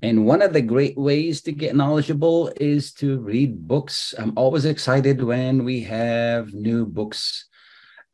And 0.00 0.26
one 0.26 0.42
of 0.42 0.52
the 0.52 0.62
great 0.62 0.96
ways 0.96 1.40
to 1.42 1.52
get 1.52 1.74
knowledgeable 1.74 2.52
is 2.60 2.92
to 2.94 3.18
read 3.18 3.66
books. 3.66 4.14
I'm 4.16 4.32
always 4.36 4.64
excited 4.64 5.22
when 5.22 5.64
we 5.64 5.80
have 5.82 6.54
new 6.54 6.86
books 6.86 7.46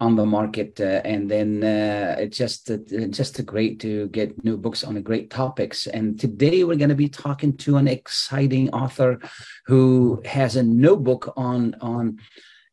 on 0.01 0.17
the 0.17 0.27
market, 0.27 0.81
uh, 0.81 1.01
and 1.05 1.31
then 1.31 1.63
uh, 1.63 2.17
it's 2.19 2.37
just 2.37 2.71
uh, 2.71 2.79
just 3.11 3.45
great 3.47 3.81
to 3.81 4.09
get 4.09 4.43
new 4.45 4.57
books 4.57 4.83
on 4.83 5.01
great 5.03 5.31
topics. 5.31 5.87
And 5.87 6.19
today 6.19 6.65
we're 6.65 6.77
going 6.77 6.89
to 6.89 6.95
be 6.95 7.09
talking 7.09 7.57
to 7.59 7.77
an 7.77 7.87
exciting 7.87 8.71
author 8.71 9.21
who 9.67 10.21
has 10.25 10.57
a 10.57 10.63
new 10.63 10.97
book 10.97 11.33
on 11.37 11.77
on 11.81 12.19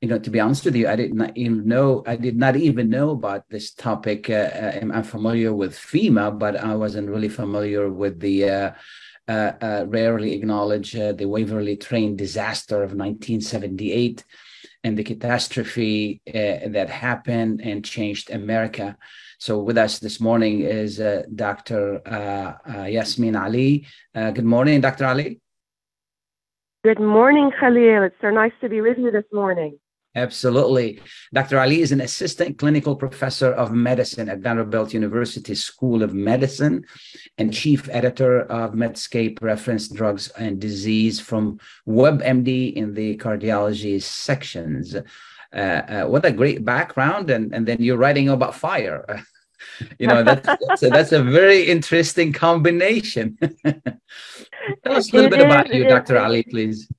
you 0.01 0.07
know, 0.07 0.17
to 0.17 0.31
be 0.31 0.39
honest 0.39 0.65
with 0.65 0.75
you, 0.75 0.87
I 0.87 0.95
did 0.95 1.13
not 1.13 1.37
even 1.37 1.67
know. 1.67 2.03
I 2.07 2.15
did 2.15 2.35
not 2.35 2.55
even 2.55 2.89
know 2.89 3.11
about 3.11 3.47
this 3.49 3.71
topic. 3.71 4.31
Uh, 4.31 4.49
I'm, 4.81 4.91
I'm, 4.91 5.03
familiar 5.03 5.53
with 5.53 5.75
FEMA, 5.75 6.37
but 6.39 6.55
I 6.55 6.73
wasn't 6.75 7.07
really 7.07 7.29
familiar 7.29 7.87
with 7.87 8.19
the 8.19 8.49
uh, 8.49 8.49
uh, 8.49 8.71
uh, 8.71 8.71
Uh, 9.27 9.53
uh, 9.61 9.85
rarely 9.87 10.33
acknowledge 10.33 10.95
uh, 10.95 11.13
the 11.13 11.27
Waverly 11.27 11.77
train 11.77 12.15
disaster 12.15 12.77
of 12.77 12.93
1978 12.93 14.25
and 14.83 14.97
the 14.97 15.03
catastrophe 15.03 16.21
uh, 16.27 16.67
that 16.75 16.89
happened 16.89 17.61
and 17.61 17.85
changed 17.85 18.31
America. 18.31 18.97
So, 19.37 19.59
with 19.59 19.77
us 19.77 19.99
this 19.99 20.19
morning 20.19 20.61
is 20.61 20.99
uh, 20.99 21.23
Dr. 21.33 22.01
Yasmine 22.89 23.35
Ali. 23.35 23.87
good 24.13 24.43
morning, 24.43 24.81
Dr. 24.81 25.05
Ali. 25.05 25.39
Good 26.83 26.99
morning, 26.99 27.51
Khalil. 27.59 28.03
It's 28.03 28.15
so 28.21 28.31
nice 28.31 28.53
to 28.61 28.69
be 28.69 28.81
with 28.81 28.97
you 28.97 29.11
this 29.11 29.29
morning. 29.31 29.77
Absolutely. 30.13 31.01
Dr. 31.33 31.57
Ali 31.57 31.79
is 31.79 31.93
an 31.93 32.01
assistant 32.01 32.57
clinical 32.57 32.97
professor 32.97 33.53
of 33.53 33.71
medicine 33.71 34.27
at 34.27 34.39
Vanderbilt 34.39 34.93
University 34.93 35.55
School 35.55 36.03
of 36.03 36.13
Medicine 36.13 36.85
and 37.37 37.53
chief 37.53 37.87
editor 37.89 38.41
of 38.41 38.73
Medscape 38.73 39.41
Reference 39.41 39.87
Drugs 39.87 40.27
and 40.37 40.59
Disease 40.59 41.21
from 41.21 41.59
WebMD 41.87 42.73
in 42.73 42.93
the 42.93 43.15
cardiology 43.17 44.01
sections. 44.01 44.95
Uh, 45.53 45.57
uh, 45.57 46.05
what 46.05 46.25
a 46.25 46.31
great 46.31 46.65
background. 46.65 47.29
And, 47.29 47.53
and 47.53 47.65
then 47.65 47.77
you're 47.79 47.97
writing 47.97 48.27
about 48.27 48.55
fire. 48.55 49.23
you 49.97 50.07
know, 50.07 50.23
that's, 50.23 50.45
that's, 50.67 50.83
a, 50.83 50.89
that's 50.89 51.11
a 51.13 51.23
very 51.23 51.67
interesting 51.67 52.33
combination. 52.33 53.37
Tell 53.63 54.97
us 54.97 55.11
a 55.11 55.15
little 55.15 55.29
bit 55.29 55.39
about 55.39 55.73
you, 55.73 55.85
Dr. 55.85 56.19
Ali, 56.19 56.43
please. 56.43 56.91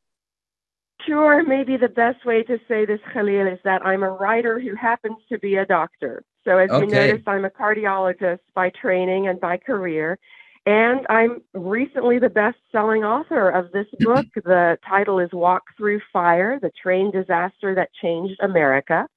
Sure, 1.07 1.43
maybe 1.43 1.77
the 1.77 1.89
best 1.89 2.25
way 2.25 2.43
to 2.45 2.59
say 2.69 2.85
this, 2.85 3.01
Khalil, 3.13 3.47
is 3.47 3.59
that 3.65 3.85
I'm 3.85 4.03
a 4.03 4.11
writer 4.11 4.61
who 4.61 4.75
happens 4.77 5.17
to 5.31 5.39
be 5.39 5.57
a 5.57 5.67
doctor. 5.67 6.23
So, 6.45 6.59
as 6.59 6.71
okay. 6.71 6.85
you 6.85 6.91
notice, 6.91 7.23
I'm 7.27 7.45
a 7.45 7.51
cardiologist 7.51 8.41
by 8.55 8.71
training 8.71 9.29
and 9.29 9.41
by 9.41 9.57
career. 9.57 10.19
And 10.65 11.07
I'm 11.09 11.43
recently 11.55 12.21
the 12.21 12.29
best 12.29 12.59
selling 12.71 13.03
author 13.03 13.51
of 13.51 13.73
this 13.73 13.87
mm-hmm. 13.87 14.05
book. 14.05 14.27
the 14.45 14.79
title 14.87 15.19
is 15.19 15.31
Walk 15.33 15.65
Through 15.77 16.01
Fire 16.13 16.61
The 16.61 16.71
Train 16.81 17.11
Disaster 17.11 17.75
That 17.75 17.91
Changed 18.01 18.39
America. 18.41 19.09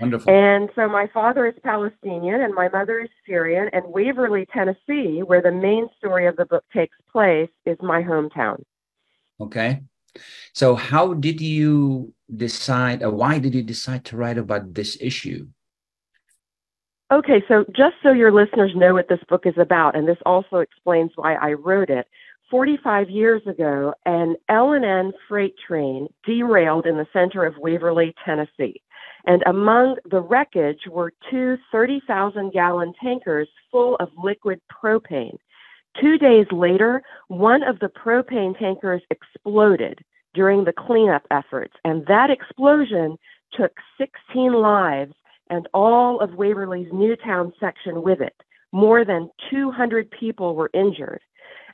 Wonderful. 0.00 0.32
And 0.32 0.68
so 0.74 0.88
my 0.88 1.06
father 1.12 1.46
is 1.46 1.54
Palestinian 1.62 2.42
and 2.42 2.54
my 2.54 2.68
mother 2.68 3.00
is 3.00 3.08
Syrian, 3.26 3.70
and 3.72 3.84
Waverly, 3.86 4.46
Tennessee, 4.52 5.22
where 5.22 5.40
the 5.40 5.52
main 5.52 5.88
story 5.96 6.26
of 6.26 6.36
the 6.36 6.44
book 6.44 6.64
takes 6.72 6.96
place, 7.10 7.50
is 7.64 7.78
my 7.80 8.02
hometown. 8.02 8.62
Okay. 9.40 9.82
So, 10.52 10.74
how 10.74 11.14
did 11.14 11.40
you 11.40 12.14
decide, 12.34 13.02
or 13.02 13.10
why 13.10 13.38
did 13.38 13.54
you 13.54 13.62
decide 13.62 14.04
to 14.06 14.16
write 14.16 14.38
about 14.38 14.74
this 14.74 14.96
issue? 15.00 15.48
Okay, 17.12 17.42
so 17.48 17.64
just 17.76 17.96
so 18.02 18.12
your 18.12 18.30
listeners 18.32 18.70
know 18.76 18.94
what 18.94 19.08
this 19.08 19.22
book 19.28 19.44
is 19.44 19.58
about, 19.58 19.96
and 19.96 20.06
this 20.06 20.18
also 20.24 20.58
explains 20.58 21.10
why 21.16 21.34
I 21.34 21.54
wrote 21.54 21.90
it. 21.90 22.06
45 22.50 23.10
years 23.10 23.42
ago, 23.46 23.94
an 24.06 24.36
L&N 24.48 25.12
freight 25.28 25.54
train 25.66 26.08
derailed 26.24 26.86
in 26.86 26.96
the 26.96 27.06
center 27.12 27.44
of 27.44 27.54
Waverly, 27.58 28.14
Tennessee. 28.24 28.82
And 29.26 29.42
among 29.46 29.96
the 30.10 30.20
wreckage 30.20 30.80
were 30.88 31.12
two 31.30 31.56
30,000 31.70 32.52
gallon 32.52 32.92
tankers 33.02 33.48
full 33.70 33.96
of 33.96 34.08
liquid 34.16 34.60
propane. 34.72 35.36
Two 35.98 36.18
days 36.18 36.46
later, 36.52 37.02
one 37.28 37.62
of 37.62 37.78
the 37.80 37.88
propane 37.88 38.58
tankers 38.58 39.02
exploded 39.10 40.04
during 40.34 40.64
the 40.64 40.72
cleanup 40.72 41.26
efforts, 41.30 41.74
and 41.84 42.06
that 42.06 42.30
explosion 42.30 43.16
took 43.52 43.72
16 43.98 44.52
lives 44.52 45.14
and 45.48 45.68
all 45.74 46.20
of 46.20 46.34
Waverly's 46.34 46.92
Newtown 46.92 47.52
section 47.58 48.02
with 48.02 48.20
it. 48.20 48.36
More 48.72 49.04
than 49.04 49.30
200 49.50 50.10
people 50.12 50.54
were 50.54 50.70
injured. 50.72 51.20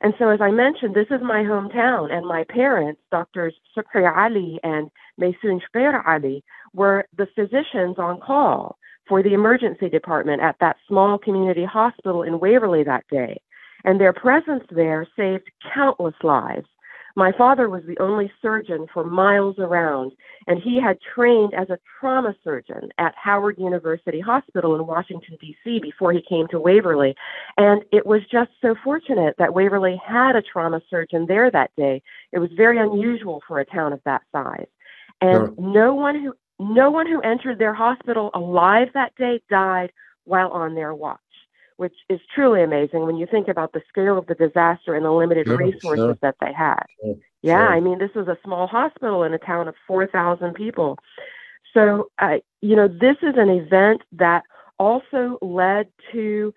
And 0.01 0.13
so, 0.17 0.29
as 0.29 0.41
I 0.41 0.51
mentioned, 0.51 0.95
this 0.95 1.07
is 1.11 1.21
my 1.21 1.43
hometown, 1.43 2.11
and 2.11 2.25
my 2.25 2.43
parents, 2.49 3.01
Doctors 3.11 3.53
Shukri 3.75 4.05
Ali 4.05 4.59
and 4.63 4.89
Maysoon 5.19 5.59
Shocair 5.61 6.03
Ali, 6.07 6.43
were 6.73 7.05
the 7.15 7.27
physicians 7.35 7.97
on 7.97 8.19
call 8.19 8.77
for 9.07 9.23
the 9.23 9.33
emergency 9.33 9.89
department 9.89 10.41
at 10.41 10.57
that 10.59 10.77
small 10.87 11.17
community 11.17 11.65
hospital 11.65 12.23
in 12.23 12.39
Waverly 12.39 12.83
that 12.83 13.05
day. 13.09 13.39
And 13.83 13.99
their 13.99 14.13
presence 14.13 14.63
there 14.71 15.07
saved 15.15 15.49
countless 15.73 16.15
lives. 16.23 16.67
My 17.17 17.31
father 17.31 17.67
was 17.67 17.81
the 17.87 17.97
only 17.99 18.31
surgeon 18.43 18.85
for 18.93 19.03
miles 19.03 19.55
around, 19.57 20.11
and 20.45 20.61
he 20.61 20.79
had 20.79 20.99
trained 21.15 21.51
as 21.55 21.67
a 21.71 21.79
trauma 21.99 22.35
surgeon 22.43 22.89
at 22.99 23.15
Howard 23.15 23.57
University 23.57 24.19
Hospital 24.19 24.75
in 24.75 24.85
Washington, 24.85 25.35
D.C. 25.41 25.79
before 25.79 26.13
he 26.13 26.21
came 26.29 26.47
to 26.49 26.59
Waverly. 26.59 27.15
And 27.57 27.83
it 27.91 28.05
was 28.05 28.21
just 28.31 28.51
so 28.61 28.75
fortunate 28.83 29.33
that 29.39 29.55
Waverly 29.55 29.99
had 30.07 30.35
a 30.35 30.43
trauma 30.43 30.79
surgeon 30.91 31.25
there 31.27 31.49
that 31.49 31.71
day. 31.75 32.03
It 32.33 32.37
was 32.37 32.51
very 32.55 32.77
unusual 32.77 33.41
for 33.47 33.59
a 33.59 33.65
town 33.65 33.93
of 33.93 34.01
that 34.05 34.21
size. 34.31 34.67
And 35.19 35.47
sure. 35.47 35.53
no 35.57 35.95
one 35.95 36.23
who 36.23 36.35
no 36.59 36.91
one 36.91 37.07
who 37.07 37.21
entered 37.21 37.57
their 37.57 37.73
hospital 37.73 38.29
alive 38.35 38.89
that 38.93 39.15
day 39.15 39.41
died 39.49 39.91
while 40.25 40.49
on 40.49 40.75
their 40.75 40.93
watch 40.93 41.19
which 41.77 41.95
is 42.09 42.19
truly 42.33 42.61
amazing 42.61 43.05
when 43.05 43.15
you 43.15 43.25
think 43.25 43.47
about 43.47 43.71
the 43.73 43.81
scale 43.87 44.17
of 44.17 44.27
the 44.27 44.35
disaster 44.35 44.95
and 44.95 45.05
the 45.05 45.11
limited 45.11 45.47
sure, 45.47 45.57
resources 45.57 45.97
sure. 45.97 46.17
that 46.21 46.35
they 46.41 46.51
had. 46.51 46.83
Sure, 47.01 47.15
yeah, 47.41 47.67
I 47.67 47.79
mean, 47.79 47.99
this 47.99 48.13
was 48.15 48.27
a 48.27 48.37
small 48.43 48.67
hospital 48.67 49.23
in 49.23 49.33
a 49.33 49.37
town 49.37 49.67
of 49.67 49.75
4,000 49.87 50.53
people. 50.53 50.97
So, 51.73 52.09
uh, 52.19 52.37
you 52.61 52.75
know, 52.75 52.87
this 52.87 53.17
is 53.21 53.35
an 53.37 53.49
event 53.49 54.01
that 54.13 54.43
also 54.79 55.37
led 55.41 55.87
to 56.11 56.53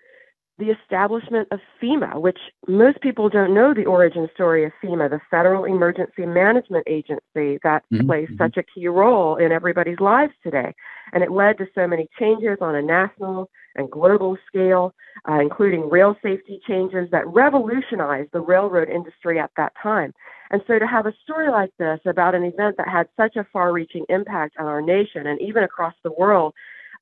the 0.61 0.69
establishment 0.69 1.47
of 1.51 1.59
FEMA, 1.81 2.21
which 2.21 2.37
most 2.67 3.01
people 3.01 3.29
don't 3.29 3.53
know 3.53 3.73
the 3.73 3.85
origin 3.85 4.29
story 4.33 4.63
of 4.63 4.71
FEMA, 4.81 5.09
the 5.09 5.19
Federal 5.31 5.65
Emergency 5.65 6.25
Management 6.27 6.83
Agency 6.87 7.57
that 7.63 7.83
mm-hmm. 7.91 8.05
plays 8.05 8.29
mm-hmm. 8.29 8.37
such 8.37 8.57
a 8.57 8.63
key 8.63 8.87
role 8.87 9.35
in 9.37 9.51
everybody's 9.51 9.99
lives 9.99 10.33
today. 10.43 10.73
And 11.13 11.23
it 11.23 11.31
led 11.31 11.57
to 11.57 11.65
so 11.73 11.87
many 11.87 12.07
changes 12.19 12.59
on 12.61 12.75
a 12.75 12.81
national 12.81 13.49
and 13.75 13.89
global 13.89 14.37
scale, 14.47 14.93
uh, 15.27 15.39
including 15.39 15.89
rail 15.89 16.15
safety 16.21 16.61
changes 16.67 17.09
that 17.11 17.27
revolutionized 17.27 18.29
the 18.31 18.41
railroad 18.41 18.87
industry 18.87 19.39
at 19.39 19.49
that 19.57 19.73
time. 19.81 20.13
And 20.51 20.61
so 20.67 20.77
to 20.77 20.85
have 20.85 21.07
a 21.07 21.13
story 21.23 21.49
like 21.49 21.71
this 21.79 21.99
about 22.05 22.35
an 22.35 22.43
event 22.43 22.75
that 22.77 22.87
had 22.87 23.07
such 23.17 23.35
a 23.35 23.47
far 23.51 23.73
reaching 23.73 24.05
impact 24.09 24.57
on 24.59 24.67
our 24.67 24.81
nation 24.81 25.25
and 25.25 25.41
even 25.41 25.63
across 25.63 25.95
the 26.03 26.11
world, 26.11 26.53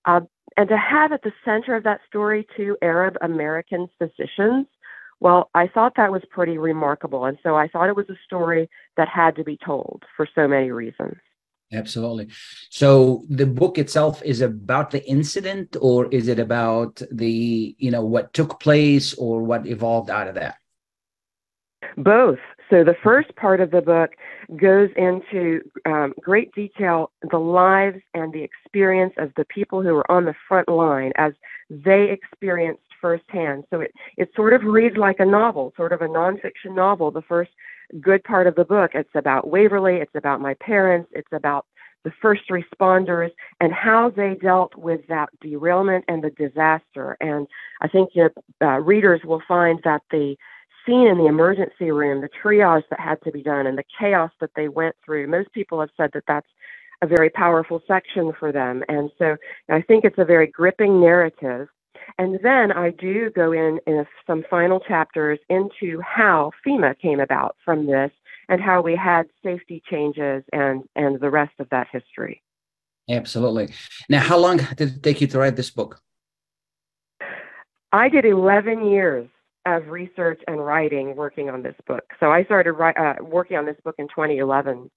uh, 0.06 0.22
and 0.60 0.68
to 0.68 0.78
have 0.78 1.14
at 1.14 1.22
the 1.22 1.32
center 1.46 1.74
of 1.74 1.86
that 1.86 2.02
story 2.06 2.46
two 2.58 2.76
Arab 2.82 3.16
American 3.22 3.88
physicians, 3.98 4.68
well, 5.22 5.50
I 5.56 5.68
thought 5.68 5.94
that 5.96 6.12
was 6.12 6.22
pretty 6.32 6.58
remarkable. 6.58 7.24
And 7.24 7.38
so 7.44 7.56
I 7.56 7.70
thought 7.70 7.88
it 7.88 7.96
was 7.96 8.10
a 8.10 8.20
story 8.26 8.70
that 8.98 9.08
had 9.08 9.38
to 9.38 9.46
be 9.46 9.58
told 9.66 10.04
for 10.18 10.28
so 10.36 10.50
many 10.50 10.72
reasons. 10.72 11.16
Absolutely. 11.72 12.28
So 12.70 13.24
the 13.30 13.46
book 13.46 13.78
itself 13.78 14.22
is 14.22 14.42
about 14.42 14.92
the 14.92 15.02
incident 15.08 15.78
or 15.80 16.08
is 16.08 16.28
it 16.28 16.40
about 16.40 17.02
the, 17.10 17.74
you 17.78 17.90
know, 17.90 18.04
what 18.04 18.34
took 18.34 18.60
place 18.60 19.14
or 19.14 19.42
what 19.42 19.66
evolved 19.66 20.10
out 20.10 20.28
of 20.28 20.36
that? 20.36 20.58
Both. 21.96 22.40
So 22.70 22.84
the 22.84 22.96
first 23.04 23.36
part 23.36 23.62
of 23.62 23.72
the 23.72 23.82
book 23.82 24.12
goes 24.56 24.90
into 24.96 25.62
um, 25.86 26.14
great 26.22 26.54
detail 26.54 27.12
the 27.32 27.40
lives 27.40 28.00
and 28.14 28.32
the 28.32 28.44
experience 28.44 29.14
of 29.18 29.32
the 29.38 29.46
people 29.46 29.82
who 29.82 29.94
were 29.96 30.12
on 30.12 30.26
the 30.26 30.36
front 30.48 30.70
line 30.70 31.12
as 31.16 31.34
they 31.70 32.12
experienced 32.12 32.84
firsthand. 33.02 33.64
So 33.70 33.82
it, 33.82 33.92
it 34.18 34.30
sort 34.36 34.54
of 34.54 34.64
reads 34.64 34.98
like 34.98 35.20
a 35.20 35.26
novel, 35.26 35.74
sort 35.76 35.94
of 35.94 36.02
a 36.02 36.08
nonfiction 36.08 36.76
novel. 36.76 37.12
The 37.12 37.22
first 37.24 37.52
good 38.00 38.24
part 38.24 38.46
of 38.46 38.56
the 38.56 38.66
book, 38.66 38.92
it's 38.94 39.10
about 39.16 39.50
Waverly, 39.50 39.96
it's 39.96 40.16
about 40.16 40.42
my 40.42 40.54
parents, 40.56 41.10
it's 41.14 41.32
about 41.32 41.66
the 42.04 42.12
first 42.22 42.44
responders 42.50 43.32
and 43.60 43.74
how 43.74 44.10
they 44.10 44.36
dealt 44.42 44.76
with 44.76 45.02
that 45.10 45.30
derailment 45.42 46.06
and 46.08 46.24
the 46.24 46.30
disaster. 46.30 47.18
And 47.20 47.48
I 47.82 47.88
think 47.88 48.12
you 48.14 48.30
know, 48.62 48.68
uh, 48.68 48.80
readers 48.80 49.22
will 49.26 49.42
find 49.48 49.80
that 49.84 50.02
the 50.12 50.36
scene 50.86 51.08
in 51.08 51.18
the 51.18 51.28
emergency 51.28 51.92
room, 51.92 52.22
the 52.22 52.30
triage 52.30 52.84
that 52.90 53.00
had 53.00 53.22
to 53.24 53.32
be 53.32 53.44
done, 53.44 53.68
and 53.68 53.78
the 53.78 53.84
chaos 54.00 54.32
that 54.40 54.52
they 54.56 54.68
went 54.68 54.96
through. 55.04 55.28
Most 55.28 55.52
people 55.54 55.80
have 55.80 55.90
said 55.98 56.12
that 56.14 56.24
that's 56.28 56.48
a 57.02 57.08
very 57.08 57.30
powerful 57.30 57.82
section 57.88 58.34
for 58.38 58.52
them. 58.52 58.84
And 58.88 59.10
so 59.18 59.38
I 59.70 59.82
think 59.82 60.04
it's 60.04 60.18
a 60.18 60.26
very 60.26 60.48
gripping 60.48 61.00
narrative. 61.00 61.68
And 62.18 62.40
then 62.44 62.72
I 62.72 62.90
do 62.92 63.30
go 63.30 63.52
in 63.52 63.80
in 63.88 64.06
some 64.28 64.44
final 64.50 64.80
chapters 64.80 65.40
into 65.50 66.02
how 66.02 66.52
FEMA 66.66 67.00
came 67.00 67.20
about 67.20 67.56
from 67.64 67.86
this 67.86 68.12
and 68.50 68.60
how 68.60 68.82
we 68.82 68.96
had 68.96 69.28
safety 69.44 69.82
changes 69.90 70.44
and 70.52 70.84
and 70.96 71.20
the 71.20 71.30
rest 71.30 71.54
of 71.60 71.70
that 71.70 71.88
history. 71.92 72.42
Absolutely. 73.10 73.74
Now, 74.10 74.20
how 74.20 74.38
long 74.38 74.58
did 74.76 74.96
it 74.96 75.04
take 75.04 75.22
you 75.22 75.28
to 75.28 75.40
write 75.40 75.56
this 75.56 75.72
book? 75.72 76.02
I 77.92 78.10
did 78.10 78.26
11 78.26 78.88
years 78.88 79.28
of 79.66 79.88
research 79.88 80.42
and 80.48 80.64
writing 80.64 81.16
working 81.16 81.50
on 81.50 81.62
this 81.62 81.76
book. 81.88 82.04
So 82.20 82.32
I 82.32 82.44
started 82.46 82.76
uh, 82.80 83.16
working 83.22 83.58
on 83.58 83.66
this 83.66 83.78
book 83.84 83.96
in 83.98 84.08
2011. 84.08 84.90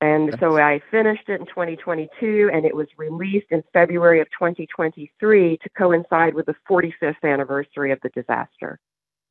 And 0.00 0.36
so 0.40 0.58
I 0.58 0.80
finished 0.90 1.28
it 1.28 1.40
in 1.40 1.46
2022, 1.46 2.50
and 2.52 2.66
it 2.66 2.74
was 2.74 2.88
released 2.98 3.46
in 3.50 3.62
February 3.72 4.20
of 4.20 4.26
2023 4.30 5.58
to 5.58 5.68
coincide 5.78 6.34
with 6.34 6.46
the 6.46 6.56
45th 6.68 7.22
anniversary 7.22 7.92
of 7.92 8.00
the 8.02 8.08
disaster. 8.08 8.80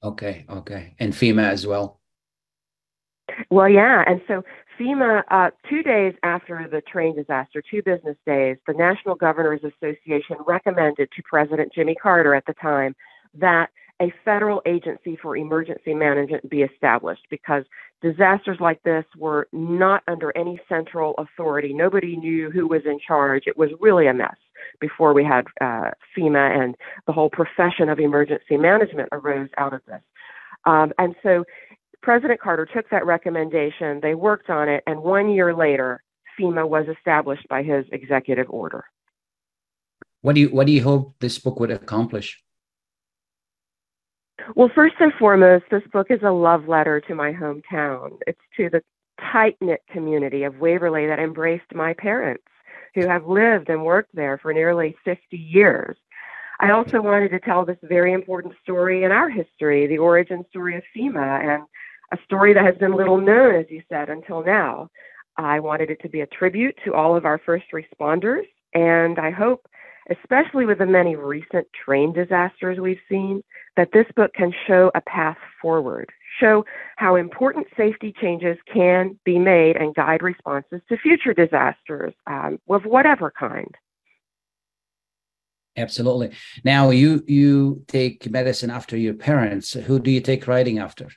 Okay, 0.02 0.46
okay. 0.50 0.96
And 0.98 1.12
FEMA 1.12 1.44
as 1.44 1.68
well? 1.68 2.01
Well, 3.50 3.70
yeah. 3.70 4.04
And 4.08 4.22
so 4.28 4.44
FEMA, 4.80 5.24
uh, 5.30 5.52
two 5.70 5.84
days 5.84 6.14
after 6.24 6.68
the 6.70 6.82
train 6.82 7.16
disaster, 7.16 7.62
two 7.62 7.82
business 7.84 8.18
days, 8.26 8.58
the 8.68 8.74
National 8.74 9.16
Governors 9.16 9.62
Association 9.64 10.38
recommended 10.48 11.10
to 11.16 11.24
President 11.24 11.74
Jimmy 11.74 11.96
Carter 11.96 12.34
at 12.34 12.46
the 12.46 12.54
time 12.54 12.96
that 13.36 13.70
a 14.02 14.12
federal 14.26 14.62
agency 14.66 15.16
for 15.22 15.38
emergency 15.38 15.94
management 15.94 16.50
be 16.50 16.64
established 16.64 17.22
because 17.30 17.64
disasters 18.02 18.58
like 18.60 18.82
this 18.82 19.06
were 19.16 19.48
not 19.52 20.02
under 20.08 20.36
any 20.36 20.60
central 20.68 21.14
authority. 21.20 21.72
Nobody 21.72 22.16
knew 22.16 22.50
who 22.50 22.68
was 22.68 22.82
in 22.86 23.00
charge. 23.06 23.44
It 23.46 23.58
was 23.58 23.70
really 23.80 24.08
a 24.08 24.14
mess 24.14 24.36
before 24.80 25.14
we 25.14 25.24
had 25.24 25.46
uh, 25.62 25.92
FEMA 26.18 26.64
and 26.64 26.76
the 27.06 27.14
whole 27.14 27.30
profession 27.30 27.90
of 27.90 28.00
emergency 28.00 28.58
management 28.58 29.10
arose 29.12 29.50
out 29.58 29.74
of 29.74 29.82
this. 29.86 30.02
Um, 30.66 30.94
and 30.98 31.16
so 31.22 31.44
President 32.02 32.40
Carter 32.40 32.66
took 32.66 32.90
that 32.90 33.06
recommendation, 33.06 34.00
they 34.02 34.16
worked 34.16 34.50
on 34.50 34.68
it, 34.68 34.84
and 34.88 35.04
one 35.04 35.30
year 35.30 35.54
later, 35.54 36.04
FEMA 36.40 36.68
was 36.68 36.88
established 36.88 37.48
by 37.48 37.62
his 37.62 37.86
executive 37.92 38.50
order. 38.50 38.86
What 40.22 40.36
do 40.36 40.42
you 40.42 40.50
what 40.50 40.68
do 40.68 40.74
you 40.74 40.84
hope 40.84 41.16
this 41.20 41.40
book 41.40 41.60
would 41.60 41.72
accomplish? 41.72 42.42
Well, 44.56 44.72
first 44.74 44.96
and 45.00 45.14
foremost, 45.20 45.66
this 45.70 45.84
book 45.92 46.08
is 46.10 46.22
a 46.24 46.32
love 46.32 46.68
letter 46.68 47.02
to 47.02 47.16
my 47.16 47.32
hometown. 47.32 48.18
It's 48.26 48.40
to 48.58 48.70
the 48.70 48.82
tight 49.32 49.58
knit 49.62 49.82
community 49.92 50.44
of 50.44 50.60
Waverly 50.60 51.06
that 51.08 51.20
embraced 51.20 51.74
my 51.74 51.94
parents, 51.94 52.44
who 52.96 53.08
have 53.08 53.28
lived 53.28 53.70
and 53.70 53.84
worked 53.84 54.16
there 54.16 54.40
for 54.40 54.54
nearly 54.54 54.96
50 55.06 55.38
years. 55.38 55.96
I 56.60 56.72
also 56.72 57.02
wanted 57.02 57.30
to 57.30 57.40
tell 57.40 57.66
this 57.66 57.78
very 57.84 58.14
important 58.14 58.56
story 58.62 59.04
in 59.04 59.12
our 59.12 59.30
history, 59.30 59.88
the 59.88 59.98
origin 59.98 60.46
story 60.50 60.76
of 60.76 60.84
FEMA, 60.96 61.44
and 61.44 61.64
a 62.12 62.18
story 62.26 62.54
that 62.54 62.66
has 62.66 62.76
been 62.76 62.96
little 62.96 63.20
known, 63.20 63.56
as 63.56 63.66
you 63.70 63.82
said, 63.90 64.10
until 64.10 64.44
now. 64.44 64.90
I 65.38 65.60
wanted 65.60 65.90
it 65.90 66.02
to 66.02 66.10
be 66.10 66.22
a 66.22 66.28
tribute 66.28 66.76
to 66.86 66.94
all 66.94 67.16
of 67.16 67.26
our 67.26 67.40
first 67.46 67.66
responders, 67.74 68.44
and 68.74 69.18
I 69.18 69.32
hope 69.32 69.66
especially 70.10 70.66
with 70.66 70.80
the 70.80 70.86
many 70.86 71.16
recent 71.16 71.68
train 71.86 72.14
disasters 72.14 72.80
we've 72.80 73.00
seen, 73.08 73.44
that 73.78 73.90
this 73.94 74.06
book 74.16 74.34
can 74.34 74.54
show 74.68 74.92
a 74.96 75.02
path 75.02 75.38
forward, 75.62 76.10
show 76.40 76.66
how 76.98 77.16
important 77.16 77.68
safety 77.78 78.14
changes 78.20 78.58
can 78.72 79.18
be 79.24 79.38
made 79.38 79.78
and 79.78 79.96
guide 79.96 80.22
responses 80.22 80.82
to 80.90 80.98
future 80.98 81.34
disasters 81.34 82.14
um, 82.28 82.60
of 82.70 82.84
whatever 82.84 83.32
kind. 83.38 83.76
Absolutely. 85.78 86.32
Now 86.66 86.90
you 86.90 87.24
you 87.28 87.86
take 87.88 88.30
medicine 88.30 88.70
after 88.70 88.98
your 88.98 89.14
parents. 89.14 89.72
Who 89.72 90.00
do 90.00 90.12
you 90.12 90.20
take 90.20 90.46
writing 90.46 90.80
after? 90.80 91.08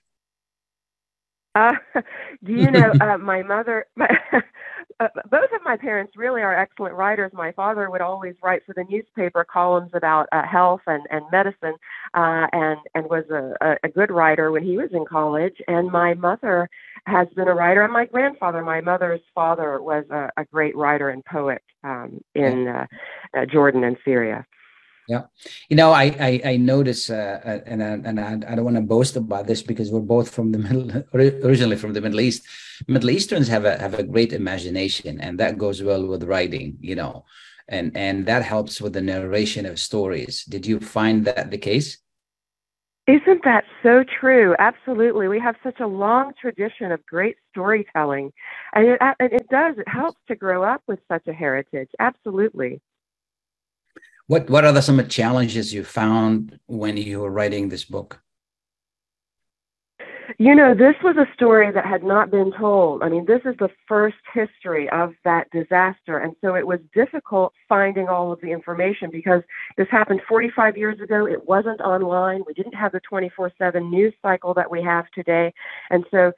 Uh, 1.55 1.72
do 2.44 2.52
you 2.52 2.70
know 2.70 2.92
uh, 3.00 3.18
my 3.18 3.42
mother? 3.42 3.86
My, 3.96 4.09
uh, 5.00 5.09
both 5.30 5.50
of 5.55 5.61
my 5.64 5.76
parents 5.76 6.12
really 6.16 6.42
are 6.42 6.57
excellent 6.57 6.94
writers. 6.94 7.32
My 7.32 7.52
father 7.52 7.90
would 7.90 8.00
always 8.00 8.34
write 8.42 8.62
for 8.66 8.74
the 8.74 8.84
newspaper 8.88 9.44
columns 9.44 9.90
about 9.94 10.28
uh, 10.32 10.42
health 10.46 10.82
and 10.86 11.02
and 11.11 11.24
medicine, 11.32 11.74
uh, 12.14 12.46
and 12.52 12.78
and 12.94 13.05
was 13.07 13.24
a, 13.30 13.76
a 13.82 13.88
good 13.88 14.11
writer 14.11 14.50
when 14.52 14.62
he 14.64 14.76
was 14.76 14.90
in 14.92 15.05
college. 15.05 15.57
And 15.68 15.90
my 15.90 16.14
mother 16.14 16.68
has 17.07 17.28
been 17.36 17.48
a 17.48 17.55
writer, 17.55 17.82
and 17.82 17.92
my 17.92 18.07
grandfather, 18.07 18.62
my 18.62 18.80
mother's 18.80 19.20
father, 19.34 19.80
was 19.80 20.05
a, 20.11 20.30
a 20.36 20.44
great 20.44 20.76
writer 20.76 21.11
and 21.11 21.24
poet 21.24 21.62
um, 21.82 22.20
in 22.34 22.68
uh, 22.68 22.86
uh, 23.36 23.46
Jordan 23.46 23.84
and 23.84 23.96
Syria. 24.05 24.44
Yeah, 25.09 25.24
you 25.68 25.76
know, 25.76 25.90
I 25.92 26.05
I, 26.18 26.40
I 26.52 26.57
notice, 26.57 27.11
uh, 27.11 27.40
uh 27.44 27.61
and 27.66 27.82
and 27.82 28.18
I, 28.18 28.32
I 28.50 28.55
don't 28.55 28.64
want 28.64 28.76
to 28.76 28.82
boast 28.82 29.16
about 29.16 29.46
this 29.46 29.62
because 29.62 29.90
we're 29.90 30.00
both 30.00 30.30
from 30.30 30.52
the 30.52 30.59
middle, 30.59 31.05
originally 31.14 31.76
from 31.76 31.92
the 31.92 32.00
Middle 32.00 32.20
East. 32.20 32.42
Middle 32.88 33.11
Easterns 33.11 33.48
have 33.48 33.64
a 33.64 33.78
have 33.78 33.94
a 33.94 34.02
great 34.02 34.32
imagination, 34.32 35.20
and 35.20 35.38
that 35.40 35.59
goes 35.59 35.82
well 35.82 36.07
with 36.07 36.24
writing. 36.24 36.78
You 36.80 36.94
know, 36.94 37.24
and 37.68 37.94
and 37.96 38.26
that 38.26 38.42
helps 38.44 38.80
with 38.80 38.94
the 38.94 39.02
narration 39.02 39.66
of 39.66 39.78
stories. 39.78 40.44
Did 40.44 40.66
you 40.66 40.80
find 40.80 41.26
that 41.26 41.50
the 41.50 41.59
case? 41.59 41.98
Isn't 43.07 43.44
that 43.44 43.64
so 43.82 44.02
true? 44.02 44.57
Absolutely. 44.59 45.28
We 45.28 45.38
have 45.38 45.57
such 45.62 45.78
a 45.80 45.86
long 45.86 46.32
tradition 46.40 46.90
of 46.90 47.05
great 47.05 47.36
storytelling. 47.50 48.32
And 48.72 48.86
it, 48.86 48.98
and 49.00 49.32
it 49.32 49.46
does, 49.50 49.76
it 49.76 49.86
helps 49.86 50.18
to 50.28 50.34
grow 50.34 50.62
up 50.62 50.82
with 50.88 51.00
such 51.07 51.26
a 51.26 51.34
heritage. 51.34 51.90
Absolutely. 52.00 52.80
What, 54.27 54.49
what 54.49 54.64
are 54.64 54.72
the, 54.72 54.81
some 54.81 55.07
challenges 55.09 55.75
you 55.75 55.85
found 55.85 56.59
when 56.66 56.97
you 56.97 57.20
were 57.20 57.31
writing 57.31 57.68
this 57.68 57.85
book? 57.85 58.22
You 60.39 60.55
know, 60.55 60.75
this 60.75 60.97
was 61.03 61.16
a 61.16 61.33
story 61.35 61.70
that 61.70 61.85
had 61.87 62.03
not 62.03 62.31
been 62.31 62.51
told. 62.59 63.03
I 63.03 63.09
mean, 63.09 63.27
this 63.27 63.43
is 63.45 63.55
the 63.59 63.68
first 63.87 64.16
history 64.33 64.89
of 64.91 65.12
that 65.25 65.51
disaster. 65.51 66.18
And 66.18 66.35
so 66.41 66.57
it 66.57 66.66
was 66.66 66.81
difficult 66.95 67.53
finding 67.68 68.09
all 68.09 68.33
of 68.33 68.41
the 68.41 68.51
information 68.51 69.11
because 69.12 69.43
this 69.77 69.87
happened 69.91 70.22
45 70.27 70.77
years 70.77 70.99
ago. 71.01 71.27
It 71.27 71.47
wasn't 71.47 71.81
online. 71.83 72.43
We 72.47 72.55
didn't 72.55 72.75
have 72.75 72.93
the 72.93 73.01
24 73.01 73.53
7 73.59 73.91
news 73.91 74.14
cycle 74.22 74.55
that 74.55 74.70
we 74.70 74.83
have 74.83 75.05
today. 75.14 75.53
And 75.91 76.05
so 76.11 76.33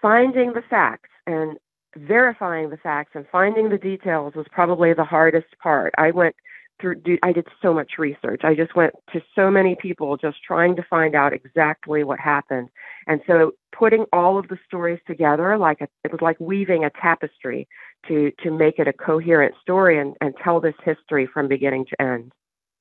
finding 0.00 0.52
the 0.54 0.62
facts 0.70 1.10
and 1.26 1.58
verifying 1.96 2.70
the 2.70 2.76
facts 2.78 3.12
and 3.14 3.26
finding 3.30 3.68
the 3.68 3.78
details 3.78 4.34
was 4.34 4.46
probably 4.50 4.94
the 4.94 5.04
hardest 5.04 5.58
part. 5.62 5.92
I 5.98 6.10
went 6.10 6.36
through 6.80 7.00
I 7.22 7.32
did 7.32 7.46
so 7.62 7.72
much 7.72 7.92
research. 7.98 8.42
I 8.44 8.54
just 8.54 8.74
went 8.76 8.92
to 9.12 9.20
so 9.34 9.50
many 9.50 9.76
people 9.76 10.16
just 10.16 10.42
trying 10.42 10.76
to 10.76 10.82
find 10.82 11.14
out 11.14 11.32
exactly 11.32 12.04
what 12.04 12.18
happened. 12.18 12.68
And 13.06 13.20
so 13.26 13.52
putting 13.72 14.04
all 14.12 14.38
of 14.38 14.48
the 14.48 14.58
stories 14.66 15.00
together 15.06 15.56
like 15.58 15.80
a, 15.80 15.88
it 16.04 16.12
was 16.12 16.20
like 16.20 16.38
weaving 16.40 16.84
a 16.84 16.90
tapestry 16.90 17.68
to 18.08 18.32
to 18.42 18.50
make 18.50 18.78
it 18.78 18.88
a 18.88 18.92
coherent 18.92 19.54
story 19.62 19.98
and, 19.98 20.14
and 20.20 20.34
tell 20.42 20.60
this 20.60 20.74
history 20.84 21.26
from 21.26 21.48
beginning 21.48 21.86
to 21.86 22.02
end. 22.02 22.32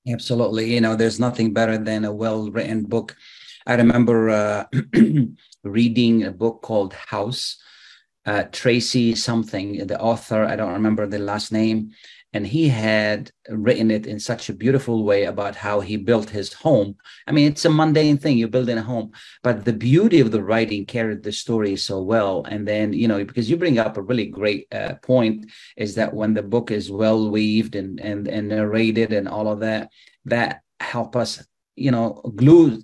Absolutely. 0.08 0.74
You 0.74 0.82
know, 0.82 0.96
there's 0.96 1.20
nothing 1.20 1.54
better 1.54 1.78
than 1.78 2.06
a 2.06 2.14
well-written 2.14 2.84
book. 2.84 3.16
I 3.66 3.76
remember 3.76 4.30
uh, 4.30 4.66
reading 5.64 6.24
a 6.24 6.32
book 6.32 6.62
called 6.62 6.94
House. 6.94 7.58
Uh, 8.28 8.44
Tracy 8.52 9.14
something, 9.14 9.86
the 9.86 10.02
author, 10.02 10.46
I 10.46 10.56
don't 10.56 10.74
remember 10.74 11.06
the 11.06 11.20
last 11.20 11.52
name, 11.52 11.92
and 12.36 12.46
he 12.46 12.68
had 12.68 13.32
written 13.48 13.90
it 13.90 14.06
in 14.06 14.20
such 14.20 14.50
a 14.50 14.54
beautiful 14.54 15.06
way 15.06 15.24
about 15.24 15.56
how 15.56 15.80
he 15.80 15.96
built 15.96 16.30
his 16.30 16.52
home. 16.52 16.98
I 17.28 17.32
mean 17.32 17.50
it's 17.50 17.64
a 17.64 17.70
mundane 17.70 18.18
thing 18.18 18.38
you 18.38 18.50
build 18.50 18.68
in 18.68 18.78
a 18.78 18.84
home 18.84 19.14
but 19.42 19.64
the 19.64 19.72
beauty 19.90 20.20
of 20.20 20.32
the 20.32 20.44
writing 20.44 20.86
carried 20.86 21.24
the 21.24 21.32
story 21.32 21.78
so 21.78 22.02
well. 22.02 22.44
And 22.44 22.68
then 22.68 22.92
you 22.92 23.08
know 23.08 23.24
because 23.24 23.50
you 23.50 23.56
bring 23.56 23.80
up 23.80 23.96
a 23.96 24.02
really 24.02 24.26
great 24.26 24.68
uh, 24.74 24.96
point 24.96 25.50
is 25.78 25.96
that 25.96 26.14
when 26.14 26.34
the 26.34 26.44
book 26.44 26.72
is 26.72 26.92
well 26.92 27.32
weaved 27.32 27.74
and 27.76 28.02
and 28.02 28.28
and 28.28 28.50
narrated 28.50 29.14
and 29.14 29.30
all 29.30 29.48
of 29.48 29.62
that 29.62 29.90
that 30.26 30.62
help 30.82 31.16
us 31.16 31.32
you 31.78 31.92
know 31.92 32.22
glue 32.36 32.82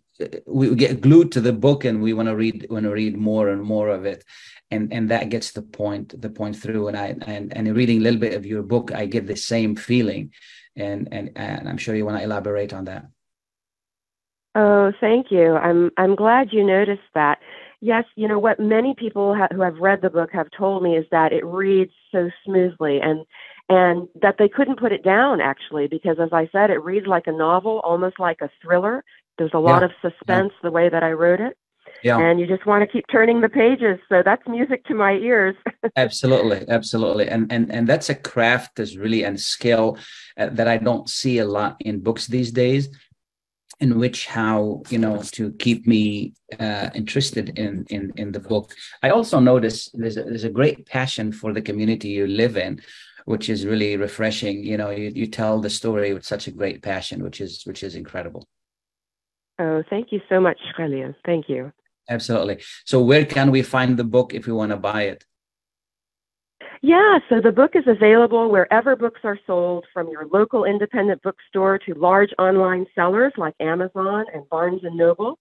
we 0.47 0.75
get 0.75 1.01
glued 1.01 1.31
to 1.31 1.41
the 1.41 1.53
book 1.53 1.83
and 1.83 2.01
we 2.01 2.13
want 2.13 2.29
to 2.29 2.35
read 2.35 2.67
want 2.69 2.85
to 2.85 2.91
read 2.91 3.17
more 3.17 3.49
and 3.49 3.61
more 3.61 3.89
of 3.89 4.05
it 4.05 4.23
and 4.71 4.91
and 4.93 5.09
that 5.09 5.29
gets 5.29 5.51
the 5.51 5.61
point 5.61 6.19
the 6.19 6.29
point 6.29 6.55
through. 6.55 6.87
And 6.87 6.97
i 6.97 7.15
and 7.27 7.55
and 7.55 7.75
reading 7.75 7.99
a 7.99 8.01
little 8.01 8.19
bit 8.19 8.33
of 8.33 8.45
your 8.45 8.63
book 8.63 8.91
i 8.93 9.05
get 9.05 9.27
the 9.27 9.35
same 9.35 9.75
feeling. 9.75 10.31
And 10.75 11.09
and 11.11 11.31
and 11.35 11.67
i'm 11.69 11.77
sure 11.77 11.95
you 11.95 12.05
want 12.05 12.17
to 12.17 12.23
elaborate 12.23 12.73
on 12.73 12.85
that. 12.85 13.05
Oh 14.55 14.91
thank 14.99 15.31
you. 15.31 15.55
I'm 15.55 15.91
i'm 15.97 16.15
glad 16.15 16.49
you 16.51 16.65
noticed 16.65 17.11
that. 17.13 17.39
Yes 17.81 18.05
you 18.15 18.27
know 18.27 18.39
what? 18.39 18.59
Many 18.59 18.95
people 18.97 19.35
ha- 19.35 19.49
who 19.51 19.61
have 19.61 19.77
read 19.77 20.01
the 20.01 20.09
book 20.09 20.31
have 20.31 20.47
told 20.57 20.83
me 20.83 20.95
is 20.97 21.05
that 21.11 21.33
it 21.33 21.45
reads 21.45 21.91
so 22.11 22.29
smoothly 22.45 22.99
and 23.01 23.25
and 23.69 24.07
that 24.21 24.35
they 24.39 24.49
couldn't 24.49 24.79
put 24.79 24.91
it 24.91 25.03
down 25.03 25.39
actually 25.39 25.87
because 25.87 26.17
as 26.19 26.29
i 26.33 26.49
said 26.51 26.69
it 26.69 26.83
reads 26.83 27.07
like 27.07 27.27
a 27.27 27.31
novel 27.31 27.81
almost 27.83 28.19
like 28.19 28.39
a 28.41 28.49
thriller. 28.61 29.03
There's 29.37 29.53
a 29.53 29.59
lot 29.59 29.81
yeah. 29.81 29.85
of 29.85 29.91
suspense 30.01 30.51
yeah. 30.53 30.63
the 30.63 30.71
way 30.71 30.87
that 30.89 31.03
i 31.03 31.11
wrote 31.11 31.41
it 31.41 31.57
yeah. 32.03 32.17
and 32.17 32.39
you 32.39 32.47
just 32.47 32.65
want 32.65 32.81
to 32.81 32.87
keep 32.87 33.05
turning 33.11 33.41
the 33.41 33.49
pages 33.49 33.99
so 34.09 34.21
that's 34.23 34.41
music 34.47 34.85
to 34.85 34.93
my 34.93 35.13
ears. 35.13 35.55
Absolutely 35.95 36.67
absolutely. 36.69 37.27
And 37.27 37.51
and 37.51 37.71
and 37.71 37.87
that's 37.87 38.09
a 38.09 38.15
craft 38.15 38.75
that's 38.75 38.95
really 38.95 39.23
and 39.23 39.39
skill 39.39 39.97
uh, 40.37 40.49
that 40.51 40.67
i 40.67 40.77
don't 40.77 41.09
see 41.09 41.39
a 41.39 41.45
lot 41.45 41.75
in 41.79 41.99
books 41.99 42.27
these 42.27 42.51
days 42.51 42.89
in 43.81 43.97
which 43.97 44.27
how 44.27 44.83
you 44.89 44.99
know 44.99 45.21
to 45.31 45.51
keep 45.53 45.87
me 45.87 46.33
uh, 46.59 46.89
interested 46.93 47.57
in 47.57 47.85
in 47.89 48.13
in 48.15 48.31
the 48.31 48.39
book. 48.39 48.73
I 49.03 49.09
also 49.09 49.39
notice 49.39 49.89
there's 49.93 50.17
a, 50.17 50.23
there's 50.23 50.43
a 50.43 50.49
great 50.49 50.85
passion 50.85 51.31
for 51.31 51.51
the 51.51 51.61
community 51.61 52.09
you 52.09 52.27
live 52.27 52.55
in 52.57 52.81
which 53.25 53.49
is 53.49 53.65
really 53.65 53.97
refreshing. 53.97 54.63
You 54.63 54.77
know 54.77 54.91
you, 54.91 55.11
you 55.13 55.27
tell 55.27 55.59
the 55.59 55.69
story 55.69 56.13
with 56.13 56.25
such 56.25 56.47
a 56.47 56.51
great 56.51 56.81
passion 56.81 57.23
which 57.23 57.41
is 57.41 57.63
which 57.65 57.83
is 57.83 57.95
incredible. 57.95 58.47
Oh 59.59 59.83
thank 59.89 60.11
you 60.11 60.21
so 60.29 60.39
much 60.39 60.59
Khalil. 60.77 61.13
thank 61.25 61.49
you 61.49 61.71
Absolutely. 62.11 62.61
So, 62.85 63.01
where 63.01 63.25
can 63.25 63.51
we 63.51 63.61
find 63.61 63.97
the 63.97 64.03
book 64.03 64.33
if 64.33 64.45
we 64.45 64.51
want 64.51 64.71
to 64.71 64.77
buy 64.77 65.03
it? 65.03 65.25
Yeah, 66.81 67.19
so 67.29 67.39
the 67.39 67.51
book 67.51 67.71
is 67.75 67.83
available 67.87 68.49
wherever 68.49 68.95
books 68.95 69.21
are 69.23 69.39
sold, 69.47 69.85
from 69.93 70.09
your 70.09 70.27
local 70.27 70.65
independent 70.65 71.21
bookstore 71.21 71.77
to 71.85 71.93
large 71.93 72.31
online 72.37 72.85
sellers 72.95 73.31
like 73.37 73.53
Amazon 73.59 74.25
and 74.33 74.49
Barnes 74.49 74.81
and 74.83 74.97
Noble. 74.97 75.39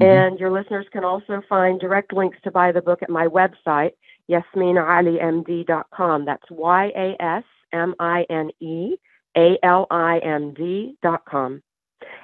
Mm-hmm. 0.00 0.04
And 0.04 0.38
your 0.38 0.52
listeners 0.52 0.86
can 0.92 1.02
also 1.02 1.42
find 1.48 1.80
direct 1.80 2.12
links 2.12 2.38
to 2.44 2.50
buy 2.50 2.72
the 2.72 2.82
book 2.82 3.02
at 3.02 3.10
my 3.10 3.26
website, 3.26 3.92
yasminealimd.com. 4.30 6.24
That's 6.24 6.50
Y 6.50 6.92
A 6.94 7.16
S 7.20 7.44
M 7.72 7.94
I 7.98 8.26
N 8.30 8.50
E 8.60 8.94
A 9.36 9.58
L 9.62 9.86
I 9.90 10.18
M 10.18 10.54
D.com. 10.54 11.62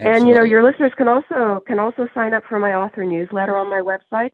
And 0.01 0.29
you 0.29 0.35
know, 0.35 0.45
your 0.45 0.63
listeners 0.63 0.93
can 0.97 1.09
also 1.09 1.61
can 1.67 1.79
also 1.79 2.09
sign 2.15 2.35
up 2.35 2.45
for 2.49 2.59
my 2.59 2.75
author 2.75 3.05
newsletter 3.05 3.57
on 3.57 3.69
my 3.69 3.81
website 3.81 4.31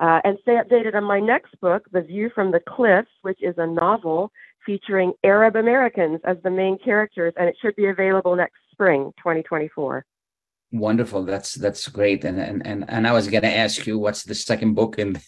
uh, 0.00 0.20
and 0.24 0.38
stay 0.42 0.56
updated 0.56 0.94
on 0.94 1.04
my 1.04 1.20
next 1.20 1.58
book, 1.60 1.84
The 1.92 2.02
View 2.02 2.30
from 2.34 2.52
the 2.52 2.60
Cliffs, 2.60 3.10
which 3.22 3.42
is 3.42 3.54
a 3.58 3.66
novel 3.66 4.30
featuring 4.64 5.12
Arab 5.24 5.56
Americans 5.56 6.20
as 6.24 6.36
the 6.44 6.50
main 6.50 6.78
characters, 6.78 7.32
and 7.36 7.48
it 7.48 7.56
should 7.60 7.74
be 7.74 7.86
available 7.86 8.36
next 8.36 8.58
spring, 8.70 9.12
2024. 9.18 10.04
Wonderful. 10.70 11.24
That's 11.24 11.54
that's 11.54 11.88
great. 11.88 12.24
And 12.24 12.38
and 12.38 12.66
and, 12.66 12.84
and 12.88 13.06
I 13.06 13.12
was 13.12 13.26
going 13.28 13.42
to 13.42 13.56
ask 13.56 13.86
you 13.86 13.98
what's 13.98 14.24
the 14.24 14.34
second 14.34 14.74
book, 14.74 14.98
and 14.98 15.18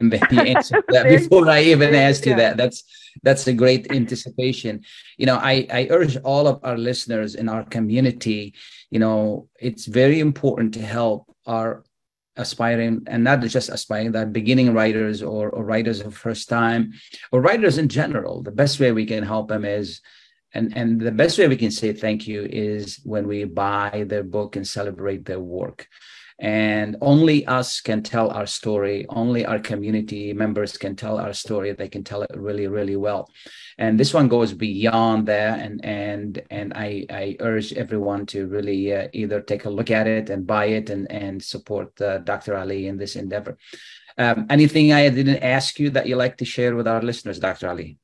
and 0.00 0.10
then 0.10 0.22
you 0.30 0.40
answered 0.40 0.84
that 0.88 1.08
before 1.08 1.50
I 1.50 1.62
even 1.64 1.94
asked 1.94 2.24
you 2.24 2.34
that. 2.36 2.56
That's 2.56 2.82
that's 3.22 3.46
a 3.46 3.52
great 3.52 3.92
anticipation. 3.92 4.84
You 5.18 5.26
know, 5.26 5.36
I 5.36 5.66
I 5.70 5.88
urge 5.90 6.16
all 6.18 6.48
of 6.48 6.60
our 6.62 6.78
listeners 6.78 7.34
in 7.34 7.50
our 7.50 7.62
community. 7.64 8.54
You 8.88 9.00
know, 9.00 9.48
it's 9.60 9.84
very 9.84 10.18
important 10.18 10.72
to 10.74 10.80
help 10.80 11.30
our 11.44 11.84
aspiring 12.36 13.02
and 13.06 13.22
not 13.22 13.40
just 13.42 13.68
aspiring 13.68 14.12
that 14.12 14.32
beginning 14.32 14.72
writers 14.72 15.22
or, 15.22 15.50
or 15.50 15.64
writers 15.64 16.00
of 16.00 16.14
first 16.14 16.48
time 16.48 16.92
or 17.32 17.40
writers 17.40 17.78
in 17.78 17.88
general 17.88 18.42
the 18.42 18.50
best 18.50 18.78
way 18.78 18.92
we 18.92 19.06
can 19.06 19.22
help 19.22 19.48
them 19.48 19.64
is 19.64 20.02
and 20.56 20.76
and 20.76 21.00
the 21.00 21.12
best 21.22 21.38
way 21.38 21.46
we 21.48 21.56
can 21.56 21.70
say 21.70 21.92
thank 21.92 22.26
you 22.26 22.40
is 22.50 23.00
when 23.04 23.28
we 23.28 23.44
buy 23.44 24.04
their 24.08 24.24
book 24.24 24.56
and 24.56 24.66
celebrate 24.66 25.24
their 25.24 25.40
work. 25.40 25.88
And 26.38 26.96
only 27.00 27.46
us 27.46 27.80
can 27.80 28.02
tell 28.02 28.28
our 28.30 28.46
story. 28.46 29.06
Only 29.08 29.46
our 29.46 29.58
community 29.58 30.34
members 30.34 30.76
can 30.76 30.94
tell 30.94 31.16
our 31.18 31.32
story. 31.32 31.72
They 31.72 31.88
can 31.88 32.04
tell 32.04 32.22
it 32.22 32.30
really 32.34 32.66
really 32.66 32.96
well. 32.96 33.30
And 33.78 34.00
this 34.00 34.12
one 34.12 34.28
goes 34.28 34.52
beyond 34.52 35.28
that. 35.28 35.60
And 35.60 35.84
and 35.84 36.42
and 36.50 36.68
i 36.74 37.06
i 37.10 37.36
urge 37.40 37.72
everyone 37.72 38.26
to 38.32 38.46
really 38.56 38.92
uh, 38.92 39.08
either 39.12 39.40
take 39.40 39.64
a 39.66 39.74
look 39.78 39.90
at 39.90 40.06
it 40.06 40.30
and 40.30 40.46
buy 40.46 40.66
it 40.78 40.90
and 40.90 41.10
and 41.10 41.42
support 41.42 41.88
uh, 42.00 42.18
dr 42.18 42.52
ali 42.62 42.86
in 42.90 42.96
this 42.96 43.16
endeavor. 43.16 43.56
Um, 44.18 44.46
anything 44.56 44.92
i 44.92 45.08
didn't 45.10 45.42
ask 45.56 45.78
you 45.78 45.90
that 45.90 46.06
you 46.08 46.16
like 46.16 46.36
to 46.38 46.46
share 46.54 46.74
with 46.78 46.88
our 46.88 47.02
listeners 47.02 47.38
dr 47.38 47.68
ali 47.68 47.98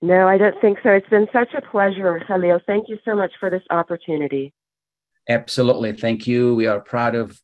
No, 0.00 0.28
I 0.28 0.38
don't 0.38 0.60
think 0.60 0.78
so. 0.82 0.90
It's 0.90 1.08
been 1.08 1.28
such 1.32 1.54
a 1.54 1.62
pleasure, 1.62 2.22
Khalil. 2.26 2.60
Thank 2.66 2.88
you 2.88 2.98
so 3.04 3.16
much 3.16 3.32
for 3.40 3.50
this 3.50 3.62
opportunity. 3.70 4.52
Absolutely. 5.28 5.92
Thank 5.92 6.26
you. 6.26 6.54
We 6.54 6.66
are 6.66 6.80
proud 6.80 7.14
of, 7.14 7.40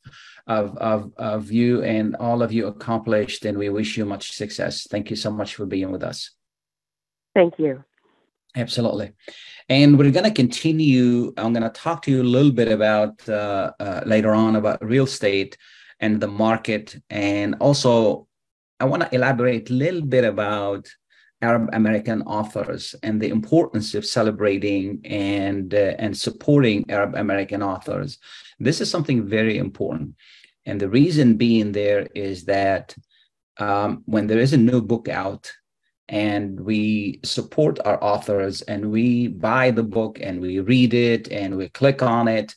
of, 0.46 0.76
of, 0.78 1.12
of 1.16 1.50
you 1.50 1.82
and 1.82 2.16
all 2.16 2.42
of 2.42 2.52
you 2.52 2.66
accomplished, 2.66 3.44
and 3.44 3.58
we 3.58 3.68
wish 3.68 3.96
you 3.96 4.04
much 4.04 4.32
success. 4.32 4.86
Thank 4.88 5.10
you 5.10 5.16
so 5.16 5.30
much 5.30 5.56
for 5.56 5.66
being 5.66 5.90
with 5.90 6.02
us. 6.02 6.30
Thank 7.34 7.58
you. 7.58 7.82
Absolutely. 8.56 9.12
And 9.68 9.98
we're 9.98 10.12
going 10.12 10.24
to 10.24 10.30
continue. 10.30 11.32
I'm 11.36 11.52
going 11.52 11.64
to 11.64 11.70
talk 11.70 12.02
to 12.02 12.10
you 12.10 12.22
a 12.22 12.32
little 12.36 12.52
bit 12.52 12.68
about 12.68 13.28
uh, 13.28 13.72
uh, 13.80 14.02
later 14.06 14.32
on 14.32 14.54
about 14.54 14.84
real 14.84 15.04
estate 15.04 15.58
and 15.98 16.20
the 16.20 16.28
market. 16.28 16.96
And 17.10 17.56
also, 17.60 18.28
I 18.78 18.84
want 18.84 19.02
to 19.02 19.14
elaborate 19.14 19.70
a 19.70 19.72
little 19.72 20.02
bit 20.02 20.24
about 20.24 20.88
Arab 21.46 21.64
American 21.72 22.20
authors 22.38 22.94
and 23.02 23.14
the 23.20 23.32
importance 23.38 23.88
of 23.94 24.04
celebrating 24.18 24.84
and 25.04 25.74
uh, 25.74 25.94
and 26.04 26.12
supporting 26.26 26.78
Arab 26.96 27.12
American 27.24 27.62
authors. 27.62 28.10
This 28.66 28.80
is 28.80 28.90
something 28.90 29.18
very 29.38 29.56
important, 29.66 30.08
and 30.66 30.80
the 30.80 30.94
reason 31.00 31.36
being 31.46 31.72
there 31.72 32.02
is 32.28 32.36
that 32.56 32.94
um, 33.66 33.90
when 34.06 34.26
there 34.26 34.44
is 34.46 34.52
a 34.54 34.66
new 34.70 34.80
book 34.92 35.06
out 35.08 35.52
and 36.08 36.60
we 36.60 37.20
support 37.24 37.78
our 37.84 37.98
authors 38.12 38.56
and 38.62 38.90
we 38.96 39.28
buy 39.28 39.70
the 39.70 39.88
book 39.96 40.18
and 40.20 40.40
we 40.40 40.60
read 40.60 40.92
it 40.92 41.22
and 41.40 41.56
we 41.56 41.68
click 41.80 42.02
on 42.02 42.28
it 42.28 42.54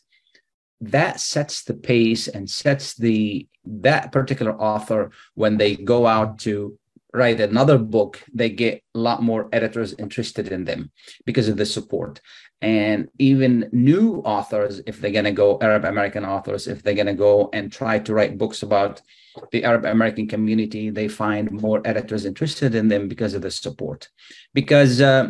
that 0.81 1.19
sets 1.19 1.63
the 1.63 1.73
pace 1.73 2.27
and 2.27 2.49
sets 2.49 2.95
the 2.95 3.47
that 3.65 4.11
particular 4.11 4.55
author 4.61 5.11
when 5.35 5.57
they 5.57 5.75
go 5.75 6.07
out 6.07 6.39
to 6.39 6.77
write 7.13 7.39
another 7.39 7.77
book 7.77 8.21
they 8.33 8.49
get 8.49 8.83
a 8.95 8.99
lot 8.99 9.23
more 9.23 9.49
editors 9.51 9.93
interested 9.97 10.49
in 10.49 10.65
them 10.65 10.91
because 11.25 11.47
of 11.47 11.57
the 11.57 11.65
support. 11.65 12.21
And 12.61 13.09
even 13.19 13.69
new 13.71 14.17
authors 14.25 14.81
if 14.87 14.99
they're 14.99 15.11
going 15.11 15.25
to 15.25 15.31
go 15.31 15.59
arab 15.61 15.85
american 15.85 16.25
authors 16.25 16.67
if 16.67 16.81
they're 16.81 16.95
going 16.95 17.07
to 17.07 17.13
go 17.13 17.49
and 17.53 17.71
try 17.71 17.99
to 17.99 18.13
write 18.13 18.37
books 18.37 18.63
about 18.63 19.01
the 19.51 19.63
arab 19.63 19.85
american 19.85 20.27
community 20.27 20.89
they 20.89 21.07
find 21.07 21.51
more 21.51 21.81
editors 21.85 22.25
interested 22.25 22.73
in 22.73 22.87
them 22.87 23.07
because 23.07 23.35
of 23.35 23.43
the 23.43 23.51
support. 23.51 24.09
Because 24.53 25.01
uh, 25.01 25.29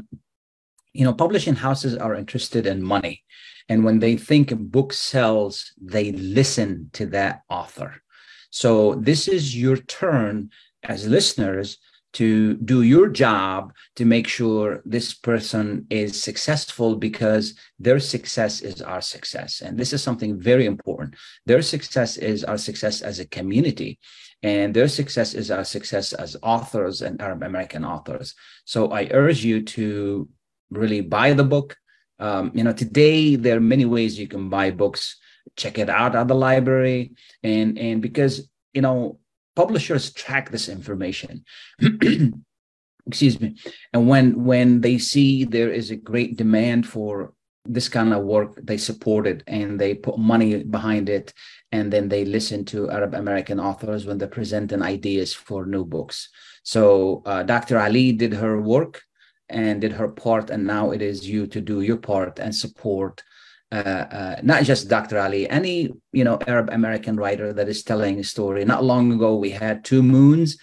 you 0.93 1.03
know 1.03 1.13
publishing 1.13 1.55
houses 1.55 1.95
are 1.95 2.15
interested 2.15 2.65
in 2.65 2.81
money. 2.81 3.23
And 3.69 3.83
when 3.83 3.99
they 3.99 4.15
think 4.15 4.51
a 4.51 4.55
book 4.55 4.93
sells 4.93 5.73
they 5.79 6.13
listen 6.13 6.89
to 6.93 7.05
that 7.07 7.41
author. 7.49 8.01
So 8.49 8.95
this 8.95 9.27
is 9.27 9.55
your 9.55 9.77
turn 9.77 10.49
as 10.83 11.07
listeners 11.07 11.77
to 12.13 12.55
do 12.55 12.81
your 12.81 13.09
job 13.09 13.73
to 13.95 14.05
make 14.05 14.27
sure 14.27 14.81
this 14.85 15.13
person 15.13 15.85
is 15.89 16.21
successful 16.21 16.95
because 16.95 17.53
their 17.79 17.99
success 17.99 18.61
is 18.61 18.81
our 18.81 19.01
success. 19.01 19.61
And 19.61 19.77
this 19.77 19.93
is 19.93 20.01
something 20.01 20.39
very 20.39 20.65
important. 20.65 21.15
Their 21.45 21.61
success 21.61 22.17
is 22.17 22.43
our 22.43 22.57
success 22.57 23.01
as 23.01 23.19
a 23.19 23.27
community, 23.27 23.99
and 24.41 24.73
their 24.73 24.87
success 24.87 25.33
is 25.33 25.51
our 25.51 25.63
success 25.63 26.13
as 26.13 26.35
authors 26.41 27.01
and 27.01 27.21
Arab 27.21 27.43
American 27.43 27.83
authors. 27.83 28.33
So 28.65 28.91
I 28.91 29.09
urge 29.11 29.43
you 29.43 29.63
to 29.77 30.27
really 30.69 31.01
buy 31.01 31.33
the 31.33 31.43
book. 31.43 31.75
Um, 32.19 32.51
you 32.55 32.63
know, 32.63 32.73
today 32.73 33.35
there 33.35 33.57
are 33.57 33.71
many 33.75 33.85
ways 33.85 34.17
you 34.17 34.27
can 34.27 34.49
buy 34.49 34.71
books. 34.71 35.17
Check 35.55 35.77
it 35.77 35.89
out 35.89 36.15
at 36.15 36.27
the 36.27 36.35
library, 36.35 37.13
and 37.43 37.77
and 37.77 38.01
because 38.01 38.49
you 38.73 38.81
know 38.81 39.19
publishers 39.57 40.13
track 40.13 40.51
this 40.51 40.69
information. 40.69 41.43
Excuse 43.07 43.41
me. 43.41 43.55
And 43.91 44.07
when 44.07 44.43
when 44.43 44.81
they 44.81 44.97
see 44.99 45.45
there 45.45 45.71
is 45.71 45.89
a 45.89 46.03
great 46.11 46.37
demand 46.37 46.85
for 46.85 47.33
this 47.65 47.89
kind 47.89 48.13
of 48.13 48.23
work 48.23 48.51
they 48.69 48.77
support 48.77 49.23
it 49.27 49.39
and 49.47 49.69
they 49.81 49.93
put 49.95 50.19
money 50.19 50.63
behind 50.63 51.09
it. 51.09 51.33
And 51.71 51.91
then 51.91 52.07
they 52.07 52.23
listen 52.23 52.65
to 52.71 52.91
arab 52.97 53.13
american 53.15 53.59
authors 53.59 54.05
when 54.05 54.17
they're 54.17 54.39
presenting 54.39 54.83
ideas 54.95 55.33
for 55.33 55.65
new 55.65 55.85
books. 55.95 56.17
So 56.63 57.23
uh, 57.25 57.41
dr 57.51 57.75
ali 57.85 58.11
did 58.11 58.33
her 58.33 58.61
work 58.61 59.01
and 59.49 59.81
did 59.81 59.93
her 59.93 60.09
part. 60.25 60.45
And 60.53 60.67
now 60.67 60.91
it 60.95 61.01
is 61.01 61.27
you 61.33 61.47
to 61.47 61.59
do 61.71 61.81
your 61.81 62.01
part 62.11 62.37
and 62.39 62.53
support 62.53 63.23
not 63.71 64.63
just 64.63 64.89
Dr. 64.89 65.19
Ali, 65.19 65.49
any 65.49 65.89
you 66.11 66.23
know 66.23 66.39
Arab 66.47 66.69
American 66.71 67.17
writer 67.17 67.53
that 67.53 67.67
is 67.67 67.83
telling 67.83 68.19
a 68.19 68.23
story. 68.23 68.65
Not 68.65 68.83
long 68.83 69.11
ago, 69.11 69.35
we 69.35 69.49
had 69.49 69.83
Two 69.83 70.03
Moons, 70.03 70.57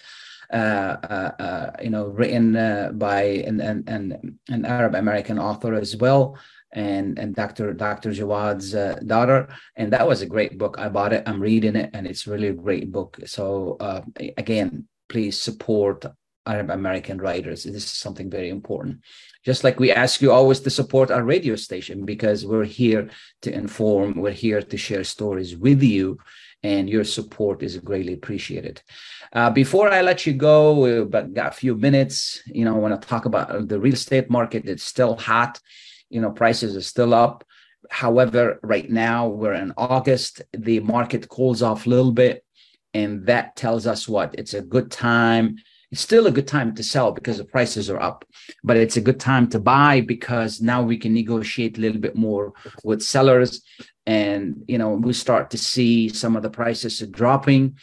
uh, 0.51 0.55
uh, 0.55 1.31
uh 1.39 1.71
you 1.81 1.89
know, 1.89 2.07
written 2.07 2.55
uh, 2.55 2.91
by 2.93 3.21
an, 3.21 3.61
an, 3.61 4.39
an 4.49 4.65
Arab 4.65 4.95
American 4.95 5.39
author 5.39 5.73
as 5.75 5.95
well, 5.95 6.37
and 6.71 7.19
and 7.19 7.35
Dr. 7.35 7.73
Dr. 7.73 8.11
Jawad's 8.11 8.71
daughter, 9.05 9.47
and 9.75 9.93
that 9.93 10.07
was 10.07 10.21
a 10.21 10.27
great 10.27 10.57
book. 10.57 10.77
I 10.79 10.89
bought 10.89 11.13
it. 11.13 11.23
I'm 11.27 11.41
reading 11.41 11.75
it, 11.75 11.91
and 11.93 12.07
it's 12.07 12.27
really 12.27 12.47
a 12.47 12.53
great 12.53 12.91
book. 12.91 13.19
So 13.25 13.77
again, 14.37 14.87
please 15.09 15.39
support 15.39 16.05
Arab 16.45 16.69
American 16.69 17.19
writers. 17.19 17.63
This 17.63 17.75
is 17.75 17.91
something 17.91 18.29
very 18.29 18.49
important. 18.49 19.01
Just 19.45 19.63
like 19.63 19.79
we 19.79 19.91
ask 19.91 20.21
you 20.21 20.31
always 20.31 20.59
to 20.61 20.71
support 20.71 21.11
our 21.11 21.23
radio 21.23 21.55
station 21.55 22.03
because 22.03 22.45
we're 22.45 22.65
here 22.65 23.09
to 23.43 23.53
inform, 23.53 24.15
we're 24.15 24.31
here 24.31 24.61
to 24.61 24.77
share 24.77 25.03
stories 25.03 25.55
with 25.55 25.83
you, 25.83 26.17
and 26.63 26.89
your 26.89 27.03
support 27.03 27.61
is 27.61 27.77
greatly 27.77 28.13
appreciated. 28.13 28.81
Uh, 29.31 29.51
before 29.51 29.91
I 29.91 30.01
let 30.01 30.25
you 30.25 30.33
go, 30.33 30.79
we've 30.79 31.11
got 31.11 31.37
a 31.37 31.51
few 31.51 31.75
minutes. 31.75 32.41
You 32.47 32.65
know, 32.65 32.75
I 32.75 32.79
want 32.79 32.99
to 32.99 33.07
talk 33.07 33.25
about 33.25 33.67
the 33.67 33.79
real 33.79 33.93
estate 33.93 34.31
market. 34.31 34.67
It's 34.67 34.83
still 34.83 35.15
hot. 35.15 35.59
You 36.09 36.21
know, 36.21 36.31
prices 36.31 36.75
are 36.75 36.81
still 36.81 37.13
up. 37.13 37.43
However, 37.91 38.59
right 38.63 38.89
now 38.89 39.27
we're 39.27 39.53
in 39.53 39.73
August. 39.77 40.41
The 40.53 40.79
market 40.79 41.29
cools 41.29 41.61
off 41.61 41.85
a 41.85 41.89
little 41.89 42.11
bit, 42.11 42.43
and 42.95 43.27
that 43.27 43.55
tells 43.55 43.85
us 43.85 44.07
what 44.07 44.33
it's 44.39 44.55
a 44.55 44.61
good 44.63 44.89
time 44.89 45.57
it's 45.95 46.03
still 46.03 46.27
a 46.27 46.31
good 46.31 46.45
time 46.45 46.75
to 46.75 46.83
sell 46.83 47.13
because 47.13 47.37
the 47.37 47.45
prices 47.45 47.89
are 47.89 48.01
up, 48.01 48.25
but 48.65 48.75
it's 48.75 48.97
a 48.97 49.01
good 49.07 49.17
time 49.17 49.47
to 49.47 49.59
buy 49.59 50.01
because 50.01 50.59
now 50.59 50.83
we 50.83 50.97
can 50.97 51.13
negotiate 51.13 51.77
a 51.77 51.79
little 51.79 52.01
bit 52.01 52.17
more 52.17 52.51
with 52.83 53.01
sellers. 53.01 53.61
And, 54.05 54.65
you 54.67 54.77
know, 54.77 54.89
we 54.89 55.13
start 55.13 55.51
to 55.51 55.57
see 55.57 56.09
some 56.09 56.35
of 56.35 56.43
the 56.43 56.49
prices 56.49 57.01
are 57.01 57.07
dropping. 57.07 57.77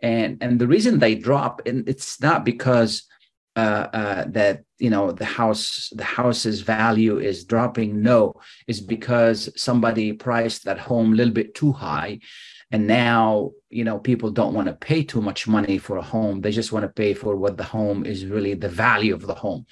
And, 0.00 0.38
and 0.40 0.58
the 0.58 0.66
reason 0.66 0.98
they 0.98 1.14
drop, 1.14 1.60
and 1.66 1.86
it's 1.86 2.18
not 2.22 2.42
because 2.42 3.02
uh, 3.54 3.88
uh, 3.92 4.24
that 4.28 4.62
you 4.78 4.88
know 4.88 5.10
the 5.10 5.24
house 5.24 5.90
the 5.96 6.04
house's 6.04 6.60
value 6.60 7.18
is 7.18 7.44
dropping 7.44 8.00
no 8.00 8.34
is 8.68 8.80
because 8.80 9.50
somebody 9.56 10.12
priced 10.12 10.64
that 10.64 10.78
home 10.78 11.12
a 11.12 11.16
little 11.16 11.34
bit 11.34 11.56
too 11.56 11.72
high 11.72 12.20
and 12.70 12.86
now 12.86 13.52
you 13.70 13.84
know 13.84 13.98
people 13.98 14.30
don't 14.30 14.54
want 14.54 14.68
to 14.68 14.74
pay 14.74 15.02
too 15.02 15.20
much 15.20 15.46
money 15.46 15.78
for 15.78 15.96
a 15.96 16.02
home. 16.02 16.40
They 16.40 16.52
just 16.52 16.72
want 16.72 16.84
to 16.84 16.88
pay 16.88 17.14
for 17.14 17.36
what 17.36 17.56
the 17.56 17.64
home 17.64 18.04
is 18.04 18.26
really 18.26 18.54
the 18.54 18.68
value 18.68 19.14
of 19.14 19.26
the 19.26 19.34
home. 19.34 19.66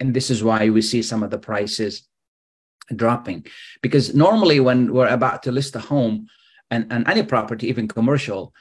And 0.00 0.12
this 0.12 0.30
is 0.30 0.44
why 0.44 0.68
we 0.68 0.82
see 0.82 1.02
some 1.02 1.22
of 1.22 1.30
the 1.30 1.38
prices 1.38 2.06
dropping. 2.94 3.46
Because 3.82 4.14
normally 4.14 4.60
when 4.60 4.92
we're 4.92 5.08
about 5.08 5.42
to 5.44 5.52
list 5.52 5.74
a 5.76 5.80
home 5.80 6.26
and, 6.70 6.86
and 6.90 7.08
any 7.08 7.22
property 7.22 7.68
even 7.68 7.88
commercial 7.88 8.52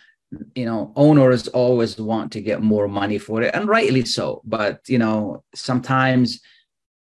you 0.56 0.66
know 0.66 0.92
owners 0.96 1.48
always 1.50 1.98
want 1.98 2.32
to 2.32 2.42
get 2.42 2.62
more 2.62 2.88
money 2.88 3.18
for 3.18 3.42
it 3.42 3.54
and 3.54 3.68
rightly 3.68 4.06
so. 4.06 4.42
But 4.44 4.82
you 4.88 4.98
know 4.98 5.44
sometimes 5.54 6.42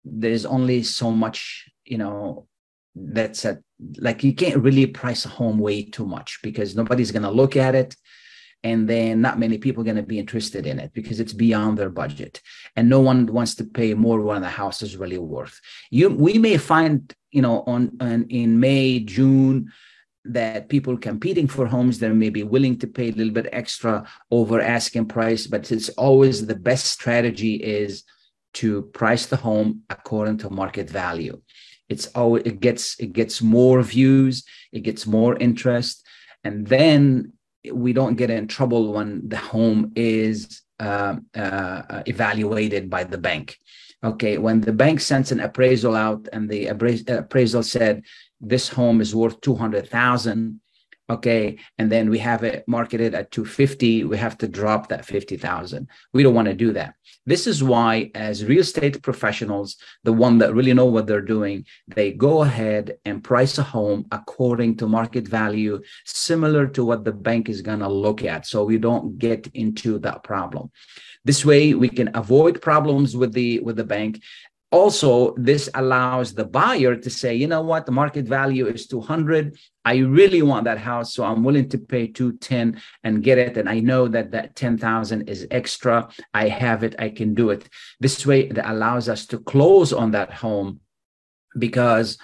there's 0.04 0.44
only 0.44 0.82
so 0.82 1.10
much 1.10 1.68
you 1.84 1.98
know 1.98 2.46
that's 2.94 3.44
a 3.44 3.58
like 3.98 4.22
you 4.22 4.32
can't 4.32 4.62
really 4.62 4.86
price 4.86 5.24
a 5.24 5.28
home 5.28 5.58
way 5.58 5.84
too 5.84 6.06
much 6.06 6.38
because 6.42 6.76
nobody's 6.76 7.10
going 7.10 7.22
to 7.22 7.30
look 7.30 7.56
at 7.56 7.74
it 7.74 7.96
and 8.62 8.88
then 8.88 9.20
not 9.20 9.38
many 9.38 9.58
people 9.58 9.82
are 9.82 9.84
going 9.84 9.96
to 9.96 10.02
be 10.02 10.18
interested 10.18 10.66
in 10.66 10.78
it 10.78 10.92
because 10.94 11.20
it's 11.20 11.34
beyond 11.34 11.76
their 11.76 11.90
budget 11.90 12.40
and 12.76 12.88
no 12.88 13.00
one 13.00 13.26
wants 13.26 13.54
to 13.56 13.64
pay 13.64 13.92
more 13.94 14.22
than 14.32 14.42
the 14.42 14.48
house 14.48 14.80
is 14.80 14.96
really 14.96 15.18
worth. 15.18 15.60
You 15.90 16.08
we 16.08 16.38
may 16.38 16.56
find 16.56 17.12
you 17.30 17.42
know 17.42 17.62
on, 17.66 17.96
on 18.00 18.26
in 18.30 18.60
may 18.60 19.00
june 19.00 19.70
that 20.26 20.70
people 20.70 20.96
competing 20.96 21.46
for 21.46 21.66
homes 21.66 21.98
they 21.98 22.08
may 22.08 22.30
be 22.30 22.42
willing 22.42 22.78
to 22.78 22.86
pay 22.86 23.08
a 23.10 23.12
little 23.12 23.32
bit 23.32 23.48
extra 23.52 24.06
over 24.30 24.60
asking 24.60 25.06
price 25.06 25.46
but 25.46 25.70
it's 25.70 25.90
always 25.90 26.46
the 26.46 26.54
best 26.54 26.86
strategy 26.86 27.56
is 27.56 28.04
to 28.54 28.82
price 29.00 29.26
the 29.26 29.36
home 29.36 29.82
according 29.90 30.38
to 30.38 30.48
market 30.48 30.88
value 30.88 31.38
it's 31.88 32.06
always 32.14 32.42
it 32.44 32.60
gets 32.60 32.98
it 32.98 33.12
gets 33.12 33.42
more 33.42 33.82
views 33.82 34.44
it 34.72 34.80
gets 34.80 35.06
more 35.06 35.36
interest 35.36 36.04
and 36.44 36.66
then 36.66 37.32
we 37.72 37.92
don't 37.92 38.16
get 38.16 38.30
in 38.30 38.46
trouble 38.46 38.92
when 38.92 39.28
the 39.28 39.36
home 39.36 39.92
is 39.96 40.62
uh, 40.80 41.16
uh, 41.34 42.02
evaluated 42.06 42.90
by 42.90 43.04
the 43.04 43.18
bank. 43.18 43.58
Okay 44.02 44.36
when 44.36 44.60
the 44.60 44.72
bank 44.72 45.00
sends 45.00 45.32
an 45.32 45.40
appraisal 45.40 45.96
out 45.96 46.28
and 46.32 46.48
the 46.48 46.66
appraisal 46.66 47.62
said 47.62 48.02
this 48.40 48.68
home 48.68 49.00
is 49.00 49.14
worth 49.14 49.40
200000 49.40 50.60
okay 51.10 51.58
and 51.78 51.92
then 51.92 52.08
we 52.08 52.18
have 52.18 52.42
it 52.44 52.64
marketed 52.66 53.14
at 53.14 53.30
250 53.30 54.04
we 54.04 54.16
have 54.16 54.38
to 54.38 54.48
drop 54.48 54.88
that 54.88 55.04
50000 55.04 55.86
we 56.12 56.22
don't 56.22 56.34
want 56.34 56.48
to 56.48 56.54
do 56.54 56.72
that. 56.72 56.94
This 57.26 57.46
is 57.46 57.62
why 57.62 58.10
as 58.14 58.44
real 58.44 58.60
estate 58.60 59.02
professionals 59.02 59.76
the 60.02 60.12
one 60.12 60.38
that 60.38 60.54
really 60.54 60.74
know 60.74 60.86
what 60.86 61.06
they're 61.06 61.20
doing 61.20 61.66
they 61.88 62.12
go 62.12 62.42
ahead 62.42 62.96
and 63.04 63.22
price 63.22 63.58
a 63.58 63.62
home 63.62 64.06
according 64.12 64.76
to 64.78 64.86
market 64.86 65.26
value 65.28 65.80
similar 66.04 66.66
to 66.68 66.84
what 66.84 67.04
the 67.04 67.12
bank 67.12 67.48
is 67.48 67.62
going 67.62 67.80
to 67.80 67.88
look 67.88 68.24
at 68.24 68.46
so 68.46 68.64
we 68.64 68.78
don't 68.78 69.18
get 69.18 69.48
into 69.54 69.98
that 70.00 70.22
problem. 70.22 70.70
This 71.24 71.44
way 71.44 71.72
we 71.72 71.88
can 71.88 72.10
avoid 72.14 72.60
problems 72.60 73.16
with 73.16 73.32
the 73.32 73.60
with 73.60 73.76
the 73.76 73.84
bank 73.84 74.22
also 74.74 75.34
this 75.36 75.68
allows 75.74 76.34
the 76.34 76.44
buyer 76.44 76.96
to 76.96 77.10
say 77.10 77.34
you 77.34 77.46
know 77.46 77.62
what? 77.62 77.86
The 77.86 77.92
market 77.92 78.26
value 78.26 78.66
is 78.66 78.86
200 78.86 79.56
i 79.86 79.96
really 79.98 80.40
want 80.40 80.64
that 80.64 80.78
house 80.78 81.12
so 81.14 81.24
i'm 81.24 81.44
willing 81.44 81.68
to 81.68 81.78
pay 81.78 82.06
210 82.06 82.80
and 83.04 83.22
get 83.22 83.38
it. 83.38 83.56
And 83.56 83.68
i 83.68 83.78
know 83.80 84.08
that 84.08 84.30
that 84.32 84.54
10000 84.56 85.28
is 85.28 85.46
extra. 85.50 86.08
I 86.32 86.48
have 86.48 86.82
it. 86.84 86.94
I 86.98 87.08
can 87.10 87.34
do 87.34 87.50
it. 87.50 87.68
This 88.00 88.26
way 88.26 88.48
that 88.48 88.70
allows 88.70 89.08
us 89.08 89.26
to 89.26 89.38
close 89.38 89.92
on 89.92 90.12
that 90.12 90.32
home 90.32 90.80
because 91.58 92.18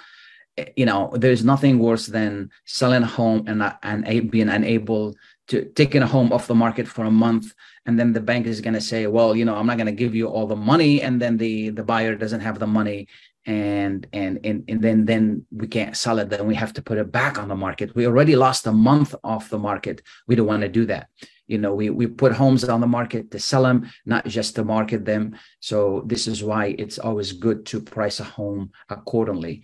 eh, 0.56 0.66
you 0.76 0.86
know 0.86 1.12
there's 1.14 1.44
nothing 1.44 1.78
worse 1.78 2.06
than 2.06 2.50
selling 2.64 3.02
a 3.02 3.06
home 3.06 3.44
and, 3.46 3.58
and 3.82 4.30
being 4.30 4.48
unable 4.48 5.14
to 5.50 5.64
taking 5.80 6.02
a 6.02 6.06
home 6.06 6.32
off 6.32 6.46
the 6.46 6.54
market 6.54 6.88
for 6.88 7.04
a 7.04 7.10
month 7.10 7.52
and 7.86 7.98
then 7.98 8.12
the 8.12 8.20
bank 8.30 8.46
is 8.46 8.60
going 8.60 8.74
to 8.74 8.80
say 8.80 9.06
well 9.06 9.36
you 9.36 9.44
know 9.44 9.56
i'm 9.56 9.66
not 9.66 9.76
going 9.76 9.94
to 9.94 10.02
give 10.04 10.14
you 10.14 10.26
all 10.26 10.46
the 10.46 10.62
money 10.72 11.02
and 11.02 11.20
then 11.20 11.36
the 11.36 11.70
the 11.70 11.82
buyer 11.82 12.14
doesn't 12.14 12.40
have 12.48 12.58
the 12.58 12.66
money 12.66 13.06
and 13.46 14.06
and 14.12 14.38
and, 14.44 14.64
and 14.68 14.82
then 14.82 15.04
then 15.04 15.46
we 15.50 15.66
can't 15.66 15.96
sell 15.96 16.18
it. 16.18 16.28
Then 16.28 16.46
we 16.46 16.54
have 16.54 16.72
to 16.74 16.82
put 16.82 16.98
it 16.98 17.10
back 17.10 17.38
on 17.38 17.48
the 17.48 17.56
market. 17.56 17.94
We 17.94 18.06
already 18.06 18.36
lost 18.36 18.66
a 18.66 18.72
month 18.72 19.14
off 19.24 19.50
the 19.50 19.58
market. 19.58 20.02
We 20.26 20.36
don't 20.36 20.46
want 20.46 20.62
to 20.62 20.68
do 20.68 20.86
that. 20.86 21.08
You 21.46 21.58
know 21.58 21.74
we 21.74 21.90
we 21.90 22.06
put 22.06 22.32
homes 22.32 22.62
on 22.64 22.80
the 22.80 22.86
market 22.86 23.30
to 23.32 23.38
sell 23.38 23.62
them 23.62 23.90
not 24.04 24.26
just 24.26 24.54
to 24.56 24.64
market 24.64 25.04
them. 25.04 25.36
So 25.60 26.04
this 26.06 26.28
is 26.28 26.44
why 26.44 26.76
it's 26.78 26.98
always 26.98 27.32
good 27.32 27.66
to 27.66 27.80
price 27.80 28.20
a 28.20 28.24
home 28.24 28.70
accordingly 28.88 29.62